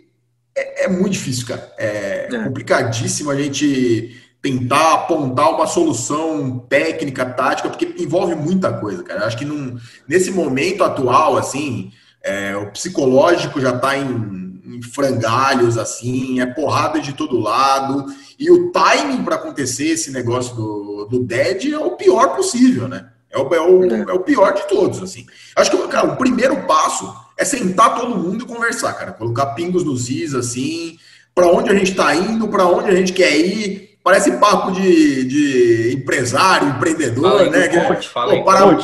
é, 0.58 0.86
é 0.86 0.88
muito 0.88 1.14
difícil, 1.14 1.48
cara. 1.48 1.72
É, 1.78 2.28
é 2.32 2.44
complicadíssimo 2.44 3.30
a 3.30 3.36
gente 3.36 4.18
tentar 4.42 4.94
apontar 4.94 5.52
uma 5.52 5.68
solução 5.68 6.60
técnica, 6.70 7.26
tática, 7.26 7.70
porque 7.70 7.96
envolve 7.98 8.36
muita 8.36 8.72
coisa, 8.74 9.04
cara. 9.04 9.26
Acho 9.26 9.38
que 9.38 9.46
num, 9.46 9.78
nesse 10.08 10.32
momento 10.32 10.84
atual, 10.84 11.38
assim, 11.38 11.92
é, 12.24 12.56
o 12.56 12.72
psicológico 12.72 13.60
já 13.60 13.76
está 13.76 13.98
em, 13.98 14.62
em, 14.66 14.82
frangalhos, 14.82 15.78
assim, 15.78 16.40
é 16.40 16.46
porrada 16.46 17.00
de 17.00 17.14
todo 17.14 17.40
lado, 17.40 18.06
e 18.40 18.50
o 18.52 18.72
timing 18.72 19.24
para 19.24 19.36
acontecer 19.36 19.90
esse 19.90 20.12
negócio 20.12 20.56
do, 20.56 21.08
do 21.10 21.24
Dead 21.24 21.74
é 21.74 21.80
o 21.80 21.92
pior 21.92 22.36
possível, 22.36 22.88
né? 22.88 23.08
É 23.30 23.38
o, 23.38 23.54
é 23.54 23.62
o, 23.62 23.84
é. 23.84 24.00
é 24.02 24.14
o 24.14 24.22
pior 24.22 24.54
de 24.54 24.68
todos, 24.68 25.02
assim. 25.04 25.26
Acho 25.56 25.72
que, 25.72 25.88
cara, 25.88 26.08
o 26.08 26.16
primeiro 26.16 26.66
passo 26.66 27.27
é 27.38 27.46
sentar 27.46 27.96
todo 27.96 28.18
mundo 28.18 28.44
e 28.44 28.48
conversar, 28.48 28.94
cara. 28.94 29.12
Colocar 29.12 29.48
pingos 29.48 29.84
nos 29.84 30.10
is, 30.10 30.34
assim, 30.34 30.98
para 31.36 31.48
onde 31.48 31.70
a 31.70 31.76
gente 31.76 31.92
está 31.92 32.16
indo, 32.16 32.48
para 32.48 32.66
onde 32.66 32.90
a 32.90 32.96
gente 32.96 33.14
quer 33.14 33.38
ir. 33.38 33.98
Parece 34.04 34.32
papo 34.38 34.72
de, 34.72 35.26
de 35.26 35.94
empresário, 35.94 36.70
empreendedor, 36.70 37.40
fala 37.40 37.50
né? 37.50 37.68
Coach, 37.68 38.10
fala 38.10 38.36
Pô, 38.38 38.44
para, 38.46 38.78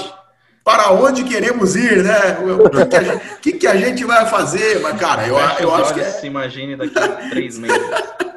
para 0.63 0.91
onde 0.91 1.23
queremos 1.23 1.75
ir, 1.75 2.03
né? 2.03 2.37
O 2.41 2.69
que, 2.69 2.85
que, 2.85 2.95
a, 2.95 3.03
gente, 3.03 3.21
que, 3.41 3.51
que 3.53 3.67
a 3.67 3.75
gente 3.75 4.03
vai 4.03 4.25
fazer? 4.27 4.81
Mas, 4.81 4.99
cara, 4.99 5.25
eu, 5.25 5.35
eu 5.59 5.73
acho 5.73 5.93
que. 5.93 6.01
É... 6.01 6.11
Se 6.11 6.27
imagine 6.27 6.75
daqui 6.75 6.99
a 6.99 7.07
três 7.29 7.57
meses. 7.57 7.77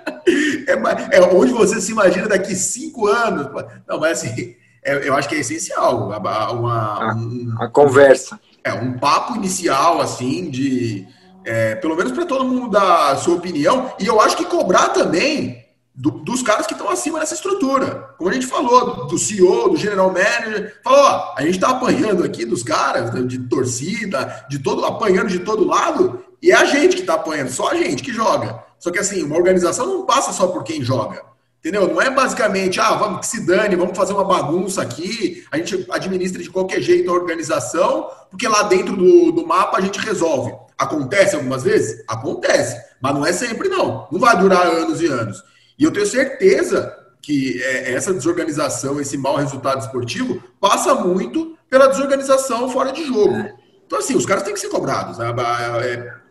É, 0.68 1.18
é 1.18 1.22
onde 1.22 1.52
você 1.52 1.80
se 1.80 1.92
imagina 1.92 2.26
daqui 2.26 2.52
cinco 2.56 3.06
anos. 3.06 3.46
Não, 3.86 4.00
mas 4.00 4.24
assim, 4.24 4.56
é, 4.82 5.08
eu 5.08 5.14
acho 5.14 5.28
que 5.28 5.36
é 5.36 5.38
essencial. 5.38 6.08
Uma, 6.08 6.50
uma 6.50 7.10
a, 7.10 7.14
um, 7.14 7.54
a 7.60 7.68
conversa 7.68 8.36
é, 8.66 8.74
um 8.74 8.98
papo 8.98 9.36
inicial, 9.36 10.00
assim, 10.00 10.50
de. 10.50 11.06
É, 11.44 11.76
pelo 11.76 11.94
menos 11.94 12.10
para 12.10 12.26
todo 12.26 12.44
mundo 12.44 12.70
dar 12.70 13.12
a 13.12 13.16
sua 13.16 13.36
opinião. 13.36 13.92
E 14.00 14.06
eu 14.06 14.20
acho 14.20 14.36
que 14.36 14.44
cobrar 14.44 14.88
também 14.88 15.64
do, 15.94 16.10
dos 16.10 16.42
caras 16.42 16.66
que 16.66 16.72
estão 16.72 16.90
acima 16.90 17.20
dessa 17.20 17.34
estrutura. 17.34 18.14
Como 18.18 18.28
a 18.28 18.32
gente 18.32 18.46
falou, 18.46 19.06
do 19.06 19.16
CEO, 19.16 19.68
do 19.68 19.76
general 19.76 20.12
manager. 20.12 20.80
Falou, 20.82 20.98
ó, 20.98 21.34
a 21.36 21.42
gente 21.42 21.54
está 21.54 21.68
apanhando 21.68 22.24
aqui 22.24 22.44
dos 22.44 22.64
caras, 22.64 23.12
de 23.28 23.38
torcida, 23.48 24.44
de 24.50 24.58
todo, 24.58 24.84
apanhando 24.84 25.28
de 25.28 25.38
todo 25.38 25.64
lado, 25.64 26.24
e 26.42 26.50
é 26.50 26.56
a 26.56 26.64
gente 26.64 26.96
que 26.96 27.02
está 27.02 27.14
apanhando, 27.14 27.50
só 27.50 27.70
a 27.70 27.76
gente 27.76 28.02
que 28.02 28.12
joga. 28.12 28.64
Só 28.80 28.90
que 28.90 28.98
assim, 28.98 29.22
uma 29.22 29.36
organização 29.36 29.86
não 29.86 30.04
passa 30.04 30.32
só 30.32 30.48
por 30.48 30.64
quem 30.64 30.82
joga. 30.82 31.22
Entendeu? 31.66 31.88
Não 31.92 32.00
é 32.00 32.08
basicamente, 32.08 32.78
ah, 32.78 32.94
vamos 32.94 33.18
que 33.18 33.26
se 33.26 33.44
dane, 33.44 33.74
vamos 33.74 33.96
fazer 33.96 34.12
uma 34.12 34.22
bagunça 34.22 34.80
aqui, 34.80 35.44
a 35.50 35.56
gente 35.56 35.84
administra 35.90 36.40
de 36.40 36.48
qualquer 36.48 36.80
jeito 36.80 37.10
a 37.10 37.12
organização, 37.12 38.08
porque 38.30 38.46
lá 38.46 38.62
dentro 38.62 38.96
do, 38.96 39.32
do 39.32 39.44
mapa 39.44 39.76
a 39.76 39.80
gente 39.80 39.98
resolve. 39.98 40.54
Acontece 40.78 41.34
algumas 41.34 41.64
vezes? 41.64 42.04
Acontece, 42.06 42.80
mas 43.02 43.12
não 43.12 43.26
é 43.26 43.32
sempre 43.32 43.68
não. 43.68 44.06
Não 44.12 44.20
vai 44.20 44.38
durar 44.38 44.64
anos 44.64 45.02
e 45.02 45.06
anos. 45.06 45.42
E 45.76 45.82
eu 45.82 45.90
tenho 45.90 46.06
certeza 46.06 46.96
que 47.20 47.60
é, 47.60 47.94
essa 47.94 48.14
desorganização, 48.14 49.00
esse 49.00 49.18
mau 49.18 49.34
resultado 49.34 49.80
esportivo, 49.80 50.40
passa 50.60 50.94
muito 50.94 51.58
pela 51.68 51.88
desorganização 51.88 52.68
fora 52.68 52.92
de 52.92 53.04
jogo. 53.04 53.44
Então, 53.84 53.98
assim, 53.98 54.14
os 54.14 54.24
caras 54.24 54.44
têm 54.44 54.54
que 54.54 54.60
ser 54.60 54.68
cobrados. 54.68 55.18
A, 55.18 55.30
a, 55.30 55.80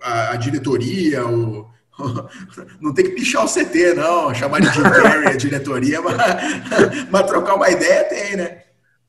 a, 0.02 0.32
a 0.32 0.36
diretoria, 0.38 1.28
o, 1.28 1.67
não 2.81 2.93
tem 2.93 3.05
que 3.05 3.12
pichar 3.12 3.45
o 3.45 3.47
CT, 3.47 3.93
não. 3.95 4.34
Chamar 4.34 4.60
de 4.62 4.69
Jim 4.73 4.84
Carrey, 4.84 5.27
a 5.27 5.38
diretoria, 5.38 6.01
mas, 6.01 6.17
mas 7.10 7.27
trocar 7.27 7.55
uma 7.55 7.69
ideia 7.69 8.03
tem, 8.03 8.36
né? 8.36 8.62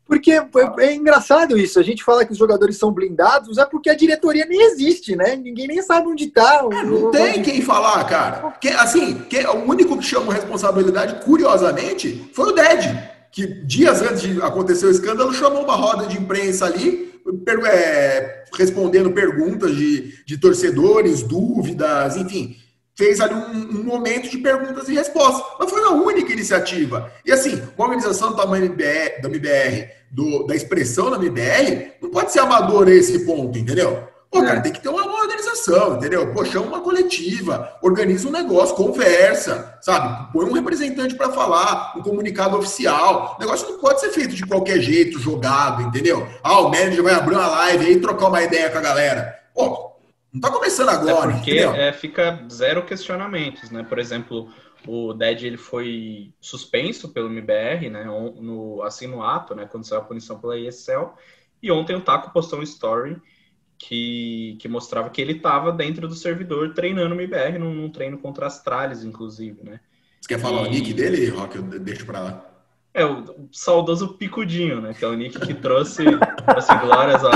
Porque 0.07 0.31
é, 0.31 0.49
é 0.79 0.95
engraçado 0.95 1.59
isso. 1.59 1.81
A 1.81 1.83
gente 1.83 2.05
fala 2.05 2.25
que 2.25 2.31
os 2.31 2.39
jogadores 2.39 2.77
são 2.77 2.93
blindados, 2.93 3.59
é 3.59 3.65
porque 3.65 3.91
a 3.91 3.97
diretoria 3.97 4.47
nem 4.47 4.63
existe, 4.63 5.17
né? 5.17 5.35
Ninguém 5.35 5.67
nem 5.67 5.83
sabe 5.83 6.07
onde 6.07 6.25
está. 6.25 6.65
É, 6.71 6.85
não 6.85 7.11
tem 7.11 7.43
quem 7.43 7.61
falar, 7.61 8.05
cara. 8.05 8.53
Quem, 8.61 8.73
assim, 8.75 9.25
quem, 9.29 9.45
o 9.47 9.69
único 9.69 9.99
que 9.99 10.05
chamou 10.05 10.33
responsabilidade, 10.33 11.25
curiosamente, 11.25 12.31
foi 12.33 12.51
o 12.51 12.53
Ded, 12.53 12.97
que 13.33 13.47
dias 13.47 14.01
antes 14.01 14.23
de 14.23 14.41
acontecer 14.41 14.87
o 14.87 14.91
escândalo 14.91 15.35
chamou 15.35 15.65
uma 15.65 15.75
roda 15.75 16.07
de 16.07 16.17
imprensa 16.17 16.67
ali, 16.67 17.21
per, 17.45 17.59
é, 17.67 18.45
respondendo 18.57 19.11
perguntas 19.11 19.75
de, 19.75 20.25
de 20.25 20.39
torcedores, 20.39 21.25
dúvidas, 21.25 22.17
enfim 22.17 22.57
fez 22.97 23.21
ali 23.21 23.35
um, 23.35 23.81
um, 23.81 23.85
momento 23.85 24.29
de 24.29 24.39
perguntas 24.39 24.89
e 24.89 24.95
respostas. 24.95 25.45
Mas 25.59 25.71
foi 25.71 25.83
a 25.83 25.91
única 25.91 26.33
iniciativa. 26.33 27.13
E 27.25 27.31
assim, 27.31 27.63
uma 27.77 27.87
organização 27.87 28.31
do 28.31 28.37
tamanho 28.37 28.75
da 28.75 29.29
MBR, 29.29 29.91
do, 30.11 30.45
da 30.47 30.57
expressão 30.57 31.11
da 31.11 31.17
MBR, 31.17 31.93
não 32.01 32.11
pode 32.11 32.33
ser 32.33 32.41
amador 32.41 32.89
a 32.89 32.95
esse 32.95 33.21
ponto, 33.21 33.59
entendeu? 33.59 34.09
Pô, 34.31 34.43
cara, 34.43 34.59
é. 34.59 34.61
tem 34.61 34.73
que 34.73 34.81
ter 34.81 34.89
uma, 34.89 35.05
uma 35.05 35.21
organização, 35.21 35.97
entendeu? 35.97 36.33
Pô, 36.33 36.45
chama 36.45 36.67
uma 36.67 36.81
coletiva, 36.81 37.73
organiza 37.81 38.29
um 38.29 38.33
negócio, 38.33 38.75
conversa, 38.75 39.79
sabe? 39.81 40.33
Põe 40.33 40.47
um 40.47 40.53
representante 40.53 41.15
para 41.15 41.31
falar, 41.31 41.95
um 41.97 42.03
comunicado 42.03 42.57
oficial. 42.57 43.37
O 43.39 43.41
negócio 43.41 43.69
não 43.71 43.79
pode 43.79 44.01
ser 44.01 44.11
feito 44.11 44.35
de 44.35 44.45
qualquer 44.45 44.81
jeito, 44.81 45.19
jogado, 45.19 45.83
entendeu? 45.83 46.27
Ah, 46.43 46.61
o 46.61 46.71
manager 46.71 47.03
vai 47.03 47.15
abrir 47.15 47.35
uma 47.35 47.47
live 47.47 47.87
aí 47.87 47.93
e 47.93 48.01
trocar 48.01 48.29
uma 48.29 48.43
ideia 48.43 48.69
com 48.69 48.79
a 48.79 48.83
galera. 48.83 49.35
Pô, 49.55 49.96
não 50.37 50.41
tá 50.41 50.51
começando 50.51 50.91
agora. 50.91 51.31
É 51.31 51.35
porque 51.35 51.59
é, 51.59 51.93
fica 51.93 52.47
zero 52.53 52.85
questionamentos, 52.85 53.71
né? 53.71 53.83
Por 53.83 53.99
exemplo, 53.99 54.53
o 54.87 55.15
Dead 55.15 55.43
ele 55.45 55.57
foi 55.57 56.31
suspenso 56.41 57.09
pelo 57.09 57.31
MBR, 57.31 57.89
né? 57.89 58.05
No, 58.05 58.83
assim 58.83 59.07
no 59.07 59.23
ato, 59.23 59.55
né? 59.55 59.67
Quando 59.67 59.87
saiu 59.87 60.03
a 60.03 60.05
punição 60.05 60.39
pela 60.39 60.59
ESL. 60.59 61.15
E 61.63 61.73
ontem 61.73 61.97
o 61.97 62.03
Taco 62.03 62.33
postou 62.33 62.59
um 62.59 62.63
story 62.63 63.17
que, 63.79 64.59
que 64.61 64.69
mostrava 64.69 65.09
que 65.09 65.23
ele 65.23 65.33
estava 65.33 65.73
dentro 65.73 66.07
do 66.07 66.15
servidor 66.15 66.75
treinando 66.75 67.15
o 67.15 67.19
MBR 67.19 67.59
num, 67.59 67.73
num, 67.75 67.91
treino 67.91 68.19
contra 68.19 68.47
as 68.47 68.63
tralhas, 68.63 69.05
inclusive, 69.05 69.63
né? 69.65 69.81
Você 70.21 70.29
quer 70.29 70.39
falar 70.39 70.65
e... 70.65 70.67
o 70.67 70.71
nick 70.71 70.93
dele, 70.93 71.31
Rock? 71.31 71.57
Eu 71.57 71.63
deixo 71.63 72.05
para 72.05 72.21
lá. 72.21 72.56
É, 72.97 73.05
o 73.05 73.47
saudoso 73.53 74.15
Picudinho, 74.15 74.81
né? 74.81 74.95
Que 74.95 75.05
é 75.05 75.09
o 75.09 75.13
nick 75.13 75.39
que 75.39 75.53
trouxe, 75.53 76.03
trouxe 76.47 76.75
glórias 76.79 77.23
ao, 77.23 77.31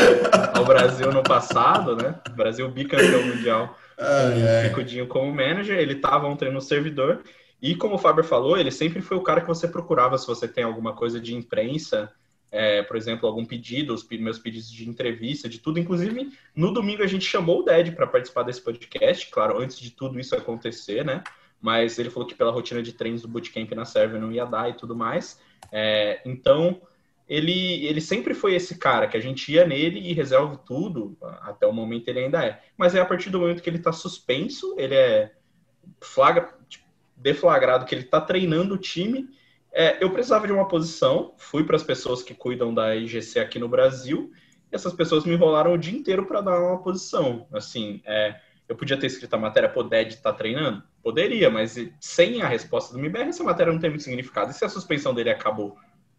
ao, 0.56 0.64
Brasil 0.64 1.12
no 1.12 1.22
passado, 1.22 1.94
né? 1.94 2.18
O 2.30 2.32
Brasil 2.32 2.66
bicampeão 2.70 3.22
mundial. 3.26 3.78
Ah, 3.98 4.66
Picudinho 4.66 5.06
como 5.06 5.30
manager, 5.30 5.78
ele 5.78 5.92
estava 5.92 6.26
ontem 6.26 6.50
no 6.50 6.62
servidor. 6.62 7.22
E 7.60 7.74
como 7.74 7.96
o 7.96 7.98
Faber 7.98 8.24
falou, 8.24 8.56
ele 8.56 8.70
sempre 8.70 9.02
foi 9.02 9.18
o 9.18 9.22
cara 9.22 9.42
que 9.42 9.46
você 9.46 9.68
procurava 9.68 10.16
se 10.16 10.26
você 10.26 10.48
tem 10.48 10.64
alguma 10.64 10.94
coisa 10.94 11.20
de 11.20 11.34
imprensa, 11.34 12.10
é, 12.50 12.82
por 12.82 12.96
exemplo, 12.96 13.28
algum 13.28 13.44
pedido, 13.44 13.92
os 13.92 14.08
meus 14.08 14.38
pedidos 14.38 14.72
de 14.72 14.88
entrevista, 14.88 15.46
de 15.46 15.58
tudo. 15.58 15.78
Inclusive, 15.78 16.32
no 16.56 16.72
domingo 16.72 17.02
a 17.02 17.06
gente 17.06 17.26
chamou 17.26 17.60
o 17.60 17.64
Ded 17.64 17.92
para 17.92 18.06
participar 18.06 18.44
desse 18.44 18.62
podcast, 18.62 19.28
claro, 19.30 19.60
antes 19.60 19.78
de 19.78 19.90
tudo 19.90 20.18
isso 20.18 20.34
acontecer, 20.34 21.04
né? 21.04 21.22
mas 21.60 21.98
ele 21.98 22.10
falou 22.10 22.26
que 22.26 22.34
pela 22.34 22.50
rotina 22.50 22.82
de 22.82 22.92
treinos 22.92 23.22
do 23.22 23.28
bootcamp 23.28 23.70
na 23.72 23.84
Sérvia 23.84 24.18
não 24.18 24.32
ia 24.32 24.46
dar 24.46 24.70
e 24.70 24.74
tudo 24.74 24.96
mais. 24.96 25.38
É, 25.72 26.20
então, 26.24 26.80
ele, 27.28 27.86
ele 27.86 28.00
sempre 28.00 28.34
foi 28.34 28.54
esse 28.54 28.76
cara 28.76 29.06
que 29.06 29.16
a 29.16 29.20
gente 29.20 29.52
ia 29.52 29.64
nele 29.64 30.00
e 30.00 30.12
resolve 30.12 30.58
tudo, 30.66 31.16
até 31.42 31.64
o 31.64 31.72
momento 31.72 32.08
ele 32.08 32.20
ainda 32.20 32.44
é. 32.44 32.60
Mas 32.76 32.94
é 32.94 33.00
a 33.00 33.06
partir 33.06 33.30
do 33.30 33.38
momento 33.38 33.62
que 33.62 33.70
ele 33.70 33.78
está 33.78 33.92
suspenso, 33.92 34.74
ele 34.76 34.96
é 34.96 35.32
flagra, 36.00 36.52
tipo, 36.68 36.84
deflagrado 37.16 37.84
que 37.84 37.94
ele 37.94 38.02
está 38.02 38.20
treinando 38.20 38.74
o 38.74 38.78
time. 38.78 39.28
É, 39.72 40.02
eu 40.02 40.10
precisava 40.10 40.46
de 40.46 40.52
uma 40.52 40.66
posição, 40.66 41.34
fui 41.38 41.62
para 41.62 41.76
as 41.76 41.84
pessoas 41.84 42.20
que 42.20 42.34
cuidam 42.34 42.74
da 42.74 42.96
IGC 42.96 43.38
aqui 43.38 43.60
no 43.60 43.68
Brasil, 43.68 44.32
e 44.72 44.74
essas 44.74 44.92
pessoas 44.92 45.24
me 45.24 45.34
enrolaram 45.34 45.72
o 45.72 45.78
dia 45.78 45.96
inteiro 45.96 46.26
para 46.26 46.40
dar 46.40 46.58
uma 46.58 46.82
posição. 46.82 47.46
Assim, 47.52 48.02
é, 48.04 48.40
eu 48.68 48.74
podia 48.74 48.96
ter 48.96 49.06
escrito 49.06 49.34
a 49.34 49.38
matéria, 49.38 49.68
pô, 49.68 49.84
Ded 49.84 50.16
tá 50.16 50.32
treinando? 50.32 50.82
Poderia, 51.02 51.50
mas 51.50 51.76
sem 51.98 52.42
a 52.42 52.48
resposta 52.48 52.92
do 52.92 52.98
MBR, 52.98 53.30
essa 53.30 53.44
matéria 53.44 53.72
não 53.72 53.80
tem 53.80 53.90
muito 53.90 54.02
significado. 54.02 54.50
E 54.50 54.54
se 54.54 54.64
a 54.64 54.68
suspensão 54.68 55.14
dele 55.14 55.30
acabou? 55.30 55.76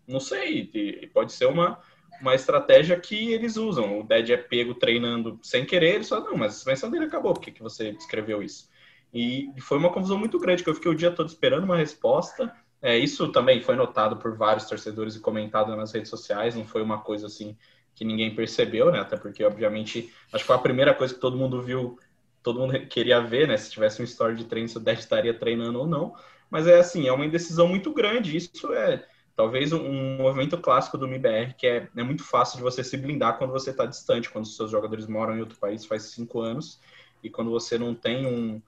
Não 0.07 0.19
sei, 0.19 1.09
pode 1.13 1.33
ser 1.33 1.45
uma, 1.45 1.79
uma 2.19 2.33
estratégia 2.33 2.99
que 2.99 3.31
eles 3.31 3.57
usam. 3.57 3.99
O 3.99 4.03
Ded 4.03 4.31
é 4.31 4.37
pego 4.37 4.73
treinando 4.73 5.39
sem 5.43 5.65
querer, 5.65 5.95
ele 5.95 6.03
só, 6.03 6.19
não, 6.19 6.35
mas 6.35 6.53
a 6.53 6.55
suspensão 6.55 6.89
dele 6.89 7.05
acabou, 7.05 7.33
por 7.33 7.41
que, 7.41 7.51
que 7.51 7.61
você 7.61 7.89
escreveu 7.91 8.41
isso? 8.41 8.69
E 9.13 9.51
foi 9.59 9.77
uma 9.77 9.91
confusão 9.91 10.17
muito 10.17 10.39
grande, 10.39 10.63
que 10.63 10.69
eu 10.69 10.75
fiquei 10.75 10.89
o 10.89 10.95
dia 10.95 11.11
todo 11.11 11.27
esperando 11.27 11.65
uma 11.65 11.75
resposta. 11.75 12.53
É, 12.81 12.97
isso 12.97 13.31
também 13.31 13.61
foi 13.61 13.75
notado 13.75 14.17
por 14.17 14.35
vários 14.35 14.65
torcedores 14.65 15.15
e 15.15 15.19
comentado 15.19 15.75
nas 15.75 15.91
redes 15.91 16.09
sociais, 16.09 16.55
não 16.55 16.65
foi 16.65 16.81
uma 16.81 16.99
coisa 16.99 17.27
assim 17.27 17.55
que 17.93 18.05
ninguém 18.05 18.33
percebeu, 18.33 18.91
né? 18.91 18.99
Até 18.99 19.17
porque, 19.17 19.43
obviamente, 19.43 20.11
acho 20.31 20.43
que 20.43 20.47
foi 20.47 20.55
a 20.55 20.59
primeira 20.59 20.93
coisa 20.93 21.13
que 21.13 21.19
todo 21.19 21.37
mundo 21.37 21.61
viu 21.61 21.99
todo 22.43 22.59
mundo 22.59 22.79
queria 22.87 23.21
ver, 23.21 23.47
né? 23.47 23.57
Se 23.57 23.71
tivesse 23.71 24.01
um 24.01 24.05
story 24.05 24.35
de 24.35 24.45
treino, 24.45 24.67
se 24.67 24.77
o 24.77 24.79
Dad 24.79 24.97
estaria 24.97 25.33
treinando 25.33 25.79
ou 25.79 25.87
não. 25.87 26.15
Mas 26.49 26.67
é 26.67 26.79
assim, 26.79 27.07
é 27.07 27.11
uma 27.13 27.25
indecisão 27.25 27.67
muito 27.67 27.93
grande. 27.93 28.35
Isso 28.35 28.73
é 28.73 29.05
talvez 29.35 29.71
um, 29.71 30.17
movimento 30.17 30.57
clássico 30.57 30.97
do 30.97 31.07
MIBR, 31.07 31.55
que 31.57 31.65
é, 31.65 31.87
é 31.95 32.03
muito 32.03 32.23
fácil 32.23 32.57
de 32.57 32.63
você 32.63 32.83
se 32.83 32.97
blindar 32.97 33.37
quando 33.37 33.51
você 33.51 33.71
está 33.71 33.85
distante, 33.85 34.29
quando 34.29 34.45
seus 34.45 34.69
jogadores 34.69 35.07
moram 35.07 35.35
em 35.35 35.39
outro 35.39 35.57
país 35.57 35.85
faz 35.85 36.03
cinco 36.03 36.41
anos, 36.41 36.79
e 37.23 37.29
quando 37.29 37.49
você 37.49 37.77
não 37.77 37.95
tem 37.95 38.25
um, 38.25 38.61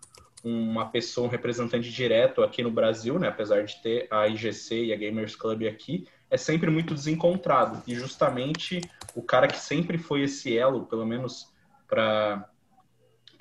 uma 0.43 0.89
pessoa, 0.89 1.27
um 1.27 1.29
representante 1.29 1.91
direto 1.91 2.41
aqui 2.41 2.63
no 2.63 2.71
Brasil, 2.71 3.19
né? 3.19 3.27
Apesar 3.27 3.63
de 3.63 3.81
ter 3.81 4.07
a 4.09 4.27
IGC 4.27 4.85
e 4.85 4.93
a 4.93 4.95
Gamers 4.95 5.35
Club 5.35 5.63
aqui, 5.67 6.07
é 6.29 6.37
sempre 6.37 6.69
muito 6.69 6.93
desencontrado. 6.93 7.81
E 7.85 7.93
justamente 7.95 8.81
o 9.13 9.21
cara 9.21 9.47
que 9.47 9.57
sempre 9.57 9.97
foi 9.97 10.23
esse 10.23 10.57
elo, 10.57 10.85
pelo 10.85 11.05
menos 11.05 11.51
para 11.87 12.49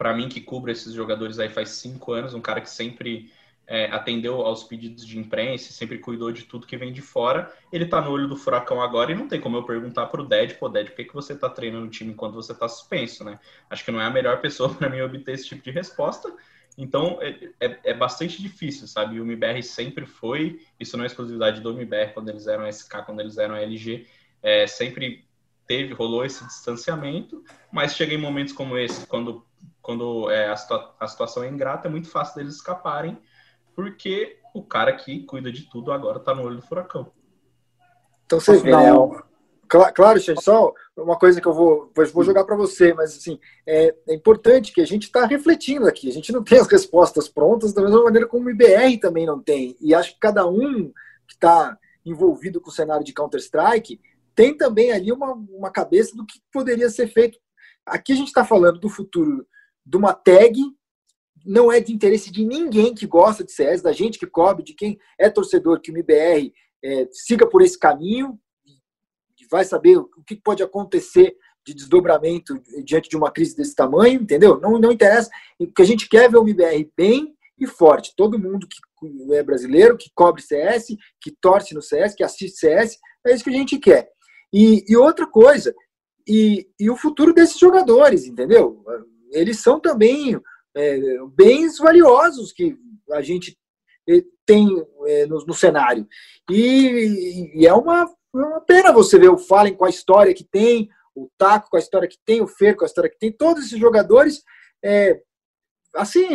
para 0.02 0.12
mim 0.12 0.28
que 0.28 0.40
cubro 0.40 0.68
esses 0.68 0.92
jogadores 0.92 1.38
aí 1.38 1.48
faz 1.48 1.68
cinco 1.68 2.12
anos, 2.12 2.34
um 2.34 2.40
cara 2.40 2.60
que 2.60 2.68
sempre 2.68 3.30
é, 3.68 3.86
atendeu 3.86 4.40
aos 4.40 4.64
pedidos 4.64 5.06
de 5.06 5.16
imprensa, 5.16 5.72
sempre 5.72 5.96
cuidou 5.98 6.32
de 6.32 6.42
tudo 6.42 6.66
que 6.66 6.76
vem 6.76 6.92
de 6.92 7.00
fora. 7.00 7.52
Ele 7.72 7.86
tá 7.86 8.00
no 8.00 8.10
olho 8.10 8.26
do 8.26 8.36
furacão 8.36 8.82
agora 8.82 9.12
e 9.12 9.14
não 9.14 9.28
tem 9.28 9.40
como 9.40 9.58
eu 9.58 9.62
perguntar 9.62 10.06
pro 10.06 10.24
Ded, 10.24 10.54
pô, 10.54 10.68
Ded, 10.68 10.90
por 10.90 10.96
que, 10.96 11.04
que 11.04 11.14
você 11.14 11.36
tá 11.36 11.48
treinando 11.48 11.86
o 11.86 11.88
time 11.88 12.10
enquanto 12.10 12.34
você 12.34 12.52
tá 12.52 12.68
suspenso, 12.68 13.22
né? 13.22 13.38
Acho 13.70 13.84
que 13.84 13.92
não 13.92 14.00
é 14.00 14.04
a 14.04 14.10
melhor 14.10 14.40
pessoa 14.42 14.74
para 14.74 14.90
mim 14.90 15.00
obter 15.02 15.34
esse 15.34 15.46
tipo 15.46 15.62
de 15.62 15.70
resposta. 15.70 16.34
Então 16.76 17.20
é, 17.22 17.50
é, 17.60 17.78
é, 17.84 17.94
bastante 17.94 18.42
difícil, 18.42 18.88
sabe? 18.88 19.20
O 19.20 19.24
MBR 19.24 19.62
sempre 19.62 20.04
foi, 20.04 20.66
isso 20.80 20.96
não 20.96 21.04
é 21.04 21.06
exclusividade 21.06 21.60
do 21.60 21.70
MBR 21.70 22.12
quando 22.12 22.28
eles 22.28 22.48
eram 22.48 22.66
SK, 22.66 23.04
quando 23.06 23.20
eles 23.20 23.38
eram 23.38 23.54
LG, 23.54 24.04
é, 24.42 24.66
sempre 24.66 25.24
teve, 25.64 25.94
rolou 25.94 26.24
esse 26.24 26.44
distanciamento, 26.44 27.44
mas 27.70 27.94
chega 27.94 28.12
em 28.12 28.18
momentos 28.18 28.52
como 28.52 28.76
esse, 28.76 29.06
quando 29.06 29.46
quando 29.82 30.30
é, 30.30 30.48
a, 30.48 30.56
situa 30.56 30.94
a 30.98 31.08
situação 31.08 31.42
é 31.42 31.48
ingrata, 31.48 31.88
é 31.88 31.90
muito 31.90 32.08
fácil 32.08 32.36
deles 32.36 32.54
escaparem, 32.54 33.18
porque 33.74 34.38
o 34.54 34.62
cara 34.62 34.92
que 34.92 35.24
cuida 35.24 35.50
de 35.50 35.68
tudo 35.68 35.92
agora 35.92 36.18
está 36.18 36.34
no 36.34 36.42
olho 36.42 36.56
do 36.56 36.62
furacão. 36.62 37.10
Então 38.24 38.38
você 38.38 38.56
vê, 38.58 38.70
né? 38.70 38.92
Claro, 39.94 40.18
gente, 40.18 40.42
só 40.42 40.70
uma 40.94 41.18
coisa 41.18 41.40
que 41.40 41.48
eu 41.48 41.54
vou, 41.54 41.90
vou 42.12 42.22
jogar 42.22 42.44
para 42.44 42.54
você, 42.54 42.92
mas 42.92 43.16
assim, 43.16 43.40
é, 43.66 43.94
é, 44.06 44.14
importante 44.14 44.70
que 44.70 44.82
a 44.82 44.86
gente 44.86 45.04
está 45.04 45.24
refletindo 45.24 45.88
aqui. 45.88 46.10
A 46.10 46.12
gente 46.12 46.30
não 46.30 46.44
tem 46.44 46.58
as 46.58 46.66
respostas 46.66 47.26
prontas, 47.26 47.72
da 47.72 47.80
mesma 47.80 48.04
maneira 48.04 48.28
como 48.28 48.46
o 48.46 48.50
IBR 48.50 48.98
também 48.98 49.24
não 49.24 49.40
tem. 49.40 49.74
E 49.80 49.94
acho 49.94 50.12
que 50.12 50.20
cada 50.20 50.46
um 50.46 50.92
que 51.26 51.34
está 51.34 51.78
envolvido 52.04 52.60
com 52.60 52.68
o 52.68 52.72
cenário 52.72 53.04
de 53.04 53.14
Counter-Strike 53.14 53.98
tem 54.34 54.54
também 54.54 54.92
ali 54.92 55.10
uma, 55.10 55.32
uma 55.32 55.70
cabeça 55.70 56.14
do 56.14 56.26
que 56.26 56.42
poderia 56.52 56.90
ser 56.90 57.06
feito. 57.06 57.38
Aqui 57.86 58.12
a 58.12 58.16
gente 58.16 58.28
está 58.28 58.44
falando 58.44 58.78
do 58.78 58.90
futuro 58.90 59.46
de 59.84 59.96
uma 59.96 60.12
tag 60.12 60.54
não 61.44 61.72
é 61.72 61.80
de 61.80 61.92
interesse 61.92 62.30
de 62.30 62.44
ninguém 62.44 62.94
que 62.94 63.06
gosta 63.06 63.42
de 63.42 63.52
CS, 63.52 63.82
da 63.82 63.92
gente 63.92 64.18
que 64.18 64.26
cobre, 64.26 64.62
de 64.62 64.74
quem 64.74 64.98
é 65.18 65.28
torcedor, 65.28 65.80
que 65.80 65.90
o 65.90 65.94
MBR 65.94 66.52
é, 66.84 67.08
siga 67.10 67.48
por 67.48 67.62
esse 67.62 67.78
caminho 67.78 68.38
e 68.64 69.46
vai 69.50 69.64
saber 69.64 69.98
o 69.98 70.08
que 70.24 70.36
pode 70.36 70.62
acontecer 70.62 71.36
de 71.64 71.74
desdobramento 71.74 72.60
diante 72.84 73.08
de 73.08 73.16
uma 73.16 73.30
crise 73.30 73.56
desse 73.56 73.74
tamanho, 73.74 74.20
entendeu? 74.20 74.60
Não, 74.60 74.78
não 74.78 74.92
interessa. 74.92 75.30
O 75.58 75.66
que 75.66 75.82
a 75.82 75.84
gente 75.84 76.08
quer 76.08 76.24
é 76.24 76.28
ver 76.28 76.38
o 76.38 76.42
MBR 76.42 76.90
bem 76.96 77.34
e 77.58 77.66
forte. 77.66 78.14
Todo 78.16 78.38
mundo 78.38 78.66
que 78.68 78.78
é 79.34 79.42
brasileiro, 79.42 79.96
que 79.96 80.10
cobre 80.14 80.42
CS, 80.42 80.88
que 81.20 81.30
torce 81.40 81.74
no 81.74 81.82
CS, 81.82 82.14
que 82.14 82.24
assiste 82.24 82.58
CS, 82.58 82.98
é 83.26 83.34
isso 83.34 83.44
que 83.44 83.50
a 83.50 83.52
gente 83.54 83.78
quer. 83.78 84.08
E, 84.52 84.84
e 84.88 84.96
outra 84.96 85.26
coisa, 85.26 85.74
e, 86.26 86.68
e 86.78 86.90
o 86.90 86.96
futuro 86.96 87.32
desses 87.32 87.58
jogadores, 87.58 88.26
entendeu? 88.26 88.84
Eles 89.32 89.60
são 89.60 89.80
também 89.80 90.38
é, 90.74 91.00
bens 91.34 91.78
valiosos 91.78 92.52
que 92.52 92.76
a 93.10 93.20
gente 93.20 93.56
é, 94.08 94.22
tem 94.46 94.68
é, 95.06 95.26
no, 95.26 95.44
no, 95.46 95.54
cenário. 95.54 96.06
E, 96.50 97.60
e, 97.60 97.66
é 97.66 97.72
uma, 97.72 98.10
uma 98.32 98.60
pena 98.60 98.92
você 98.92 99.18
ver 99.18 99.30
o 99.30 99.38
Fallen 99.38 99.74
com 99.74 99.84
a 99.84 99.90
história 99.90 100.34
que 100.34 100.44
tem, 100.44 100.88
o 101.14 101.28
Taco 101.38 101.70
com 101.70 101.76
a 101.76 101.80
história 101.80 102.08
que 102.08 102.18
tem, 102.24 102.40
o 102.40 102.46
Fer 102.46 102.76
com 102.76 102.84
a 102.84 102.86
história 102.86 103.10
que 103.10 103.18
tem, 103.18 103.32
todos 103.32 103.66
esses 103.66 103.78
jogadores, 103.78 104.42
é, 104.84 105.20
assim, 105.94 106.26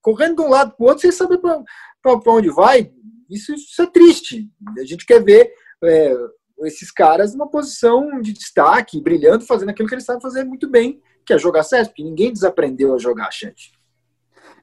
correndo 0.00 0.36
de 0.36 0.42
um 0.42 0.50
lado 0.50 0.74
para 0.76 0.84
o 0.84 0.88
outro 0.88 1.02
sem 1.02 1.12
saber 1.12 1.38
para 1.38 2.32
onde 2.32 2.50
vai. 2.50 2.92
Isso, 3.28 3.52
isso, 3.54 3.82
é 3.82 3.86
triste. 3.86 4.48
A 4.78 4.84
gente 4.84 5.04
quer 5.04 5.22
ver 5.22 5.52
é, 5.82 6.14
esses 6.60 6.90
caras 6.90 7.32
numa 7.32 7.50
posição 7.50 8.20
de 8.20 8.32
destaque, 8.32 9.00
brilhando, 9.00 9.44
fazendo 9.44 9.70
aquilo 9.70 9.88
que 9.88 9.94
eles 9.94 10.04
sabem 10.04 10.22
fazer 10.22 10.44
muito 10.44 10.68
bem, 10.68 11.02
que 11.24 11.32
é 11.32 11.38
jogar 11.38 11.62
CS, 11.62 11.88
porque 11.88 12.02
ninguém 12.02 12.32
desaprendeu 12.32 12.94
a 12.94 12.98
jogar 12.98 13.30
chante. 13.30 13.72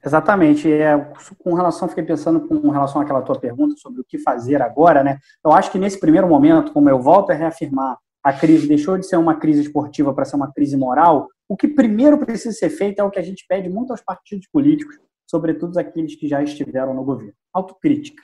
Exatamente. 0.04 0.70
É, 0.70 0.98
com 1.38 1.54
relação, 1.54 1.88
fiquei 1.88 2.04
pensando 2.04 2.40
com 2.40 2.70
relação 2.70 3.00
àquela 3.00 3.22
tua 3.22 3.38
pergunta 3.38 3.76
sobre 3.76 4.00
o 4.00 4.04
que 4.04 4.18
fazer 4.18 4.60
agora, 4.60 5.04
né? 5.04 5.18
Eu 5.44 5.52
acho 5.52 5.70
que 5.70 5.78
nesse 5.78 5.98
primeiro 5.98 6.28
momento, 6.28 6.72
como 6.72 6.90
eu 6.90 7.00
volto 7.00 7.30
a 7.30 7.34
reafirmar, 7.34 7.96
a 8.22 8.32
crise 8.32 8.66
deixou 8.66 8.98
de 8.98 9.06
ser 9.06 9.16
uma 9.16 9.36
crise 9.36 9.62
esportiva 9.62 10.12
para 10.12 10.24
ser 10.24 10.36
uma 10.36 10.52
crise 10.52 10.76
moral. 10.76 11.28
O 11.48 11.56
que 11.56 11.68
primeiro 11.68 12.18
precisa 12.18 12.56
ser 12.56 12.70
feito 12.70 13.00
é 13.00 13.04
o 13.04 13.10
que 13.10 13.18
a 13.18 13.22
gente 13.22 13.44
pede 13.48 13.68
muito 13.68 13.90
aos 13.90 14.00
partidos 14.00 14.46
políticos, 14.48 14.98
sobretudo 15.26 15.78
aqueles 15.78 16.16
que 16.16 16.28
já 16.28 16.42
estiveram 16.42 16.94
no 16.94 17.04
governo: 17.04 17.34
autocrítica. 17.52 18.22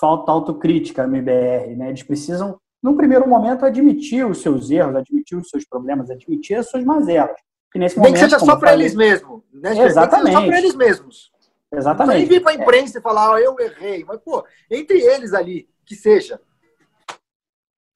Falta 0.00 0.32
autocrítica 0.32 1.06
no 1.06 1.16
IBR, 1.16 1.76
né? 1.76 1.88
Eles 1.88 2.02
precisam, 2.02 2.58
num 2.82 2.96
primeiro 2.96 3.28
momento, 3.28 3.64
admitir 3.64 4.26
os 4.26 4.40
seus 4.40 4.70
erros, 4.70 4.96
admitir 4.96 5.36
os 5.36 5.48
seus 5.48 5.64
problemas, 5.64 6.10
admitir 6.10 6.56
as 6.56 6.68
suas 6.68 6.84
mazelas 6.84 7.36
nesse 7.78 7.96
Nem 7.98 8.10
momento, 8.10 8.24
que 8.24 8.30
seja 8.30 8.38
só 8.44 8.56
para 8.56 8.72
eles 8.74 8.94
mesmos. 8.94 9.42
Né? 9.52 9.78
Exatamente. 9.78 10.32
só 10.32 10.46
para 10.46 10.58
eles 10.58 10.74
mesmos. 10.74 11.30
Exatamente. 11.72 12.22
Não 12.22 12.28
vir 12.28 12.42
para 12.42 12.52
a 12.52 12.54
imprensa 12.54 12.98
é. 12.98 13.00
e 13.00 13.02
falar, 13.02 13.32
oh, 13.32 13.38
eu 13.38 13.58
errei. 13.60 14.04
Mas, 14.04 14.18
pô, 14.20 14.44
entre 14.70 14.98
eles 14.98 15.32
ali, 15.32 15.68
que 15.86 15.94
seja. 15.94 16.40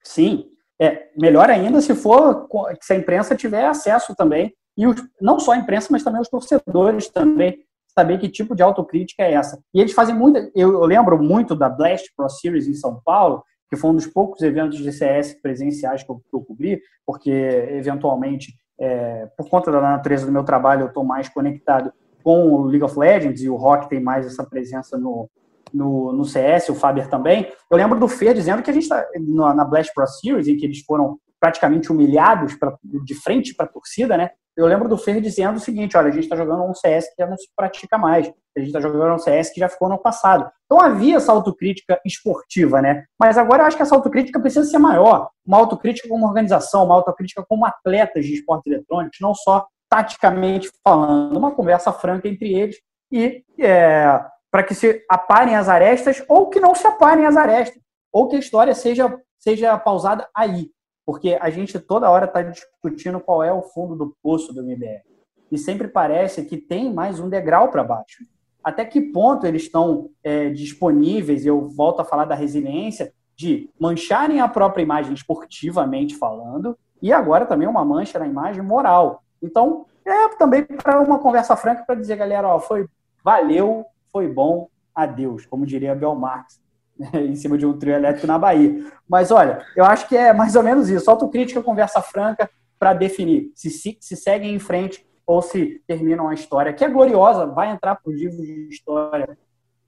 Sim. 0.03 0.49
É, 0.79 1.09
melhor 1.17 1.49
ainda 1.49 1.79
se 1.81 1.95
for 1.95 2.47
se 2.81 2.93
a 2.93 2.97
imprensa 2.97 3.35
tiver 3.35 3.65
acesso 3.65 4.15
também. 4.15 4.53
E 4.77 4.85
os, 4.87 5.01
não 5.21 5.39
só 5.39 5.51
a 5.53 5.57
imprensa, 5.57 5.87
mas 5.91 6.03
também 6.03 6.21
os 6.21 6.29
torcedores 6.29 7.07
também 7.09 7.65
saber 7.97 8.19
que 8.19 8.27
tipo 8.27 8.55
de 8.55 8.61
autocrítica 8.61 9.23
é 9.23 9.33
essa. 9.33 9.61
E 9.73 9.79
eles 9.79 9.93
fazem 9.93 10.13
muito. 10.13 10.37
Eu, 10.53 10.73
eu 10.73 10.85
lembro 10.85 11.21
muito 11.21 11.55
da 11.55 11.69
Blast 11.69 12.11
Pro 12.15 12.29
Series 12.29 12.67
em 12.67 12.73
São 12.73 13.01
Paulo, 13.05 13.43
que 13.69 13.77
foi 13.77 13.89
um 13.89 13.95
dos 13.95 14.07
poucos 14.07 14.41
eventos 14.41 14.77
de 14.77 14.91
CS 14.91 15.41
presenciais 15.41 16.03
que 16.03 16.11
eu, 16.11 16.17
que 16.17 16.35
eu 16.35 16.41
cobri, 16.41 16.81
porque 17.05 17.31
eventualmente 17.31 18.53
é, 18.79 19.27
por 19.37 19.49
conta 19.49 19.71
da 19.71 19.81
natureza 19.81 20.25
do 20.25 20.31
meu 20.31 20.43
trabalho, 20.43 20.83
eu 20.83 20.87
estou 20.87 21.03
mais 21.03 21.29
conectado 21.29 21.91
com 22.23 22.51
o 22.51 22.63
League 22.63 22.83
of 22.83 22.97
Legends 22.97 23.41
e 23.41 23.49
o 23.49 23.55
Rock 23.55 23.87
tem 23.87 23.99
mais 23.99 24.25
essa 24.25 24.43
presença 24.43 24.97
no, 24.97 25.29
no, 25.73 26.11
no 26.11 26.25
CS, 26.25 26.69
o 26.69 26.75
Faber 26.75 27.07
também. 27.07 27.51
Eu 27.69 27.77
lembro 27.77 27.99
do 27.99 28.07
Fer 28.07 28.33
dizendo 28.33 28.63
que 28.63 28.69
a 28.71 28.73
gente 28.73 28.83
está 28.83 29.05
na 29.53 29.63
Blast 29.63 29.93
Pro 29.93 30.07
Series, 30.07 30.47
em 30.47 30.57
que 30.57 30.65
eles 30.65 30.79
foram 30.81 31.19
praticamente 31.39 31.91
humilhados 31.91 32.55
pra, 32.55 32.77
de 32.83 33.15
frente 33.15 33.53
para 33.55 33.65
a 33.65 33.69
torcida, 33.69 34.17
né? 34.17 34.31
Eu 34.57 34.65
lembro 34.67 34.87
do 34.87 34.97
Fer 34.97 35.19
dizendo 35.19 35.57
o 35.57 35.59
seguinte: 35.59 35.97
olha, 35.97 36.07
a 36.07 36.11
gente 36.11 36.23
está 36.23 36.35
jogando 36.35 36.63
um 36.63 36.73
CS 36.73 37.09
que 37.09 37.15
já 37.21 37.27
não 37.27 37.37
se 37.37 37.47
pratica 37.55 37.97
mais, 37.97 38.27
a 38.27 38.59
gente 38.59 38.67
está 38.67 38.79
jogando 38.79 39.13
um 39.13 39.19
CS 39.19 39.49
que 39.49 39.59
já 39.59 39.67
ficou 39.67 39.89
no 39.89 39.97
passado. 39.97 40.49
Então 40.65 40.79
havia 40.79 41.17
essa 41.17 41.31
autocrítica 41.31 41.99
esportiva, 42.05 42.81
né? 42.81 43.03
Mas 43.19 43.37
agora 43.37 43.63
eu 43.63 43.67
acho 43.67 43.75
que 43.75 43.83
essa 43.83 43.95
autocrítica 43.95 44.39
precisa 44.39 44.65
ser 44.65 44.79
maior. 44.79 45.29
Uma 45.45 45.57
autocrítica 45.57 46.07
como 46.07 46.25
organização, 46.25 46.85
uma 46.85 46.95
autocrítica 46.95 47.43
como 47.47 47.65
atletas 47.65 48.25
de 48.25 48.33
esportes 48.33 48.71
eletrônicos, 48.71 49.17
não 49.19 49.35
só 49.35 49.67
taticamente 49.89 50.69
falando, 50.83 51.37
uma 51.37 51.51
conversa 51.51 51.91
franca 51.91 52.27
entre 52.27 52.53
eles 52.53 52.77
e 53.11 53.43
é, 53.59 54.19
para 54.49 54.63
que 54.63 54.73
se 54.73 55.03
aparem 55.09 55.55
as 55.55 55.67
arestas 55.67 56.23
ou 56.29 56.49
que 56.49 56.59
não 56.59 56.73
se 56.73 56.87
aparem 56.87 57.25
as 57.25 57.35
arestas, 57.35 57.81
ou 58.11 58.27
que 58.27 58.37
a 58.37 58.39
história 58.39 58.73
seja, 58.73 59.13
seja 59.37 59.77
pausada 59.77 60.27
aí. 60.33 60.69
Porque 61.05 61.37
a 61.39 61.49
gente 61.49 61.79
toda 61.79 62.09
hora 62.09 62.25
está 62.25 62.41
discutindo 62.41 63.19
qual 63.19 63.43
é 63.43 63.53
o 63.53 63.61
fundo 63.61 63.95
do 63.95 64.15
poço 64.23 64.53
do 64.53 64.61
MBR. 64.61 65.03
E 65.51 65.57
sempre 65.57 65.87
parece 65.87 66.43
que 66.45 66.57
tem 66.57 66.91
mais 66.93 67.19
um 67.19 67.29
degrau 67.29 67.69
para 67.69 67.83
baixo. 67.83 68.23
Até 68.63 68.83
que 68.83 68.99
ponto 68.99 69.45
eles 69.45 69.63
estão 69.63 70.09
é, 70.23 70.49
disponíveis, 70.49 71.45
eu 71.45 71.69
volto 71.69 71.99
a 71.99 72.05
falar 72.05 72.25
da 72.25 72.33
resiliência, 72.33 73.13
de 73.35 73.69
mancharem 73.79 74.39
a 74.39 74.47
própria 74.47 74.81
imagem 74.81 75.13
esportivamente 75.13 76.15
falando, 76.15 76.75
e 77.01 77.13
agora 77.13 77.45
também 77.45 77.67
uma 77.67 77.85
mancha 77.85 78.17
na 78.17 78.25
imagem 78.25 78.63
moral. 78.63 79.21
Então, 79.41 79.85
é 80.03 80.29
também 80.29 80.63
para 80.63 80.99
uma 81.01 81.19
conversa 81.19 81.55
franca 81.55 81.83
para 81.85 81.95
dizer, 81.95 82.15
galera, 82.15 82.47
ó, 82.47 82.59
foi 82.59 82.87
valeu, 83.23 83.85
foi 84.11 84.27
bom, 84.27 84.69
adeus, 84.93 85.45
como 85.45 85.65
diria 85.65 85.95
Bel 85.95 86.15
Marx, 86.15 86.61
em 87.13 87.35
cima 87.35 87.57
de 87.57 87.65
um 87.65 87.77
trio 87.77 87.93
elétrico 87.93 88.27
na 88.27 88.37
Bahia. 88.37 88.85
Mas 89.07 89.31
olha, 89.31 89.65
eu 89.75 89.83
acho 89.83 90.07
que 90.07 90.15
é 90.15 90.33
mais 90.33 90.55
ou 90.55 90.63
menos 90.63 90.89
isso. 90.89 91.09
Autocrítica, 91.09 91.61
conversa 91.61 92.01
franca 92.01 92.49
para 92.79 92.93
definir 92.93 93.51
se, 93.55 93.69
se, 93.69 93.97
se 93.99 94.15
seguem 94.15 94.53
em 94.53 94.59
frente 94.59 95.05
ou 95.25 95.41
se 95.41 95.81
terminam 95.87 96.27
a 96.27 96.33
história, 96.33 96.73
que 96.73 96.85
é 96.85 96.89
gloriosa, 96.89 97.47
vai 97.47 97.71
entrar 97.71 97.95
para 97.95 98.11
os 98.11 98.19
livros 98.19 98.45
de 98.45 98.69
história 98.69 99.37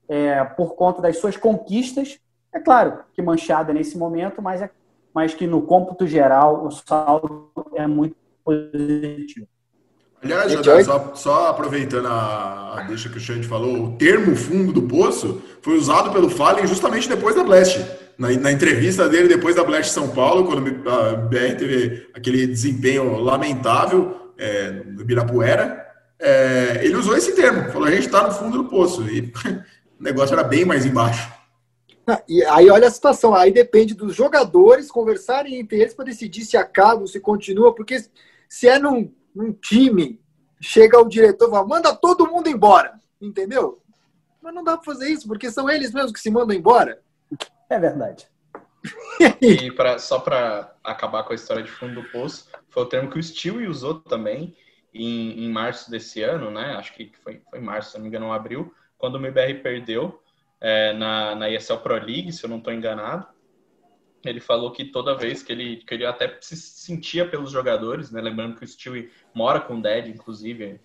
é, 0.08 0.42
por 0.42 0.74
conta 0.74 1.00
das 1.00 1.18
suas 1.18 1.36
conquistas. 1.36 2.18
É 2.52 2.58
claro 2.58 3.04
que 3.14 3.22
manchada 3.22 3.72
nesse 3.72 3.96
momento, 3.96 4.42
mas, 4.42 4.62
é, 4.62 4.70
mas 5.14 5.34
que 5.34 5.46
no 5.46 5.62
cômputo 5.62 6.06
geral 6.06 6.66
o 6.66 6.70
saldo 6.70 7.52
é 7.74 7.86
muito 7.86 8.16
positivo. 8.44 9.46
Aliás, 10.22 10.52
Jodar, 10.52 10.84
só, 10.84 11.12
só, 11.14 11.48
aproveitando 11.48 12.06
a, 12.06 12.80
a 12.80 12.82
deixa 12.82 13.08
que 13.08 13.18
o 13.18 13.20
Xande 13.20 13.46
falou, 13.46 13.84
o 13.84 13.96
termo 13.96 14.34
fundo 14.34 14.72
do 14.72 14.82
poço 14.82 15.40
foi 15.62 15.76
usado 15.76 16.10
pelo 16.10 16.28
Fallen 16.28 16.66
justamente 16.66 17.08
depois 17.08 17.36
da 17.36 17.44
Blast. 17.44 17.84
Na, 18.18 18.28
na, 18.32 18.50
entrevista 18.50 19.08
dele 19.08 19.28
depois 19.28 19.54
da 19.54 19.62
Blast 19.62 19.92
São 19.92 20.08
Paulo, 20.08 20.44
quando 20.44 20.88
a 20.90 21.14
BR 21.14 21.56
teve 21.56 22.08
aquele 22.12 22.48
desempenho 22.48 23.16
lamentável 23.16 24.32
é, 24.36 24.82
no 24.86 25.02
Ibirapuera, 25.02 25.86
é, 26.18 26.80
ele 26.82 26.96
usou 26.96 27.16
esse 27.16 27.32
termo, 27.36 27.70
falou: 27.70 27.86
a 27.86 27.90
gente 27.92 28.06
está 28.06 28.26
no 28.26 28.32
fundo 28.32 28.58
do 28.58 28.68
poço. 28.68 29.02
E 29.08 29.20
o 30.00 30.02
negócio 30.02 30.34
era 30.34 30.42
bem 30.42 30.64
mais 30.64 30.84
embaixo. 30.84 31.32
Ah, 32.08 32.22
e 32.26 32.42
aí 32.44 32.70
olha 32.70 32.88
a 32.88 32.90
situação, 32.90 33.34
aí 33.34 33.52
depende 33.52 33.94
dos 33.94 34.16
jogadores 34.16 34.90
conversarem 34.90 35.60
entre 35.60 35.78
eles 35.78 35.94
para 35.94 36.06
decidir 36.06 36.44
se 36.44 36.56
acaba 36.56 37.02
ou 37.02 37.06
se 37.06 37.20
continua, 37.20 37.74
porque 37.74 38.02
se 38.48 38.66
é 38.66 38.78
num 38.78 39.12
um 39.38 39.52
time, 39.52 40.20
chega 40.60 40.98
o 40.98 41.08
diretor 41.08 41.48
e 41.48 41.50
fala, 41.50 41.66
manda 41.66 41.94
todo 41.94 42.26
mundo 42.26 42.48
embora, 42.48 42.98
entendeu? 43.20 43.80
Mas 44.42 44.54
não 44.54 44.64
dá 44.64 44.76
para 44.76 44.84
fazer 44.84 45.08
isso, 45.08 45.26
porque 45.26 45.50
são 45.50 45.70
eles 45.70 45.92
mesmos 45.92 46.12
que 46.12 46.20
se 46.20 46.30
mandam 46.30 46.56
embora. 46.56 47.00
É 47.70 47.78
verdade. 47.78 48.26
e 49.40 49.70
pra, 49.72 49.98
só 49.98 50.18
para 50.18 50.74
acabar 50.82 51.24
com 51.24 51.32
a 51.32 51.36
história 51.36 51.62
de 51.62 51.70
fundo 51.70 52.00
do 52.00 52.08
poço, 52.10 52.48
foi 52.68 52.82
o 52.82 52.86
termo 52.86 53.10
que 53.10 53.18
o 53.18 53.22
Stewie 53.22 53.68
usou 53.68 54.00
também 54.00 54.56
em, 54.92 55.44
em 55.44 55.50
março 55.50 55.90
desse 55.90 56.22
ano, 56.22 56.50
né? 56.50 56.74
Acho 56.76 56.94
que 56.94 57.12
foi, 57.22 57.40
foi 57.50 57.60
março, 57.60 57.92
se 57.92 57.96
não 57.96 58.02
me 58.02 58.08
engano, 58.08 58.32
abril, 58.32 58.72
quando 58.96 59.16
o 59.16 59.18
MBR 59.18 59.62
perdeu 59.62 60.20
é, 60.60 60.92
na, 60.92 61.34
na 61.34 61.50
ESL 61.50 61.78
Pro 61.78 61.94
League, 61.94 62.32
se 62.32 62.44
eu 62.44 62.50
não 62.50 62.58
estou 62.58 62.72
enganado 62.72 63.26
ele 64.28 64.40
falou 64.40 64.70
que 64.70 64.84
toda 64.84 65.16
vez 65.16 65.42
que 65.42 65.52
ele, 65.52 65.76
que 65.78 65.94
ele 65.94 66.06
até 66.06 66.38
se 66.40 66.56
sentia 66.56 67.28
pelos 67.28 67.50
jogadores, 67.50 68.10
né? 68.10 68.20
Lembrando 68.20 68.56
que 68.56 68.64
o 68.64 68.68
Stewie 68.68 69.10
mora 69.34 69.60
com 69.60 69.78
o 69.78 69.82
Dad, 69.82 70.08
inclusive, 70.08 70.80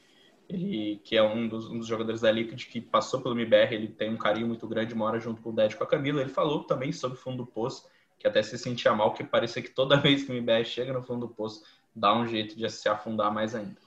ele 0.50 1.02
que 1.04 1.16
é 1.16 1.24
um 1.24 1.48
dos, 1.48 1.70
um 1.70 1.78
dos 1.78 1.88
jogadores 1.88 2.22
da 2.22 2.32
Liquid 2.32 2.66
que 2.66 2.82
passou 2.82 3.22
pelo 3.22 3.36
MBR, 3.36 3.74
ele 3.74 3.88
tem 3.88 4.10
um 4.10 4.18
carinho 4.18 4.48
muito 4.48 4.68
grande, 4.68 4.96
mora 4.96 5.20
junto 5.20 5.42
com 5.42 5.50
o 5.50 5.54
Dad 5.54 5.74
com 5.74 5.84
a 5.84 5.88
Camila. 5.88 6.22
Ele 6.22 6.30
falou 6.30 6.64
também 6.64 6.92
sobre 6.92 7.18
o 7.18 7.22
fundo 7.22 7.38
do 7.38 7.46
poço, 7.46 7.88
que 8.18 8.28
até 8.28 8.42
se 8.42 8.58
sentia 8.58 8.94
mal, 8.94 9.14
que 9.14 9.24
parecia 9.24 9.62
que 9.62 9.70
toda 9.70 9.98
vez 10.02 10.24
que 10.24 10.32
o 10.32 10.36
MBR 10.36 10.66
chega 10.66 10.94
no 10.94 11.04
fundo 11.04 11.28
do 11.28 11.34
poço, 11.34 11.64
dá 11.96 12.16
um 12.16 12.28
jeito 12.28 12.56
de 12.56 12.70
se 12.70 12.88
afundar 12.90 13.34
mais 13.34 13.56
ainda. 13.56 13.78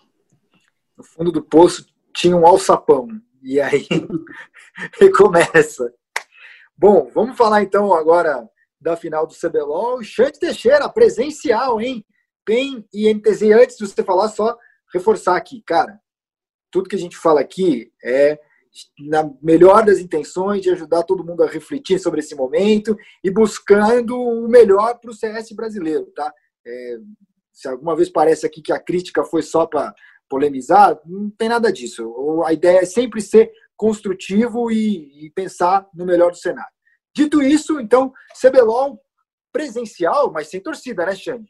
No 0.97 1.05
fundo 1.05 1.31
do 1.31 1.43
poço 1.43 1.87
tinha 2.13 2.37
um 2.37 2.47
alçapão, 2.47 3.09
e 3.43 3.61
aí 3.61 3.87
recomeça. 4.99 5.93
Bom, 6.77 7.11
vamos 7.15 7.37
falar 7.37 7.63
então 7.63 7.95
agora 7.95 8.49
da 8.81 8.97
final 8.97 9.27
do 9.27 9.35
CBLOL. 9.35 10.03
Xande 10.03 10.39
Teixeira, 10.39 10.89
presencial, 10.89 11.81
hein? 11.81 12.05
PEN 12.45 12.85
e. 12.93 13.09
Antes 13.09 13.77
de 13.77 13.87
você 13.87 14.03
falar, 14.03 14.29
só 14.29 14.57
reforçar 14.93 15.37
aqui, 15.37 15.63
cara. 15.67 15.99
Tudo 16.71 16.89
que 16.89 16.97
a 16.97 16.99
gente 16.99 17.17
fala 17.17 17.41
aqui 17.41 17.93
é 18.03 18.39
na 19.01 19.31
melhor 19.43 19.85
das 19.85 19.99
intenções 19.99 20.63
de 20.63 20.71
ajudar 20.71 21.03
todo 21.03 21.25
mundo 21.25 21.43
a 21.43 21.49
refletir 21.49 21.99
sobre 21.99 22.21
esse 22.21 22.35
momento 22.35 22.97
e 23.25 23.31
buscando 23.31 24.19
o 24.19 24.49
melhor 24.49 24.99
para 24.99 25.11
o 25.11 25.15
CS 25.15 25.53
brasileiro, 25.53 26.07
tá? 26.15 26.33
É, 26.67 26.99
se 27.53 27.69
alguma 27.69 27.97
vez 27.97 28.11
parece 28.11 28.45
aqui 28.45 28.61
que 28.61 28.73
a 28.73 28.79
crítica 28.79 29.25
foi 29.25 29.43
só 29.43 29.67
para 29.67 29.95
polemizar, 30.29 31.01
não 31.07 31.31
tem 31.31 31.49
nada 31.49 31.73
disso. 31.73 32.43
A 32.45 32.53
ideia 32.53 32.81
é 32.81 32.85
sempre 32.85 33.21
ser 33.23 33.51
construtivo 33.77 34.71
e, 34.71 35.27
e 35.27 35.31
pensar 35.31 35.89
no 35.95 36.05
melhor 36.05 36.31
do 36.31 36.37
cenário. 36.37 36.76
Dito 37.17 37.43
isso, 37.43 37.81
então, 37.81 38.13
CBLOL 38.39 39.01
presencial, 39.51 40.31
mas 40.31 40.51
sem 40.51 40.61
torcida, 40.61 41.07
né, 41.07 41.15
Xande? 41.15 41.49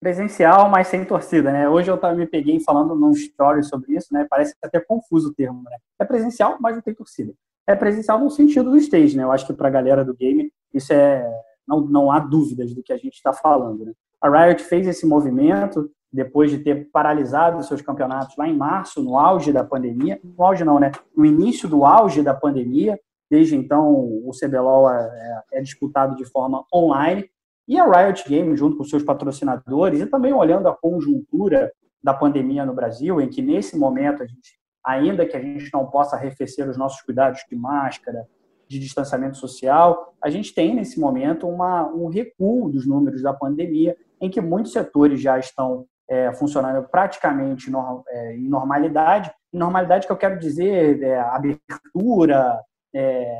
Presencial, 0.00 0.70
mas 0.70 0.86
sem 0.86 1.04
torcida, 1.04 1.50
né? 1.50 1.68
Hoje 1.68 1.90
eu 1.90 1.98
me 2.14 2.28
peguei 2.28 2.60
falando 2.60 2.94
num 2.94 3.10
story 3.10 3.64
sobre 3.64 3.96
isso, 3.96 4.14
né? 4.14 4.24
Parece 4.30 4.54
até 4.62 4.78
confuso 4.78 5.30
o 5.30 5.34
termo, 5.34 5.64
né? 5.64 5.76
É 6.00 6.04
presencial, 6.04 6.58
mas 6.60 6.76
não 6.76 6.82
tem 6.82 6.94
torcida. 6.94 7.32
É 7.66 7.74
presencial 7.74 8.20
no 8.20 8.30
sentido 8.30 8.70
do 8.70 8.76
stage, 8.76 9.16
né? 9.16 9.24
Eu 9.24 9.32
acho 9.32 9.44
que 9.44 9.52
para 9.52 9.66
a 9.66 9.70
galera 9.70 10.04
do 10.04 10.14
game 10.14 10.52
isso 10.72 10.92
é 10.92 11.28
não, 11.66 11.80
não 11.80 12.12
há 12.12 12.20
dúvidas 12.20 12.72
do 12.72 12.84
que 12.84 12.92
a 12.92 12.96
gente 12.96 13.14
está 13.14 13.32
falando. 13.32 13.84
Né? 13.84 13.92
A 14.20 14.28
Riot 14.28 14.62
fez 14.62 14.86
esse 14.86 15.04
movimento 15.04 15.90
depois 16.12 16.52
de 16.52 16.58
ter 16.58 16.88
paralisado 16.92 17.62
seus 17.64 17.82
campeonatos 17.82 18.36
lá 18.36 18.46
em 18.46 18.56
março, 18.56 19.02
no 19.02 19.18
auge 19.18 19.52
da 19.52 19.64
pandemia. 19.64 20.20
No 20.22 20.44
auge 20.44 20.64
não, 20.64 20.78
né? 20.78 20.92
No 21.16 21.26
início 21.26 21.68
do 21.68 21.84
auge 21.84 22.22
da 22.22 22.34
pandemia, 22.34 22.96
Desde 23.32 23.56
então, 23.56 23.90
o 23.90 24.30
CBLOL 24.38 24.90
é, 24.90 25.42
é, 25.52 25.58
é 25.58 25.62
disputado 25.62 26.14
de 26.16 26.24
forma 26.26 26.66
online 26.70 27.30
e 27.66 27.78
a 27.78 27.90
Riot 27.90 28.28
Games, 28.28 28.60
junto 28.60 28.76
com 28.76 28.84
seus 28.84 29.02
patrocinadores, 29.02 30.02
e 30.02 30.06
também 30.06 30.34
olhando 30.34 30.68
a 30.68 30.76
conjuntura 30.76 31.72
da 32.04 32.12
pandemia 32.12 32.66
no 32.66 32.74
Brasil, 32.74 33.22
em 33.22 33.30
que 33.30 33.40
nesse 33.40 33.78
momento 33.78 34.22
a 34.22 34.26
gente, 34.26 34.60
ainda 34.84 35.24
que 35.24 35.34
a 35.34 35.40
gente 35.40 35.70
não 35.72 35.86
possa 35.86 36.14
arrefecer 36.14 36.68
os 36.68 36.76
nossos 36.76 37.00
cuidados 37.00 37.40
de 37.48 37.56
máscara, 37.56 38.28
de 38.68 38.78
distanciamento 38.78 39.38
social, 39.38 40.14
a 40.22 40.28
gente 40.28 40.54
tem 40.54 40.74
nesse 40.74 41.00
momento 41.00 41.48
uma, 41.48 41.88
um 41.88 42.08
recuo 42.08 42.68
dos 42.68 42.86
números 42.86 43.22
da 43.22 43.32
pandemia, 43.32 43.96
em 44.20 44.28
que 44.28 44.42
muitos 44.42 44.72
setores 44.72 45.22
já 45.22 45.38
estão 45.38 45.86
é, 46.06 46.30
funcionando 46.34 46.86
praticamente 46.86 47.70
no, 47.70 48.04
é, 48.08 48.36
em 48.36 48.46
normalidade. 48.46 49.32
Normalidade 49.50 50.06
que 50.06 50.12
eu 50.12 50.18
quero 50.18 50.38
dizer 50.38 51.02
é, 51.02 51.18
abertura, 51.18 52.60
é, 52.94 53.38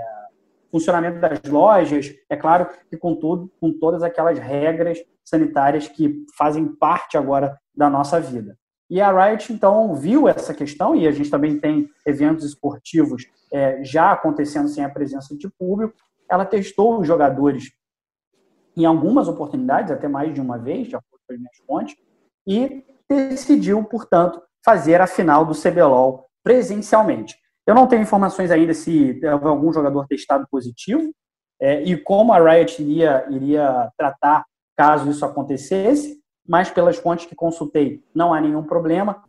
funcionamento 0.70 1.20
das 1.20 1.42
lojas, 1.44 2.14
é 2.30 2.36
claro 2.36 2.68
que 2.88 2.96
com, 2.96 3.14
com 3.60 3.78
todas 3.78 4.02
aquelas 4.02 4.38
regras 4.38 4.98
sanitárias 5.24 5.86
que 5.86 6.24
fazem 6.36 6.66
parte 6.66 7.16
agora 7.16 7.58
da 7.74 7.90
nossa 7.90 8.20
vida. 8.20 8.56
E 8.88 9.00
a 9.00 9.10
Riot, 9.10 9.52
então, 9.52 9.94
viu 9.94 10.28
essa 10.28 10.52
questão, 10.52 10.94
e 10.94 11.06
a 11.06 11.10
gente 11.10 11.30
também 11.30 11.58
tem 11.58 11.88
eventos 12.06 12.44
esportivos 12.44 13.24
é, 13.52 13.82
já 13.82 14.12
acontecendo 14.12 14.68
sem 14.68 14.84
a 14.84 14.90
presença 14.90 15.36
de 15.36 15.48
público. 15.48 15.94
Ela 16.28 16.44
testou 16.44 17.00
os 17.00 17.06
jogadores 17.06 17.72
em 18.76 18.84
algumas 18.84 19.28
oportunidades, 19.28 19.90
até 19.90 20.08
mais 20.08 20.34
de 20.34 20.40
uma 20.40 20.58
vez, 20.58 20.88
de 20.88 20.96
acordo 20.96 21.22
com 21.26 21.32
as 21.32 21.38
minhas 21.38 21.56
fontes, 21.66 21.96
e 22.46 22.84
decidiu, 23.08 23.82
portanto, 23.84 24.42
fazer 24.64 25.00
a 25.00 25.06
final 25.06 25.44
do 25.44 25.54
CBLOL 25.54 26.26
presencialmente. 26.42 27.36
Eu 27.72 27.74
não 27.74 27.86
tenho 27.86 28.02
informações 28.02 28.50
ainda 28.50 28.74
se 28.74 29.18
houve 29.32 29.46
algum 29.46 29.72
jogador 29.72 30.06
testado 30.06 30.46
positivo 30.50 31.10
é, 31.58 31.82
e 31.82 31.96
como 31.96 32.30
a 32.30 32.38
Riot 32.38 32.82
iria, 32.82 33.26
iria 33.30 33.90
tratar 33.96 34.44
caso 34.76 35.08
isso 35.08 35.24
acontecesse, 35.24 36.20
mas 36.46 36.68
pelas 36.68 36.98
fontes 36.98 37.24
que 37.24 37.34
consultei, 37.34 38.04
não 38.14 38.34
há 38.34 38.42
nenhum 38.42 38.62
problema. 38.62 39.24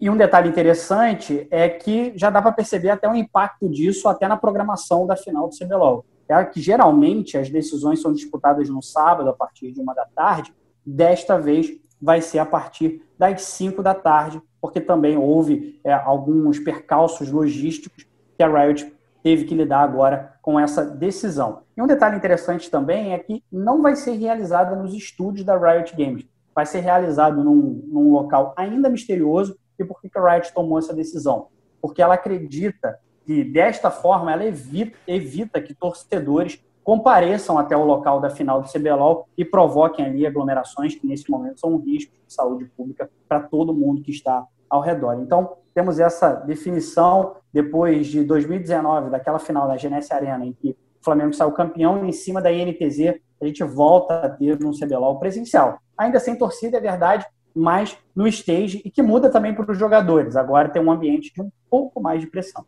E 0.00 0.10
um 0.10 0.16
detalhe 0.16 0.48
interessante 0.48 1.46
é 1.48 1.68
que 1.68 2.12
já 2.16 2.28
dá 2.28 2.42
para 2.42 2.50
perceber 2.50 2.90
até 2.90 3.08
o 3.08 3.14
impacto 3.14 3.68
disso 3.68 4.08
até 4.08 4.26
na 4.26 4.36
programação 4.36 5.06
da 5.06 5.14
final 5.14 5.48
do 5.48 5.56
CBLOL. 5.56 6.04
É 6.28 6.44
que 6.44 6.60
geralmente 6.60 7.38
as 7.38 7.48
decisões 7.48 8.02
são 8.02 8.12
disputadas 8.12 8.68
no 8.68 8.82
sábado 8.82 9.30
a 9.30 9.32
partir 9.32 9.70
de 9.70 9.80
uma 9.80 9.94
da 9.94 10.06
tarde, 10.06 10.52
desta 10.84 11.38
vez 11.38 11.68
vai 12.02 12.20
ser 12.20 12.40
a 12.40 12.46
partir 12.46 13.00
das 13.16 13.42
5 13.42 13.80
da 13.80 13.94
tarde, 13.94 14.42
porque 14.66 14.80
também 14.80 15.16
houve 15.16 15.78
é, 15.84 15.92
alguns 15.92 16.58
percalços 16.58 17.30
logísticos 17.30 18.04
que 18.36 18.42
a 18.42 18.48
Riot 18.48 18.92
teve 19.22 19.44
que 19.44 19.54
lidar 19.54 19.78
agora 19.78 20.34
com 20.42 20.58
essa 20.58 20.84
decisão. 20.84 21.60
E 21.76 21.80
um 21.80 21.86
detalhe 21.86 22.16
interessante 22.16 22.68
também 22.68 23.12
é 23.12 23.18
que 23.20 23.44
não 23.50 23.80
vai 23.80 23.94
ser 23.94 24.14
realizada 24.14 24.74
nos 24.74 24.92
estúdios 24.92 25.46
da 25.46 25.56
Riot 25.56 25.94
Games, 25.96 26.26
vai 26.52 26.66
ser 26.66 26.80
realizado 26.80 27.44
num, 27.44 27.80
num 27.86 28.10
local 28.10 28.54
ainda 28.56 28.90
misterioso. 28.90 29.56
E 29.78 29.84
por 29.84 30.00
que 30.00 30.10
a 30.18 30.32
Riot 30.32 30.52
tomou 30.52 30.80
essa 30.80 30.92
decisão? 30.92 31.46
Porque 31.80 32.02
ela 32.02 32.14
acredita 32.14 32.98
que 33.24 33.44
desta 33.44 33.88
forma 33.88 34.32
ela 34.32 34.44
evita, 34.44 34.98
evita 35.06 35.60
que 35.60 35.74
torcedores 35.74 36.60
compareçam 36.82 37.56
até 37.56 37.76
o 37.76 37.84
local 37.84 38.20
da 38.20 38.30
final 38.30 38.62
do 38.62 38.68
CBLOL 38.68 39.28
e 39.38 39.44
provoquem 39.44 40.06
ali 40.06 40.26
aglomerações 40.26 40.96
que 40.96 41.06
nesse 41.06 41.30
momento 41.30 41.60
são 41.60 41.74
um 41.74 41.78
risco 41.78 42.12
de 42.26 42.32
saúde 42.32 42.64
pública 42.76 43.10
para 43.28 43.40
todo 43.40 43.74
mundo 43.74 44.02
que 44.02 44.12
está 44.12 44.46
ao 44.68 44.80
redor. 44.80 45.20
Então, 45.20 45.56
temos 45.74 45.98
essa 45.98 46.32
definição 46.32 47.36
depois 47.52 48.06
de 48.06 48.24
2019, 48.24 49.10
daquela 49.10 49.38
final 49.38 49.68
da 49.68 49.76
GNS 49.76 50.12
Arena, 50.12 50.44
em 50.44 50.52
que 50.52 50.70
o 50.70 51.04
Flamengo 51.04 51.32
saiu 51.32 51.52
campeão 51.52 52.04
em 52.04 52.12
cima 52.12 52.40
da 52.40 52.52
INTZ, 52.52 53.20
a 53.40 53.46
gente 53.46 53.62
volta 53.62 54.14
a 54.20 54.28
ter 54.28 54.62
um 54.64 54.72
CBLOL 54.72 55.18
presencial. 55.18 55.78
Ainda 55.96 56.18
sem 56.18 56.36
torcida, 56.36 56.78
é 56.78 56.80
verdade, 56.80 57.26
mas 57.54 57.96
no 58.14 58.26
stage 58.28 58.82
e 58.84 58.90
que 58.90 59.02
muda 59.02 59.30
também 59.30 59.54
para 59.54 59.70
os 59.70 59.78
jogadores. 59.78 60.36
Agora 60.36 60.68
tem 60.68 60.82
um 60.82 60.90
ambiente 60.90 61.32
de 61.32 61.40
um 61.40 61.50
pouco 61.70 62.00
mais 62.00 62.20
de 62.20 62.26
pressão. 62.26 62.64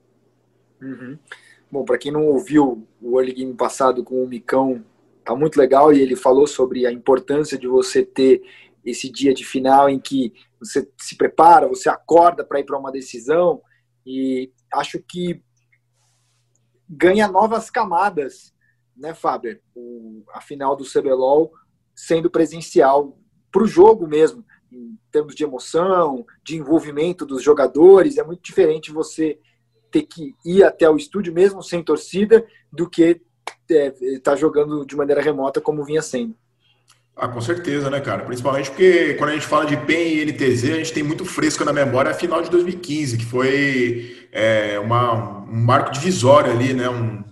Uhum. 0.81 1.19
Bom, 1.71 1.85
para 1.85 1.99
quem 1.99 2.11
não 2.11 2.27
ouviu 2.27 2.87
o 3.01 3.19
Early 3.19 3.35
Game 3.35 3.55
passado 3.55 4.03
com 4.03 4.23
o 4.23 4.29
Micão, 4.29 4.83
tá 5.25 5.35
muito 5.35 5.59
legal 5.59 5.93
e 5.93 6.01
ele 6.01 6.17
falou 6.17 6.47
sobre 6.47 6.87
a 6.87 6.93
importância 6.93 7.59
de 7.59 7.67
você 7.67 8.03
ter 8.03 8.43
esse 8.85 9.11
dia 9.11 9.35
de 9.35 9.45
final 9.45 9.91
em 9.91 9.99
que 9.99 10.33
você 10.61 10.89
se 10.99 11.17
prepara, 11.17 11.69
você 11.69 11.89
acorda 11.89 12.45
para 12.45 12.61
ir 12.61 12.65
para 12.65 12.79
uma 12.79 12.93
decisão 12.93 13.63
e 14.05 14.53
acho 14.73 14.99
que 15.01 15.43
ganha 16.89 17.29
novas 17.29 17.71
camadas, 17.71 18.55
né, 18.97 19.15
Faber? 19.15 19.63
O, 19.75 20.25
a 20.33 20.41
final 20.41 20.75
do 20.75 20.85
CBLOL 20.85 21.53
sendo 21.95 22.31
presencial 22.31 23.19
para 23.51 23.63
o 23.63 23.67
jogo 23.67 24.07
mesmo, 24.07 24.45
em 24.71 24.99
termos 25.11 25.35
de 25.35 25.43
emoção, 25.43 26.25
de 26.45 26.57
envolvimento 26.57 27.27
dos 27.27 27.43
jogadores, 27.43 28.19
é 28.19 28.23
muito 28.23 28.43
diferente 28.43 28.93
você 28.93 29.39
ter 29.91 30.03
que 30.03 30.35
ir 30.45 30.63
até 30.63 30.89
o 30.89 30.97
estúdio 30.97 31.33
mesmo 31.33 31.63
sem 31.63 31.83
torcida 31.83 32.47
do 32.71 32.89
que 32.89 33.21
estar 33.69 34.05
é, 34.05 34.21
tá 34.23 34.37
jogando 34.37 34.85
de 34.87 34.95
maneira 34.95 35.23
remota 35.23 35.61
como 35.61 35.85
vinha 35.85 36.03
sendo. 36.03 36.37
Ah, 37.21 37.27
com 37.27 37.41
certeza, 37.41 37.91
né, 37.91 37.99
cara? 37.99 38.23
Principalmente 38.23 38.71
porque 38.71 39.15
quando 39.15 39.31
a 39.31 39.33
gente 39.33 39.47
fala 39.47 39.67
de 39.67 39.77
PEN 39.77 40.19
e 40.19 40.25
NTZ, 40.25 40.65
a 40.65 40.77
gente 40.77 40.93
tem 40.93 41.03
muito 41.03 41.25
fresco 41.25 41.65
na 41.65 41.73
memória 41.73 42.13
a 42.13 42.15
final 42.15 42.41
de 42.41 42.49
2015, 42.49 43.19
que 43.19 43.25
foi 43.25 44.29
é, 44.33 44.79
uma, 44.79 45.41
um 45.41 45.57
marco 45.57 45.91
divisório 45.91 46.53
ali, 46.53 46.73
né? 46.73 46.89
Um, 46.89 47.25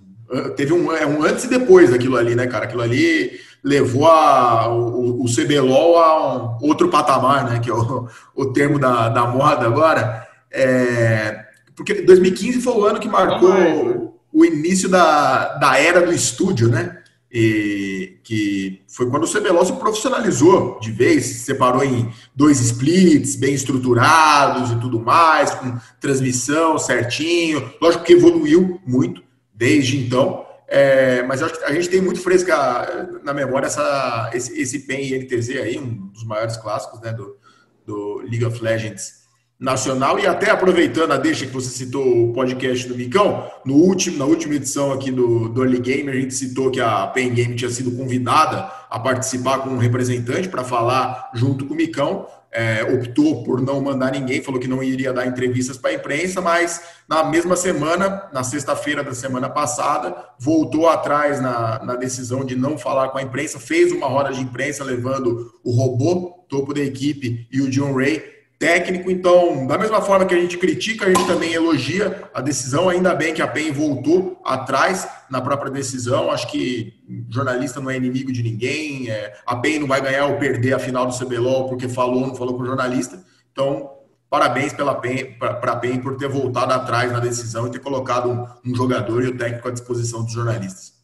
teve 0.56 0.72
um, 0.72 0.90
é, 0.90 1.06
um 1.06 1.22
antes 1.22 1.44
e 1.44 1.48
depois 1.48 1.90
daquilo 1.90 2.16
ali, 2.16 2.34
né, 2.34 2.48
cara? 2.48 2.64
Aquilo 2.64 2.82
ali 2.82 3.38
levou 3.62 4.08
a, 4.08 4.68
o, 4.68 5.22
o 5.22 5.26
CBLOL 5.32 5.98
a 5.98 6.56
um 6.60 6.66
outro 6.66 6.88
patamar, 6.88 7.48
né? 7.48 7.60
Que 7.60 7.70
é 7.70 7.72
o, 7.72 8.08
o 8.34 8.46
termo 8.46 8.80
da, 8.80 9.08
da 9.08 9.24
moda 9.24 9.66
agora. 9.66 10.26
É, 10.50 11.44
porque 11.76 11.94
2015 12.02 12.60
foi 12.60 12.72
o 12.72 12.84
ano 12.84 12.98
que 12.98 13.08
marcou 13.08 14.16
o 14.32 14.44
início 14.44 14.88
da, 14.88 15.54
da 15.58 15.78
era 15.78 16.04
do 16.04 16.12
estúdio, 16.12 16.66
né? 16.66 16.98
E, 17.32 18.18
que 18.22 18.82
foi 18.88 19.10
quando 19.10 19.24
o 19.24 19.30
CBLOL 19.30 19.64
se 19.64 19.72
profissionalizou 19.74 20.78
de 20.80 20.92
vez, 20.92 21.24
se 21.24 21.34
separou 21.40 21.84
em 21.84 22.10
dois 22.34 22.60
splits 22.60 23.36
bem 23.36 23.52
estruturados 23.52 24.70
e 24.70 24.80
tudo 24.80 25.00
mais, 25.00 25.50
com 25.50 25.76
transmissão 26.00 26.78
certinho. 26.78 27.72
Lógico 27.80 28.04
que 28.04 28.12
evoluiu 28.12 28.80
muito 28.86 29.22
desde 29.52 29.98
então, 29.98 30.46
é, 30.68 31.22
mas 31.22 31.42
acho 31.42 31.58
que 31.58 31.64
a 31.64 31.72
gente 31.72 31.88
tem 31.88 32.00
muito 32.00 32.20
fresca 32.20 33.18
na 33.22 33.32
memória 33.32 33.66
essa, 33.66 34.30
esse, 34.34 34.60
esse 34.60 34.80
PEN 34.80 35.00
e 35.00 35.18
NTZ 35.18 35.50
aí, 35.56 35.78
um 35.78 36.08
dos 36.08 36.24
maiores 36.24 36.56
clássicos 36.56 37.00
né, 37.00 37.12
do, 37.12 37.36
do 37.84 38.18
League 38.22 38.44
of 38.44 38.62
Legends 38.62 39.25
nacional 39.58 40.18
e 40.18 40.26
até 40.26 40.50
aproveitando 40.50 41.12
a 41.12 41.16
deixa 41.16 41.46
que 41.46 41.52
você 41.52 41.70
citou 41.70 42.28
o 42.28 42.32
podcast 42.32 42.86
do 42.86 42.94
Micão, 42.94 43.50
no 43.64 43.74
último, 43.74 44.18
na 44.18 44.26
última 44.26 44.54
edição 44.54 44.92
aqui 44.92 45.10
do, 45.10 45.48
do 45.48 45.62
Early 45.62 45.80
Game, 45.80 46.10
a 46.10 46.14
gente 46.14 46.34
citou 46.34 46.70
que 46.70 46.80
a 46.80 47.06
Pen 47.06 47.32
Game 47.32 47.56
tinha 47.56 47.70
sido 47.70 47.90
convidada 47.92 48.70
a 48.90 49.00
participar 49.00 49.60
com 49.60 49.70
um 49.70 49.78
representante 49.78 50.48
para 50.48 50.62
falar 50.62 51.30
junto 51.34 51.64
com 51.64 51.74
o 51.74 51.76
Micão. 51.76 52.26
É, 52.52 52.84
optou 52.84 53.42
por 53.42 53.60
não 53.60 53.82
mandar 53.82 54.12
ninguém, 54.12 54.42
falou 54.42 54.58
que 54.58 54.68
não 54.68 54.82
iria 54.82 55.12
dar 55.12 55.26
entrevistas 55.26 55.76
para 55.76 55.90
a 55.90 55.94
imprensa, 55.94 56.40
mas 56.40 56.80
na 57.06 57.22
mesma 57.24 57.54
semana, 57.54 58.30
na 58.32 58.42
sexta-feira 58.42 59.04
da 59.04 59.12
semana 59.12 59.50
passada, 59.50 60.14
voltou 60.38 60.88
atrás 60.88 61.38
na, 61.38 61.84
na 61.84 61.96
decisão 61.96 62.44
de 62.44 62.56
não 62.56 62.78
falar 62.78 63.08
com 63.08 63.18
a 63.18 63.22
imprensa, 63.22 63.58
fez 63.58 63.92
uma 63.92 64.06
roda 64.06 64.32
de 64.32 64.40
imprensa 64.40 64.84
levando 64.84 65.52
o 65.62 65.70
robô, 65.70 66.46
topo 66.48 66.72
da 66.72 66.80
equipe, 66.80 67.46
e 67.52 67.60
o 67.60 67.68
John 67.68 67.94
Ray 67.94 68.35
técnico. 68.58 69.10
Então, 69.10 69.66
da 69.66 69.78
mesma 69.78 70.00
forma 70.00 70.24
que 70.24 70.34
a 70.34 70.40
gente 70.40 70.56
critica, 70.58 71.06
a 71.06 71.08
gente 71.08 71.26
também 71.26 71.52
elogia 71.52 72.28
a 72.32 72.40
decisão. 72.40 72.88
Ainda 72.88 73.14
bem 73.14 73.34
que 73.34 73.42
a 73.42 73.46
PEN 73.46 73.72
voltou 73.72 74.40
atrás 74.44 75.08
na 75.30 75.40
própria 75.40 75.70
decisão. 75.70 76.30
Acho 76.30 76.50
que 76.50 76.94
jornalista 77.28 77.80
não 77.80 77.90
é 77.90 77.96
inimigo 77.96 78.32
de 78.32 78.42
ninguém. 78.42 79.10
É, 79.10 79.34
a 79.46 79.56
PEN 79.56 79.80
não 79.80 79.86
vai 79.86 80.00
ganhar 80.00 80.26
ou 80.26 80.38
perder 80.38 80.74
a 80.74 80.78
final 80.78 81.06
do 81.06 81.16
CBLOL 81.16 81.68
porque 81.68 81.88
falou 81.88 82.22
ou 82.22 82.28
não 82.28 82.34
falou 82.34 82.56
com 82.56 82.62
o 82.62 82.66
jornalista. 82.66 83.22
Então, 83.52 83.90
parabéns 84.30 84.72
para 84.72 84.92
a 84.92 85.76
PEN 85.76 86.00
por 86.00 86.16
ter 86.16 86.28
voltado 86.28 86.72
atrás 86.72 87.12
na 87.12 87.20
decisão 87.20 87.66
e 87.66 87.70
ter 87.70 87.80
colocado 87.80 88.48
um 88.64 88.74
jogador 88.74 89.22
e 89.24 89.28
o 89.28 89.36
técnico 89.36 89.68
à 89.68 89.70
disposição 89.70 90.22
dos 90.22 90.32
jornalistas. 90.32 90.94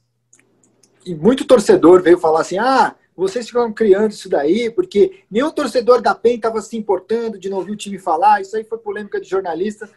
E 1.05 1.15
muito 1.15 1.45
torcedor 1.45 2.01
veio 2.03 2.19
falar 2.19 2.41
assim: 2.41 2.59
ah, 2.59 2.95
vocês 3.17 3.47
ficaram 3.47 3.73
criando 3.73 4.11
isso 4.11 4.29
daí, 4.29 4.71
porque 4.71 5.23
nenhum 5.31 5.51
torcedor 5.51 6.01
da 6.01 6.15
PEN 6.15 6.37
estava 6.37 6.61
se 6.61 6.77
importando 6.77 7.39
de 7.39 7.49
não 7.49 7.59
ouvir 7.59 7.73
o 7.73 7.77
time 7.77 7.99
falar, 7.99 8.41
isso 8.41 8.57
aí 8.57 8.65
foi 8.65 8.79
polêmica 8.79 9.21
de 9.21 9.29
jornalista. 9.29 9.89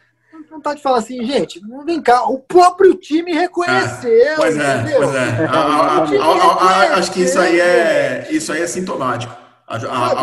Não 0.51 0.59
tá 0.59 0.73
de 0.73 0.81
falar 0.81 0.97
assim, 0.97 1.23
gente, 1.25 1.61
vem 1.85 2.01
cá, 2.01 2.25
o 2.25 2.39
próprio 2.39 2.93
time 2.95 3.33
reconheceu. 3.33 4.11
É, 4.11 4.35
pois 4.35 4.57
é, 4.57 4.75
entendeu? 4.75 4.99
pois 4.99 5.15
é. 5.15 5.45
A, 5.45 5.59
a, 5.59 5.97
a, 6.03 6.95
acho 6.95 7.11
que 7.11 7.21
isso 7.21 7.39
aí 7.39 7.59
é, 7.59 8.27
isso 8.29 8.51
aí 8.51 8.61
é 8.61 8.67
sintomático. 8.67 9.44
A, 9.67 9.77
a, 9.77 10.21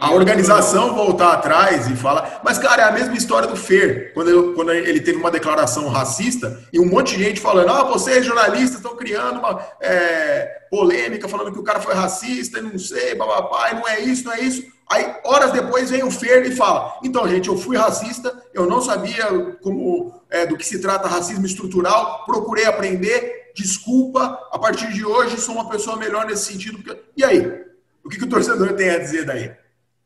a, 0.00 0.12
organização 0.12 0.94
voltar 0.94 1.34
atrás 1.34 1.88
e 1.88 1.94
falar. 1.94 2.40
Mas, 2.42 2.58
cara, 2.58 2.82
é 2.82 2.84
a 2.86 2.92
mesma 2.92 3.14
história 3.14 3.46
do 3.46 3.54
Fer, 3.54 4.14
quando 4.14 4.30
ele, 4.30 4.54
quando 4.54 4.72
ele 4.72 5.00
teve 5.00 5.18
uma 5.18 5.30
declaração 5.30 5.88
racista 5.88 6.58
e 6.72 6.80
um 6.80 6.86
monte 6.86 7.14
de 7.14 7.24
gente 7.24 7.38
falando: 7.38 7.70
ah, 7.70 7.84
vocês 7.84 8.24
jornalistas 8.24 8.76
estão 8.76 8.96
criando 8.96 9.40
uma 9.40 9.62
é, 9.82 10.62
polêmica, 10.70 11.28
falando 11.28 11.52
que 11.52 11.58
o 11.58 11.62
cara 11.62 11.80
foi 11.80 11.92
racista 11.92 12.60
e 12.60 12.62
não 12.62 12.78
sei, 12.78 13.14
bababá, 13.14 13.72
e 13.72 13.74
não 13.74 13.86
é 13.86 14.00
isso, 14.00 14.24
não 14.24 14.32
é 14.32 14.40
isso. 14.40 14.64
Aí, 14.90 15.16
horas 15.22 15.52
depois, 15.52 15.90
vem 15.90 16.02
o 16.02 16.10
Fer 16.10 16.46
e 16.46 16.56
fala: 16.56 16.98
então, 17.04 17.28
gente, 17.28 17.50
eu 17.50 17.58
fui 17.58 17.76
racista, 17.76 18.34
eu 18.54 18.64
não 18.64 18.80
sabia 18.80 19.26
como 19.62 20.18
é, 20.30 20.46
do 20.46 20.56
que 20.56 20.64
se 20.64 20.80
trata 20.80 21.06
racismo 21.06 21.44
estrutural, 21.44 22.24
procurei 22.24 22.64
aprender, 22.64 23.52
desculpa, 23.54 24.38
a 24.50 24.58
partir 24.58 24.90
de 24.94 25.04
hoje 25.04 25.38
sou 25.38 25.56
uma 25.56 25.68
pessoa 25.68 25.98
melhor 25.98 26.24
nesse 26.24 26.50
sentido. 26.50 26.78
Porque... 26.78 26.98
E 27.14 27.22
aí? 27.22 27.67
O 28.08 28.10
que, 28.10 28.16
que 28.16 28.24
o 28.24 28.28
torcedor 28.28 28.72
tem 28.72 28.88
a 28.88 28.98
dizer 28.98 29.26
daí? 29.26 29.52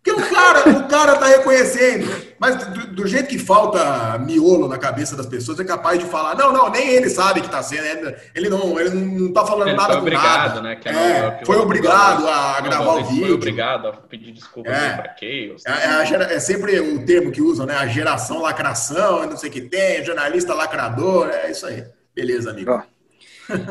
Porque 0.03 0.11
o 0.11 0.35
cara, 0.35 0.69
o 0.69 0.89
cara 0.89 1.15
tá 1.15 1.27
reconhecendo, 1.27 2.11
mas 2.37 2.57
do, 2.57 2.87
do, 2.89 3.07
jeito 3.07 3.29
que 3.29 3.39
falta 3.39 4.19
miolo 4.19 4.67
na 4.67 4.77
cabeça 4.77 5.15
das 5.15 5.27
pessoas, 5.27 5.61
é 5.61 5.65
capaz 5.65 6.01
de 6.01 6.07
falar, 6.07 6.35
não, 6.35 6.53
não, 6.53 6.69
nem 6.69 6.89
ele 6.89 7.09
sabe 7.09 7.41
que 7.41 7.49
tá 7.49 7.63
sendo, 7.63 8.13
ele 8.35 8.49
não, 8.49 8.81
ele 8.81 8.91
não 8.91 9.33
tá 9.33 9.47
falando 9.47 9.69
ele 9.69 9.77
nada 9.77 9.93
foi 9.93 10.03
obrigado, 10.03 10.61
nada. 10.61 10.63
né? 10.63 10.81
É, 10.85 10.91
é, 10.91 11.41
foi 11.47 11.57
obrigado 11.59 12.27
a 12.27 12.61
gravar 12.61 12.95
o 12.95 13.05
vídeo. 13.05 13.27
Foi 13.27 13.35
obrigado 13.35 13.87
a 13.87 13.93
pedir 13.93 14.33
desculpas 14.33 14.73
é, 14.73 14.95
pra 14.95 15.15
Chaos. 15.17 15.63
É, 15.65 16.33
é, 16.33 16.35
é, 16.35 16.41
sempre 16.41 16.81
o 16.81 17.07
termo 17.07 17.31
que 17.31 17.41
usam, 17.41 17.67
né? 17.67 17.77
A 17.77 17.87
geração 17.87 18.43
lacração, 18.43 19.25
não 19.29 19.37
sei 19.37 19.49
o 19.49 19.53
que 19.53 19.61
tem, 19.61 20.05
jornalista 20.05 20.55
lacrador, 20.55 21.29
é 21.29 21.53
isso 21.53 21.65
aí. 21.65 21.85
Beleza, 22.13 22.51
amigo. 22.51 22.83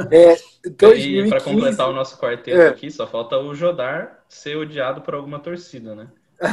É, 0.10 0.38
2015... 0.66 1.28
E 1.28 1.30
para 1.30 1.42
completar 1.42 1.90
o 1.90 1.94
nosso 1.94 2.18
quarteto 2.18 2.62
é. 2.62 2.68
aqui, 2.68 2.92
só 2.92 3.08
falta 3.08 3.38
o 3.38 3.54
Jodar 3.56 4.20
ser 4.30 4.56
odiado 4.58 5.02
por 5.02 5.16
alguma 5.16 5.40
torcida, 5.40 5.96
né? 5.96 6.08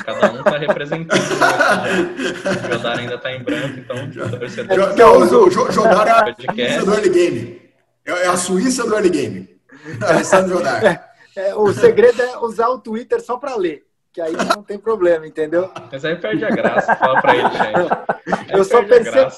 Cada 0.04 0.32
um 0.32 0.42
tá 0.42 0.58
representando. 0.58 1.18
o 2.68 2.72
Jodar 2.72 2.98
ainda 2.98 3.18
tá 3.18 3.32
em 3.32 3.42
branco, 3.42 3.78
então 3.78 3.96
torcedor. 4.38 4.78
o 4.78 5.70
Jodar 5.70 6.08
é 6.08 6.30
a 6.30 6.34
Suíça 6.34 6.84
do 6.84 6.92
early 6.92 7.10
game. 7.10 7.62
É 8.04 8.26
a 8.26 8.36
Suíça 8.36 8.86
do 8.86 8.94
early 8.94 9.10
game. 9.10 9.60
Alessandro 10.06 10.58
Jodar. 10.58 10.84
É, 10.84 11.50
é, 11.50 11.54
o 11.54 11.72
segredo 11.72 12.20
é 12.20 12.38
usar 12.38 12.68
o 12.68 12.78
Twitter 12.78 13.20
só 13.20 13.36
para 13.36 13.56
ler. 13.56 13.86
Que 14.12 14.20
aí 14.20 14.32
não 14.32 14.62
tem 14.62 14.78
problema, 14.78 15.26
entendeu? 15.26 15.70
Mas 15.90 16.04
aí 16.04 16.16
perde 16.16 16.44
a 16.44 16.50
graça. 16.50 16.96
Fala 16.96 17.20
pra 17.20 17.36
ele, 17.36 17.48
gente. 17.50 18.52
eu 18.52 18.64
só 18.64 18.82
percebo. 18.82 19.30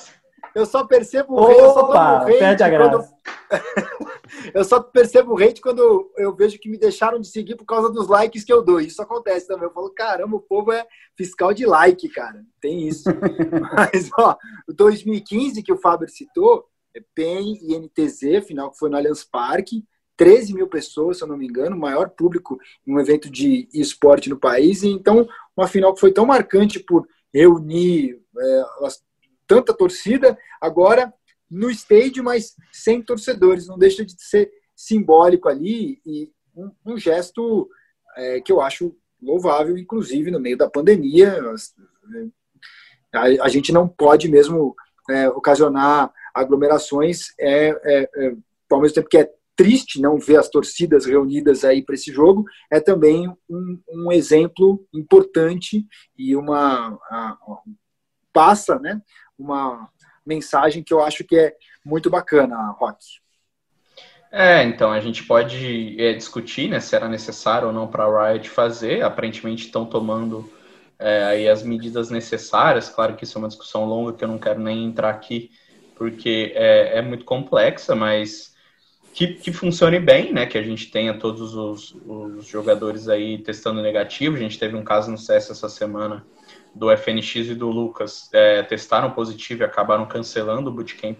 Eu 0.54 0.66
só 0.66 0.84
percebo 0.84 1.34
o 1.34 1.46
hate, 1.46 1.60
Opa, 1.60 2.24
perde 2.24 2.62
a 2.62 2.68
graça. 2.68 2.90
Quando... 2.90 3.20
eu 4.54 4.64
só 4.64 4.80
percebo 4.80 5.32
o 5.32 5.38
hate 5.38 5.60
quando 5.60 6.10
eu 6.16 6.34
vejo 6.34 6.58
que 6.58 6.68
me 6.68 6.78
deixaram 6.78 7.20
de 7.20 7.28
seguir 7.28 7.56
por 7.56 7.64
causa 7.64 7.90
dos 7.90 8.08
likes 8.08 8.44
que 8.44 8.52
eu 8.52 8.62
dou. 8.62 8.80
Isso 8.80 9.00
acontece 9.00 9.46
também. 9.46 9.64
Eu 9.64 9.72
falo, 9.72 9.90
caramba, 9.90 10.36
o 10.36 10.40
povo 10.40 10.72
é 10.72 10.84
fiscal 11.16 11.52
de 11.54 11.66
like, 11.66 12.08
cara. 12.08 12.44
Tem 12.60 12.86
isso. 12.86 13.04
Mas, 13.76 14.10
ó, 14.18 14.36
2015 14.68 15.62
que 15.62 15.72
o 15.72 15.78
Fábio 15.78 16.08
citou, 16.08 16.66
é 16.94 17.00
PEN 17.14 17.58
e 17.62 17.78
NTZ, 17.78 18.46
final 18.46 18.70
que 18.70 18.78
foi 18.78 18.90
no 18.90 18.96
Allianz 18.96 19.24
Parque. 19.24 19.84
13 20.16 20.52
mil 20.52 20.68
pessoas, 20.68 21.16
se 21.16 21.24
eu 21.24 21.28
não 21.28 21.36
me 21.36 21.46
engano, 21.46 21.74
o 21.74 21.80
maior 21.80 22.10
público 22.10 22.58
em 22.86 22.94
um 22.94 23.00
evento 23.00 23.30
de 23.30 23.66
esporte 23.72 24.28
no 24.28 24.38
país. 24.38 24.82
E 24.82 24.88
então, 24.88 25.26
uma 25.56 25.66
final 25.66 25.94
que 25.94 26.00
foi 26.00 26.12
tão 26.12 26.26
marcante 26.26 26.78
por 26.78 27.08
reunir 27.32 28.20
é, 28.38 28.64
tanta 29.50 29.74
torcida. 29.74 30.38
Agora, 30.60 31.12
no 31.50 31.68
estádio, 31.68 32.22
mas 32.22 32.54
sem 32.70 33.02
torcedores. 33.02 33.66
Não 33.66 33.76
deixa 33.76 34.04
de 34.04 34.14
ser 34.16 34.48
simbólico 34.76 35.48
ali 35.48 36.00
e 36.06 36.30
um, 36.56 36.70
um 36.86 36.96
gesto 36.96 37.68
é, 38.16 38.40
que 38.40 38.52
eu 38.52 38.60
acho 38.60 38.96
louvável, 39.20 39.76
inclusive 39.76 40.30
no 40.30 40.38
meio 40.38 40.56
da 40.56 40.70
pandemia. 40.70 41.36
A, 43.12 43.22
a 43.44 43.48
gente 43.48 43.72
não 43.72 43.88
pode 43.88 44.28
mesmo 44.28 44.76
é, 45.10 45.28
ocasionar 45.28 46.12
aglomerações, 46.32 47.34
é, 47.40 47.70
é, 47.70 48.10
é, 48.14 48.36
ao 48.70 48.80
mesmo 48.80 48.94
tempo 48.94 49.08
que 49.08 49.18
é 49.18 49.32
triste 49.56 50.00
não 50.00 50.16
ver 50.16 50.36
as 50.36 50.48
torcidas 50.48 51.04
reunidas 51.06 51.64
aí 51.64 51.82
para 51.84 51.96
esse 51.96 52.12
jogo, 52.12 52.44
é 52.70 52.78
também 52.78 53.28
um, 53.48 53.82
um 53.88 54.12
exemplo 54.12 54.86
importante 54.94 55.84
e 56.16 56.36
uma 56.36 56.96
a, 57.10 57.30
a, 57.30 57.62
passa, 58.32 58.78
né, 58.78 59.02
uma 59.40 59.88
mensagem 60.24 60.82
que 60.82 60.92
eu 60.92 61.02
acho 61.02 61.24
que 61.24 61.36
é 61.36 61.54
muito 61.84 62.10
bacana, 62.10 62.70
Rock. 62.78 62.98
É, 64.32 64.62
então 64.62 64.92
a 64.92 65.00
gente 65.00 65.24
pode 65.24 66.00
é, 66.00 66.12
discutir 66.12 66.68
né, 66.68 66.78
se 66.78 66.94
era 66.94 67.08
necessário 67.08 67.68
ou 67.68 67.74
não 67.74 67.88
para 67.88 68.04
a 68.04 68.32
Riot 68.32 68.48
fazer. 68.48 69.02
Aparentemente 69.02 69.66
estão 69.66 69.84
tomando 69.84 70.48
é, 70.98 71.24
aí 71.24 71.48
as 71.48 71.62
medidas 71.62 72.10
necessárias. 72.10 72.88
Claro 72.88 73.16
que 73.16 73.24
isso 73.24 73.36
é 73.36 73.40
uma 73.40 73.48
discussão 73.48 73.84
longa 73.84 74.12
que 74.12 74.22
eu 74.22 74.28
não 74.28 74.38
quero 74.38 74.60
nem 74.60 74.84
entrar 74.84 75.10
aqui, 75.10 75.50
porque 75.96 76.52
é, 76.54 76.98
é 76.98 77.02
muito 77.02 77.24
complexa, 77.24 77.96
mas 77.96 78.54
que, 79.12 79.34
que 79.34 79.52
funcione 79.52 79.98
bem, 79.98 80.32
né? 80.32 80.46
Que 80.46 80.58
a 80.58 80.62
gente 80.62 80.90
tenha 80.92 81.18
todos 81.18 81.54
os, 81.56 81.96
os 82.06 82.46
jogadores 82.46 83.08
aí 83.08 83.38
testando 83.38 83.82
negativo. 83.82 84.36
A 84.36 84.38
gente 84.38 84.58
teve 84.58 84.76
um 84.76 84.84
caso 84.84 85.10
no 85.10 85.18
CS 85.18 85.50
essa 85.50 85.68
semana 85.68 86.24
do 86.74 86.90
FNX 86.90 87.48
e 87.48 87.54
do 87.54 87.68
Lucas 87.68 88.28
é, 88.32 88.62
testaram 88.62 89.10
positivo 89.10 89.62
e 89.62 89.64
acabaram 89.64 90.06
cancelando 90.06 90.70
o 90.70 90.72
bootcamp 90.72 91.18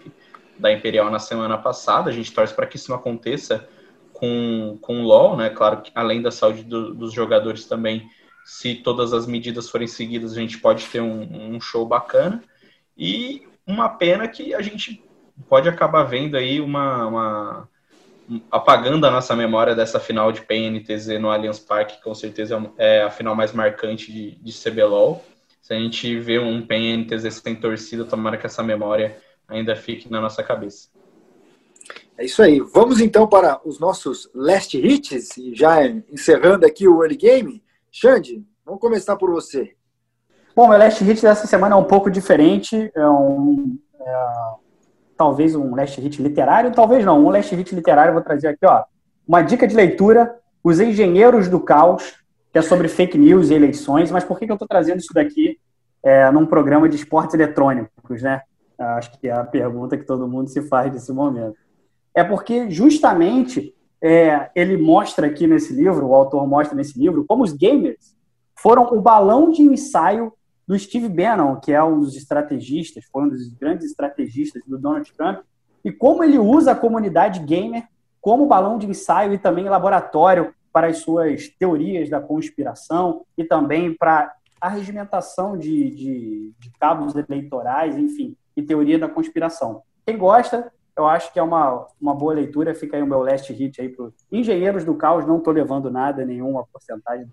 da 0.58 0.72
Imperial 0.72 1.10
na 1.10 1.18
semana 1.18 1.58
passada. 1.58 2.10
A 2.10 2.12
gente 2.12 2.32
torce 2.32 2.54
para 2.54 2.66
que 2.66 2.76
isso 2.76 2.90
não 2.90 2.98
aconteça 2.98 3.68
com, 4.12 4.78
com 4.80 5.00
o 5.00 5.04
LoL, 5.04 5.36
né? 5.36 5.50
Claro 5.50 5.82
que 5.82 5.90
além 5.94 6.22
da 6.22 6.30
saúde 6.30 6.62
do, 6.62 6.94
dos 6.94 7.12
jogadores 7.12 7.64
também, 7.64 8.08
se 8.44 8.74
todas 8.74 9.12
as 9.12 9.26
medidas 9.26 9.68
forem 9.68 9.88
seguidas, 9.88 10.32
a 10.32 10.40
gente 10.40 10.58
pode 10.58 10.84
ter 10.86 11.00
um, 11.00 11.54
um 11.54 11.60
show 11.60 11.86
bacana. 11.86 12.42
E 12.96 13.48
uma 13.66 13.88
pena 13.88 14.28
que 14.28 14.54
a 14.54 14.60
gente 14.60 15.02
pode 15.48 15.68
acabar 15.68 16.04
vendo 16.04 16.36
aí 16.36 16.60
uma, 16.60 17.06
uma 17.06 17.68
apagando 18.50 19.06
a 19.06 19.10
nossa 19.10 19.34
memória 19.34 19.74
dessa 19.74 19.98
final 19.98 20.30
de 20.30 20.42
PNTZ 20.42 21.18
no 21.18 21.30
Allianz 21.30 21.58
Parque, 21.58 21.96
que 21.96 22.02
com 22.02 22.14
certeza 22.14 22.62
é 22.78 23.02
a 23.02 23.10
final 23.10 23.34
mais 23.34 23.52
marcante 23.52 24.12
de, 24.12 24.32
de 24.32 24.52
CBLOL. 24.52 25.24
Se 25.60 25.74
a 25.74 25.78
gente 25.78 26.18
vê 26.18 26.38
um 26.38 26.66
PNTZ 26.66 27.34
sem 27.34 27.54
torcida, 27.54 28.04
tomara 28.04 28.36
que 28.36 28.46
essa 28.46 28.62
memória 28.62 29.16
ainda 29.46 29.76
fique 29.76 30.10
na 30.10 30.20
nossa 30.20 30.42
cabeça. 30.42 30.88
É 32.16 32.24
isso 32.24 32.42
aí. 32.42 32.60
Vamos 32.60 33.00
então 33.00 33.26
para 33.26 33.60
os 33.64 33.78
nossos 33.78 34.30
last 34.34 34.76
hits, 34.76 35.30
já 35.54 35.86
encerrando 35.86 36.66
aqui 36.66 36.86
o 36.86 37.02
early 37.02 37.16
game. 37.16 37.62
Xande, 37.90 38.44
vamos 38.64 38.80
começar 38.80 39.16
por 39.16 39.30
você. 39.30 39.74
Bom, 40.54 40.68
meu 40.68 40.78
last 40.78 41.02
hit 41.04 41.22
dessa 41.22 41.46
semana 41.46 41.74
é 41.74 41.78
um 41.78 41.84
pouco 41.84 42.10
diferente. 42.10 42.90
É 42.94 43.08
um, 43.08 43.78
é, 44.00 44.26
talvez 45.16 45.54
um 45.54 45.74
last 45.74 46.00
hit 46.00 46.20
literário, 46.20 46.72
talvez 46.72 47.04
não. 47.04 47.24
Um 47.24 47.30
last 47.30 47.54
hit 47.54 47.74
literário, 47.74 48.10
eu 48.10 48.14
vou 48.14 48.22
trazer 48.22 48.48
aqui, 48.48 48.66
ó. 48.66 48.84
Uma 49.26 49.42
dica 49.42 49.66
de 49.66 49.74
leitura: 49.74 50.36
Os 50.62 50.80
Engenheiros 50.80 51.48
do 51.48 51.60
Caos, 51.60 52.16
que 52.52 52.58
é 52.58 52.62
sobre 52.62 52.88
fake 52.88 53.16
news 53.16 53.50
e 53.50 53.54
eleições. 53.54 54.10
Mas 54.10 54.24
por 54.24 54.38
que, 54.38 54.46
que 54.46 54.52
eu 54.52 54.56
estou 54.56 54.68
trazendo 54.68 54.98
isso 54.98 55.12
daqui 55.14 55.58
é, 56.02 56.30
num 56.30 56.46
programa 56.46 56.88
de 56.88 56.96
esportes 56.96 57.34
eletrônicos, 57.34 58.22
né? 58.22 58.42
Acho 58.78 59.18
que 59.18 59.28
é 59.28 59.32
a 59.32 59.44
pergunta 59.44 59.96
que 59.96 60.04
todo 60.04 60.26
mundo 60.26 60.48
se 60.48 60.62
faz 60.62 60.92
nesse 60.92 61.12
momento. 61.12 61.56
É 62.14 62.24
porque, 62.24 62.70
justamente, 62.70 63.74
é, 64.02 64.50
ele 64.54 64.76
mostra 64.78 65.26
aqui 65.26 65.46
nesse 65.46 65.74
livro, 65.74 66.06
o 66.06 66.14
autor 66.14 66.46
mostra 66.46 66.74
nesse 66.74 66.98
livro, 66.98 67.24
como 67.28 67.44
os 67.44 67.52
gamers 67.52 68.16
foram 68.56 68.84
o 68.92 69.00
balão 69.00 69.50
de 69.50 69.62
ensaio 69.62 70.32
do 70.66 70.78
Steve 70.78 71.08
Bannon, 71.08 71.56
que 71.56 71.72
é 71.72 71.82
um 71.82 72.00
dos 72.00 72.16
estrategistas, 72.16 73.04
foi 73.12 73.24
um 73.24 73.28
dos 73.28 73.48
grandes 73.48 73.86
estrategistas 73.86 74.62
do 74.66 74.78
Donald 74.78 75.12
Trump, 75.12 75.40
e 75.84 75.92
como 75.92 76.24
ele 76.24 76.38
usa 76.38 76.72
a 76.72 76.76
comunidade 76.76 77.40
gamer 77.40 77.84
como 78.20 78.46
balão 78.46 78.78
de 78.78 78.86
ensaio 78.86 79.32
e 79.32 79.38
também 79.38 79.68
laboratório 79.68 80.54
para 80.72 80.88
as 80.88 80.98
suas 80.98 81.48
teorias 81.48 82.08
da 82.08 82.20
conspiração 82.20 83.24
e 83.36 83.44
também 83.44 83.94
para 83.94 84.32
a 84.60 84.68
regimentação 84.68 85.56
de, 85.56 85.90
de, 85.90 86.52
de 86.58 86.70
cabos 86.78 87.14
eleitorais, 87.14 87.96
enfim, 87.96 88.36
e 88.56 88.62
teoria 88.62 88.98
da 88.98 89.08
conspiração. 89.08 89.82
Quem 90.06 90.18
gosta, 90.18 90.70
eu 90.96 91.06
acho 91.06 91.32
que 91.32 91.38
é 91.38 91.42
uma, 91.42 91.86
uma 92.00 92.14
boa 92.14 92.34
leitura. 92.34 92.74
Fica 92.74 92.96
aí 92.96 93.02
o 93.02 93.06
meu 93.06 93.22
last 93.22 93.50
hit 93.52 93.80
aí 93.80 93.88
para 93.88 94.10
Engenheiros 94.30 94.84
do 94.84 94.94
Caos. 94.94 95.26
Não 95.26 95.38
estou 95.38 95.52
levando 95.52 95.90
nada, 95.90 96.24
nenhuma 96.24 96.66
porcentagem 96.70 97.26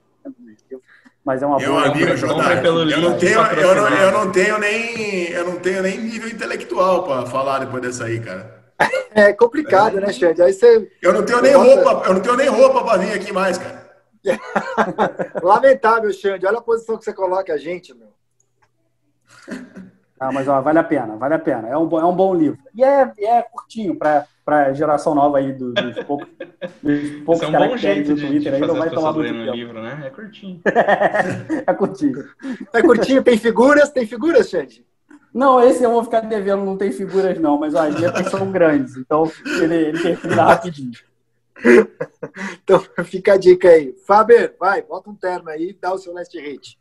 mas 1.23 1.41
é 1.41 1.45
uma 1.45 1.57
boa 1.57 1.81
amigo, 1.81 2.05
leitura. 2.05 2.15
Jordão, 2.15 2.89
eu 2.89 3.01
não 3.01 3.17
tenho, 3.17 3.39
eu 3.41 3.75
não, 3.75 3.89
eu 3.89 4.11
não 4.13 4.31
tenho 4.31 4.57
nem, 4.57 5.29
eu 5.29 5.45
não 5.45 5.59
tenho 5.59 5.83
nem 5.83 5.99
nível 5.99 6.29
intelectual 6.29 7.03
para 7.03 7.25
falar 7.25 7.59
depois 7.59 7.81
dessa 7.81 8.05
aí, 8.05 8.19
cara. 8.19 8.56
É 9.11 9.33
complicado, 9.33 9.99
né, 9.99 10.11
Xande? 10.13 10.41
Aí 10.41 10.53
você. 10.53 10.91
Eu 11.01 11.13
não 11.13 11.25
tenho 11.25 11.41
nem 11.41 11.53
roupa, 11.53 12.03
eu 12.05 12.13
não 12.13 12.21
tenho 12.21 12.35
nem 12.35 12.47
roupa 12.47 12.83
para 12.83 12.97
vir 12.99 13.13
aqui 13.13 13.31
mais, 13.33 13.57
cara. 13.57 13.87
Lamentável, 15.41 16.11
Xande. 16.13 16.45
Olha 16.45 16.59
a 16.59 16.61
posição 16.61 16.97
que 16.97 17.03
você 17.03 17.13
coloca 17.13 17.53
a 17.53 17.57
gente, 17.57 17.93
meu. 17.95 18.09
Ah, 20.19 20.31
mas 20.31 20.47
ó, 20.47 20.59
vale 20.61 20.79
a 20.79 20.83
pena, 20.83 21.15
vale 21.15 21.35
a 21.35 21.39
pena. 21.39 21.67
É 21.67 21.77
um, 21.77 21.85
bom- 21.85 21.99
é 21.99 22.05
um 22.05 22.15
bom 22.15 22.33
livro. 22.33 22.57
E 22.75 22.83
é, 22.83 23.11
é 23.19 23.41
curtinho 23.43 23.95
para 23.95 24.25
a 24.47 24.73
geração 24.73 25.13
nova 25.13 25.37
aí 25.37 25.53
do- 25.53 25.73
dos 25.73 26.03
poucos, 26.05 26.27
dos 26.81 27.09
poucos 27.23 27.43
é 27.43 27.47
um 27.47 27.51
bom 27.51 27.57
caracteres 27.59 27.81
jeito 27.81 28.07
do 28.09 28.15
de, 28.15 28.21
de 28.21 28.27
Twitter 28.27 28.53
aí, 28.55 28.61
não 28.61 28.75
vai 28.75 28.89
tomar 28.89 29.13
muito 29.13 29.31
tempo. 29.33 29.51
livro, 29.55 29.81
né? 29.81 30.01
É 30.05 30.09
curtinho. 30.09 30.61
é 31.67 31.73
curtinho. 31.73 32.25
É 32.73 32.81
curtinho, 32.81 33.23
tem 33.23 33.37
figuras? 33.37 33.91
Tem 33.91 34.07
figuras, 34.07 34.49
Xande? 34.49 34.86
Não, 35.37 35.61
esse 35.61 35.83
eu 35.83 35.91
vou 35.91 36.03
ficar 36.03 36.21
devendo, 36.21 36.65
não 36.65 36.75
tem 36.75 36.91
figuras 36.91 37.39
não, 37.39 37.59
mas 37.59 37.75
ó, 37.75 37.83
as 37.83 37.95
letras 37.95 38.31
são 38.31 38.51
grandes, 38.51 38.97
então 38.97 39.31
ele, 39.61 39.75
ele 39.75 40.01
termina 40.01 40.43
rapidinho. 40.43 40.91
Então 42.63 42.83
fica 43.05 43.33
a 43.33 43.37
dica 43.37 43.69
aí. 43.69 43.95
Faber, 44.07 44.55
vai, 44.59 44.81
bota 44.81 45.11
um 45.11 45.15
terno 45.15 45.47
aí 45.49 45.69
e 45.69 45.77
dá 45.79 45.93
o 45.93 45.99
seu 45.99 46.11
last 46.11 46.35
hit. 46.35 46.79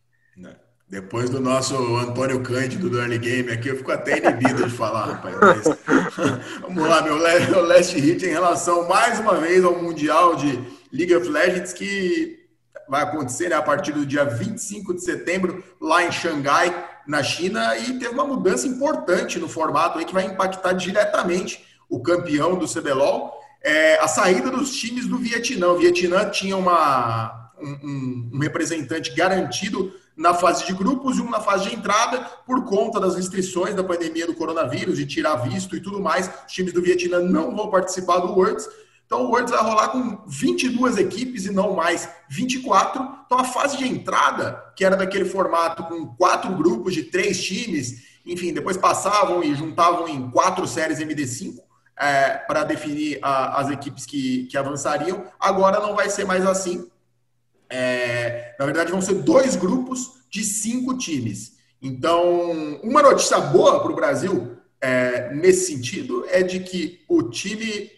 Depois 0.88 1.28
do 1.28 1.38
nosso 1.38 1.74
Antônio 1.96 2.42
Cândido 2.42 2.88
do 2.88 2.98
Early 2.98 3.18
Game 3.18 3.52
aqui, 3.52 3.68
eu 3.68 3.76
fico 3.76 3.92
até 3.92 4.16
inibido 4.16 4.64
de 4.64 4.74
falar, 4.74 5.04
rapaz. 5.04 5.36
Mas, 5.38 5.64
vamos 6.62 6.88
lá, 6.88 7.02
meu 7.02 7.18
last 7.62 7.94
hit 7.98 8.24
em 8.24 8.30
relação, 8.30 8.88
mais 8.88 9.20
uma 9.20 9.34
vez, 9.34 9.62
ao 9.64 9.76
Mundial 9.76 10.34
de 10.34 10.58
League 10.90 11.14
of 11.14 11.28
Legends, 11.28 11.74
que 11.74 12.38
vai 12.88 13.02
acontecer 13.02 13.50
né, 13.50 13.56
a 13.56 13.62
partir 13.62 13.92
do 13.92 14.06
dia 14.06 14.24
25 14.24 14.94
de 14.94 15.04
setembro, 15.04 15.62
lá 15.78 16.04
em 16.04 16.10
Xangai, 16.10 16.95
na 17.06 17.22
China, 17.22 17.76
e 17.76 17.98
teve 17.98 18.08
uma 18.08 18.24
mudança 18.24 18.66
importante 18.66 19.38
no 19.38 19.48
formato 19.48 19.98
aí, 19.98 20.04
que 20.04 20.14
vai 20.14 20.26
impactar 20.26 20.72
diretamente 20.72 21.64
o 21.88 22.00
campeão 22.00 22.56
do 22.56 22.66
CBLOL, 22.66 23.32
é, 23.62 23.98
a 24.00 24.08
saída 24.08 24.50
dos 24.50 24.74
times 24.74 25.06
do 25.06 25.18
Vietnã. 25.18 25.68
O 25.68 25.78
Vietnã 25.78 26.28
tinha 26.30 26.56
uma, 26.56 27.50
um, 27.60 28.30
um- 28.34 28.38
representante 28.40 29.12
garantido 29.14 29.92
na 30.16 30.32
fase 30.32 30.64
de 30.66 30.72
grupos 30.72 31.18
e 31.18 31.20
um 31.20 31.28
na 31.30 31.40
fase 31.40 31.68
de 31.68 31.74
entrada, 31.76 32.20
por 32.46 32.64
conta 32.64 32.98
das 32.98 33.14
restrições 33.16 33.74
da 33.74 33.84
pandemia 33.84 34.26
do 34.26 34.34
coronavírus, 34.34 34.96
de 34.96 35.06
tirar 35.06 35.36
visto 35.36 35.76
e 35.76 35.80
tudo 35.80 36.00
mais. 36.00 36.30
Os 36.46 36.52
times 36.52 36.72
do 36.72 36.80
Vietnã 36.80 37.20
não 37.20 37.54
vão 37.54 37.70
participar 37.70 38.18
do 38.20 38.32
Worlds. 38.32 38.66
Então 39.06 39.22
o 39.24 39.28
Worlds 39.28 39.52
vai 39.52 39.62
rolar 39.62 39.88
com 39.88 40.24
22 40.26 40.98
equipes 40.98 41.46
e 41.46 41.52
não 41.52 41.74
mais 41.74 42.08
24. 42.28 43.02
Então 43.24 43.38
a 43.38 43.44
fase 43.44 43.76
de 43.76 43.86
entrada, 43.86 44.62
que 44.76 44.84
era 44.84 44.96
daquele 44.96 45.24
formato 45.24 45.84
com 45.84 46.06
quatro 46.16 46.52
grupos 46.56 46.92
de 46.92 47.04
três 47.04 47.42
times, 47.42 48.02
enfim, 48.26 48.52
depois 48.52 48.76
passavam 48.76 49.42
e 49.44 49.54
juntavam 49.54 50.08
em 50.08 50.28
quatro 50.30 50.66
séries 50.66 50.98
MD5 50.98 51.62
é, 51.98 52.30
para 52.38 52.64
definir 52.64 53.18
a- 53.22 53.60
as 53.60 53.70
equipes 53.70 54.04
que, 54.04 54.46
que 54.46 54.58
avançariam. 54.58 55.24
Agora 55.38 55.80
não 55.80 55.94
vai 55.94 56.10
ser 56.10 56.24
mais 56.26 56.44
assim. 56.44 56.88
É, 57.68 58.54
na 58.58 58.64
verdade, 58.66 58.90
vão 58.90 59.00
ser 59.00 59.14
dois 59.14 59.56
grupos 59.56 60.12
de 60.30 60.44
cinco 60.44 60.96
times. 60.96 61.54
Então, 61.80 62.80
uma 62.82 63.02
notícia 63.02 63.38
boa 63.40 63.80
para 63.82 63.92
o 63.92 63.96
Brasil 63.96 64.56
é, 64.80 65.32
nesse 65.34 65.66
sentido 65.74 66.24
é 66.28 66.42
de 66.42 66.60
que 66.60 67.00
o 67.08 67.24
time 67.24 67.90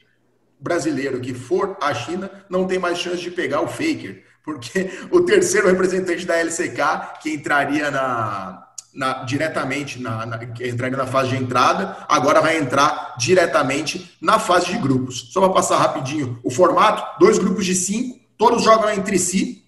brasileiro 0.60 1.20
que 1.20 1.34
for 1.34 1.76
à 1.80 1.94
China 1.94 2.30
não 2.48 2.66
tem 2.66 2.78
mais 2.78 2.98
chance 2.98 3.18
de 3.22 3.30
pegar 3.30 3.60
o 3.60 3.68
Faker, 3.68 4.24
porque 4.44 4.90
o 5.10 5.20
terceiro 5.20 5.68
representante 5.68 6.24
da 6.26 6.36
LCK, 6.36 7.20
que 7.22 7.30
entraria 7.34 7.90
na, 7.90 8.64
na- 8.94 9.24
diretamente 9.24 10.00
na, 10.00 10.26
na- 10.26 10.40
entraria 10.42 10.96
na 10.96 11.06
fase 11.06 11.30
de 11.30 11.36
entrada, 11.36 11.96
agora 12.08 12.40
vai 12.40 12.58
entrar 12.58 13.14
diretamente 13.18 14.16
na 14.20 14.38
fase 14.38 14.66
de 14.66 14.78
grupos. 14.78 15.28
Só 15.32 15.40
para 15.40 15.52
passar 15.52 15.76
rapidinho 15.78 16.38
o 16.42 16.50
formato: 16.50 17.02
dois 17.20 17.38
grupos 17.38 17.64
de 17.66 17.74
cinco, 17.74 18.18
todos 18.36 18.62
jogam 18.64 18.90
entre 18.90 19.18
si 19.18 19.64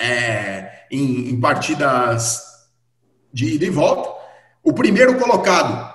é, 0.00 0.84
em, 0.90 1.30
em 1.30 1.40
partidas 1.40 2.42
de 3.32 3.54
ida 3.54 3.64
e 3.64 3.70
volta. 3.70 4.10
O 4.62 4.72
primeiro 4.72 5.16
colocado 5.18 5.94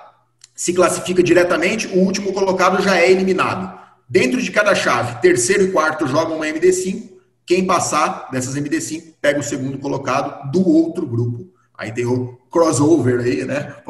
se 0.54 0.72
classifica 0.72 1.22
diretamente, 1.22 1.86
o 1.88 1.98
último 1.98 2.32
colocado 2.32 2.82
já 2.82 2.96
é 2.96 3.10
eliminado. 3.10 3.83
Dentro 4.08 4.40
de 4.40 4.50
cada 4.50 4.74
chave, 4.74 5.20
terceiro 5.20 5.64
e 5.64 5.72
quarto 5.72 6.06
jogam 6.06 6.36
uma 6.36 6.46
MD5. 6.46 7.10
Quem 7.46 7.66
passar 7.66 8.28
dessas 8.30 8.54
MD5 8.56 9.14
pega 9.20 9.40
o 9.40 9.42
segundo 9.42 9.78
colocado 9.78 10.50
do 10.50 10.66
outro 10.66 11.06
grupo. 11.06 11.52
Aí 11.76 11.92
tem 11.92 12.06
o 12.06 12.38
crossover 12.50 13.20
aí, 13.20 13.44
né? 13.44 13.74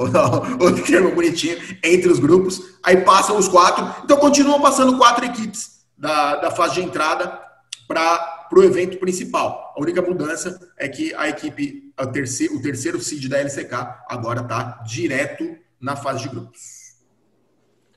Outro 0.59 0.83
termo 0.85 1.15
bonitinho, 1.15 1.59
entre 1.83 2.11
os 2.11 2.19
grupos. 2.19 2.79
Aí 2.83 2.97
passam 3.03 3.37
os 3.37 3.47
quatro. 3.47 4.03
Então 4.03 4.17
continuam 4.17 4.61
passando 4.61 4.97
quatro 4.97 5.27
equipes 5.27 5.85
da, 5.97 6.37
da 6.37 6.51
fase 6.51 6.77
de 6.77 6.83
entrada 6.83 7.41
para 7.87 8.49
o 8.53 8.63
evento 8.63 8.97
principal. 8.99 9.75
A 9.77 9.81
única 9.81 10.01
mudança 10.01 10.59
é 10.79 10.89
que 10.89 11.15
a 11.15 11.29
equipe, 11.29 11.93
a 11.95 12.07
terceiro, 12.07 12.57
o 12.57 12.63
terceiro 12.63 12.99
seed 13.01 13.29
da 13.29 13.39
LCK, 13.39 13.75
agora 14.09 14.41
está 14.41 14.83
direto 14.87 15.57
na 15.79 15.95
fase 15.95 16.23
de 16.23 16.31
grupos. 16.31 16.61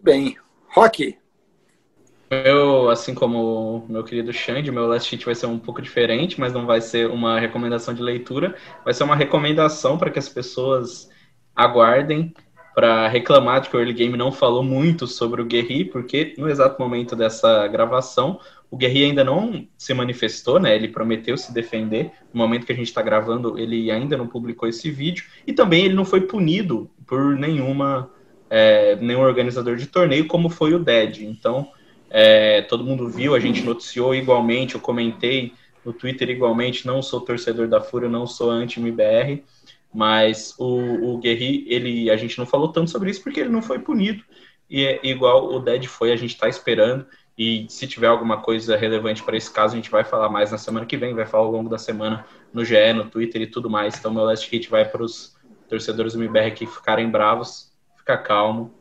Bem, 0.03 0.37
Rock. 0.67 1.17
Eu, 2.29 2.89
assim 2.89 3.13
como 3.13 3.85
meu 3.87 4.03
querido 4.03 4.33
Xande, 4.33 4.71
meu 4.71 4.85
last 4.85 5.09
sheet 5.09 5.25
vai 5.25 5.33
ser 5.33 5.45
um 5.45 5.57
pouco 5.57 5.81
diferente, 5.81 6.39
mas 6.39 6.51
não 6.51 6.65
vai 6.65 6.81
ser 6.81 7.09
uma 7.09 7.39
recomendação 7.39 7.93
de 7.93 8.01
leitura, 8.01 8.55
vai 8.83 8.93
ser 8.93 9.03
uma 9.05 9.15
recomendação 9.15 9.97
para 9.97 10.09
que 10.09 10.19
as 10.19 10.27
pessoas 10.27 11.09
aguardem 11.55 12.33
para 12.75 13.07
reclamar 13.07 13.61
de 13.61 13.69
que 13.69 13.75
o 13.75 13.79
early 13.79 13.93
game 13.93 14.15
não 14.15 14.31
falou 14.31 14.61
muito 14.61 15.07
sobre 15.07 15.41
o 15.41 15.45
Guerri, 15.45 15.85
porque 15.85 16.35
no 16.37 16.49
exato 16.49 16.79
momento 16.79 17.15
dessa 17.15 17.65
gravação, 17.67 18.39
o 18.69 18.77
Guerri 18.77 19.05
ainda 19.05 19.23
não 19.23 19.67
se 19.77 19.93
manifestou, 19.93 20.59
né? 20.59 20.75
Ele 20.75 20.89
prometeu 20.89 21.35
se 21.37 21.53
defender. 21.53 22.11
No 22.33 22.39
momento 22.39 22.65
que 22.65 22.71
a 22.71 22.75
gente 22.75 22.87
está 22.87 23.01
gravando, 23.01 23.57
ele 23.57 23.89
ainda 23.89 24.15
não 24.15 24.27
publicou 24.27 24.67
esse 24.69 24.91
vídeo. 24.91 25.25
E 25.47 25.53
também 25.53 25.85
ele 25.85 25.95
não 25.95 26.05
foi 26.05 26.21
punido 26.21 26.87
por 27.07 27.35
nenhuma 27.35 28.11
é, 28.49 28.95
nenhum 28.97 29.21
organizador 29.21 29.75
de 29.75 29.87
torneio, 29.87 30.27
como 30.27 30.49
foi 30.49 30.73
o 30.73 30.79
Dead. 30.79 31.21
Então, 31.21 31.71
é, 32.09 32.61
todo 32.63 32.83
mundo 32.83 33.09
viu, 33.09 33.35
a 33.35 33.39
gente 33.39 33.63
noticiou 33.63 34.15
igualmente, 34.15 34.75
eu 34.75 34.81
comentei 34.81 35.53
no 35.83 35.93
Twitter 35.93 36.29
igualmente, 36.29 36.85
não 36.85 37.01
sou 37.01 37.21
torcedor 37.21 37.67
da 37.67 37.81
Fúria, 37.81 38.09
não 38.09 38.27
sou 38.27 38.49
anti-MBR, 38.49 39.43
mas 39.93 40.53
o, 40.57 41.13
o 41.13 41.17
Guerri, 41.17 41.65
ele, 41.67 42.09
a 42.09 42.17
gente 42.17 42.37
não 42.37 42.45
falou 42.45 42.69
tanto 42.69 42.91
sobre 42.91 43.09
isso 43.09 43.23
porque 43.23 43.39
ele 43.39 43.49
não 43.49 43.61
foi 43.61 43.79
punido. 43.79 44.23
E 44.69 44.85
é 44.85 44.99
igual 45.03 45.53
o 45.53 45.59
Dead 45.59 45.85
foi, 45.85 46.11
a 46.11 46.15
gente 46.15 46.33
está 46.33 46.49
esperando. 46.49 47.05
E 47.37 47.65
se 47.69 47.87
tiver 47.87 48.07
alguma 48.07 48.41
coisa 48.41 48.75
relevante 48.75 49.23
para 49.23 49.37
esse 49.37 49.49
caso, 49.51 49.73
a 49.73 49.75
gente 49.77 49.91
vai 49.91 50.03
falar 50.03 50.29
mais 50.29 50.51
na 50.51 50.57
semana 50.57 50.85
que 50.85 50.97
vem, 50.97 51.13
vai 51.13 51.25
falar 51.25 51.45
ao 51.45 51.51
longo 51.51 51.69
da 51.69 51.77
semana 51.77 52.25
no 52.51 52.65
GE, 52.65 52.93
no 52.93 53.05
Twitter 53.05 53.41
e 53.43 53.47
tudo 53.47 53.69
mais. 53.69 53.97
Então, 53.97 54.13
meu 54.13 54.23
last 54.23 54.49
hit 54.49 54.69
vai 54.69 54.83
para 54.83 55.03
os 55.03 55.37
torcedores 55.69 56.13
do 56.13 56.23
MBR 56.23 56.51
que 56.51 56.65
ficarem 56.65 57.09
bravos, 57.09 57.71
ficar 57.95 58.17
calmo, 58.17 58.73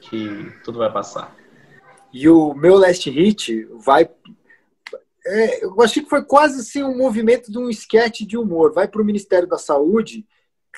que 0.00 0.52
tudo 0.62 0.78
vai 0.78 0.92
passar. 0.92 1.34
E 2.14 2.28
o 2.28 2.54
meu 2.54 2.76
last 2.76 3.10
hit 3.10 3.64
vai. 3.74 4.08
É, 5.26 5.64
eu 5.64 5.82
achei 5.82 6.00
que 6.00 6.08
foi 6.08 6.24
quase 6.24 6.60
assim 6.60 6.80
um 6.84 6.96
movimento 6.96 7.50
de 7.50 7.58
um 7.58 7.68
esquete 7.68 8.24
de 8.24 8.38
humor. 8.38 8.72
Vai 8.72 8.86
para 8.86 9.02
o 9.02 9.04
Ministério 9.04 9.48
da 9.48 9.58
Saúde, 9.58 10.24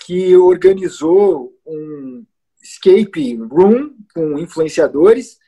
que 0.03 0.34
organizou 0.34 1.55
um 1.66 2.24
escape 2.62 3.37
room 3.37 3.95
com 4.14 4.39
influenciadores 4.39 5.39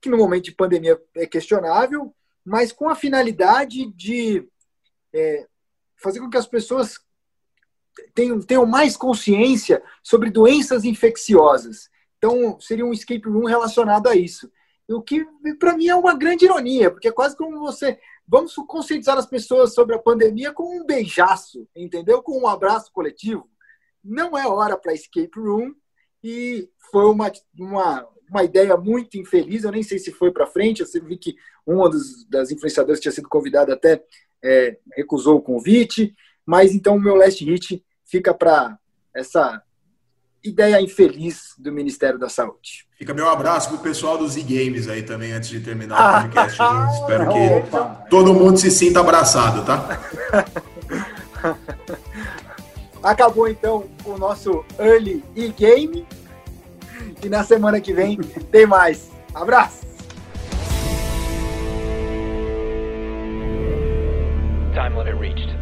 que 0.00 0.08
no 0.08 0.18
momento 0.18 0.44
de 0.44 0.52
pandemia 0.52 1.02
é 1.16 1.26
questionável, 1.26 2.14
mas 2.44 2.70
com 2.70 2.88
a 2.88 2.94
finalidade 2.94 3.90
de 3.92 4.46
é, 5.12 5.48
fazer 5.96 6.20
com 6.20 6.30
que 6.30 6.36
as 6.36 6.46
pessoas 6.46 7.00
tenham, 8.14 8.40
tenham 8.40 8.64
mais 8.64 8.96
consciência 8.96 9.82
sobre 10.00 10.30
doenças 10.30 10.84
infecciosas. 10.84 11.90
Então, 12.18 12.60
seria 12.60 12.86
um 12.86 12.92
escape 12.92 13.28
room 13.28 13.46
relacionado 13.46 14.06
a 14.06 14.14
isso. 14.14 14.48
O 14.88 15.02
que, 15.02 15.26
para 15.58 15.76
mim, 15.76 15.88
é 15.88 15.94
uma 15.94 16.14
grande 16.14 16.44
ironia, 16.44 16.90
porque 16.90 17.08
é 17.08 17.12
quase 17.12 17.36
como 17.36 17.58
você. 17.58 17.98
Vamos 18.26 18.54
conscientizar 18.54 19.18
as 19.18 19.26
pessoas 19.26 19.74
sobre 19.74 19.94
a 19.94 19.98
pandemia 19.98 20.52
com 20.52 20.78
um 20.78 20.84
beijaço, 20.84 21.66
entendeu? 21.74 22.22
Com 22.22 22.40
um 22.40 22.46
abraço 22.46 22.92
coletivo. 22.92 23.48
Não 24.02 24.38
é 24.38 24.46
hora 24.46 24.76
para 24.76 24.94
escape 24.94 25.38
room 25.38 25.74
e 26.22 26.68
foi 26.90 27.04
uma, 27.06 27.32
uma, 27.58 28.08
uma 28.30 28.44
ideia 28.44 28.76
muito 28.76 29.18
infeliz. 29.18 29.64
Eu 29.64 29.72
nem 29.72 29.82
sei 29.82 29.98
se 29.98 30.12
foi 30.12 30.30
para 30.30 30.46
frente. 30.46 30.82
Eu 30.82 31.04
vi 31.04 31.16
que 31.16 31.34
uma 31.66 31.90
dos, 31.90 32.24
das 32.28 32.50
influenciadoras 32.52 32.98
que 32.98 33.02
tinha 33.02 33.12
sido 33.12 33.28
convidada 33.28 33.74
até 33.74 34.04
é, 34.42 34.78
recusou 34.94 35.36
o 35.36 35.42
convite. 35.42 36.14
Mas 36.44 36.72
então 36.72 36.96
o 36.96 37.00
meu 37.00 37.16
last 37.16 37.44
hit 37.44 37.84
fica 38.04 38.32
para 38.32 38.78
essa 39.14 39.62
ideia 40.44 40.80
infeliz 40.80 41.54
do 41.58 41.72
Ministério 41.72 42.18
da 42.18 42.28
Saúde. 42.28 42.86
Fica 42.98 43.12
meu 43.12 43.28
abraço 43.28 43.68
para 43.68 43.78
o 43.78 43.80
pessoal 43.80 44.16
dos 44.16 44.36
e-games 44.36 44.88
aí 44.88 45.02
também, 45.02 45.32
antes 45.32 45.48
de 45.48 45.60
terminar 45.60 45.96
o 45.96 46.22
podcast. 46.22 46.58
Espero 47.00 47.28
que 47.28 48.08
todo 48.08 48.32
mundo 48.32 48.56
se 48.58 48.70
sinta 48.70 49.00
abraçado, 49.00 49.64
tá? 49.64 50.00
Acabou 53.02 53.48
então 53.48 53.84
o 54.04 54.16
nosso 54.18 54.64
early 54.78 55.22
e-game. 55.34 56.06
E 57.22 57.28
na 57.28 57.44
semana 57.44 57.80
que 57.80 57.92
vem 57.92 58.16
tem 58.50 58.66
mais. 58.66 59.10
Abraço! 59.34 59.86
Time 64.74 64.94
limit 64.94 65.18
reached. 65.18 65.55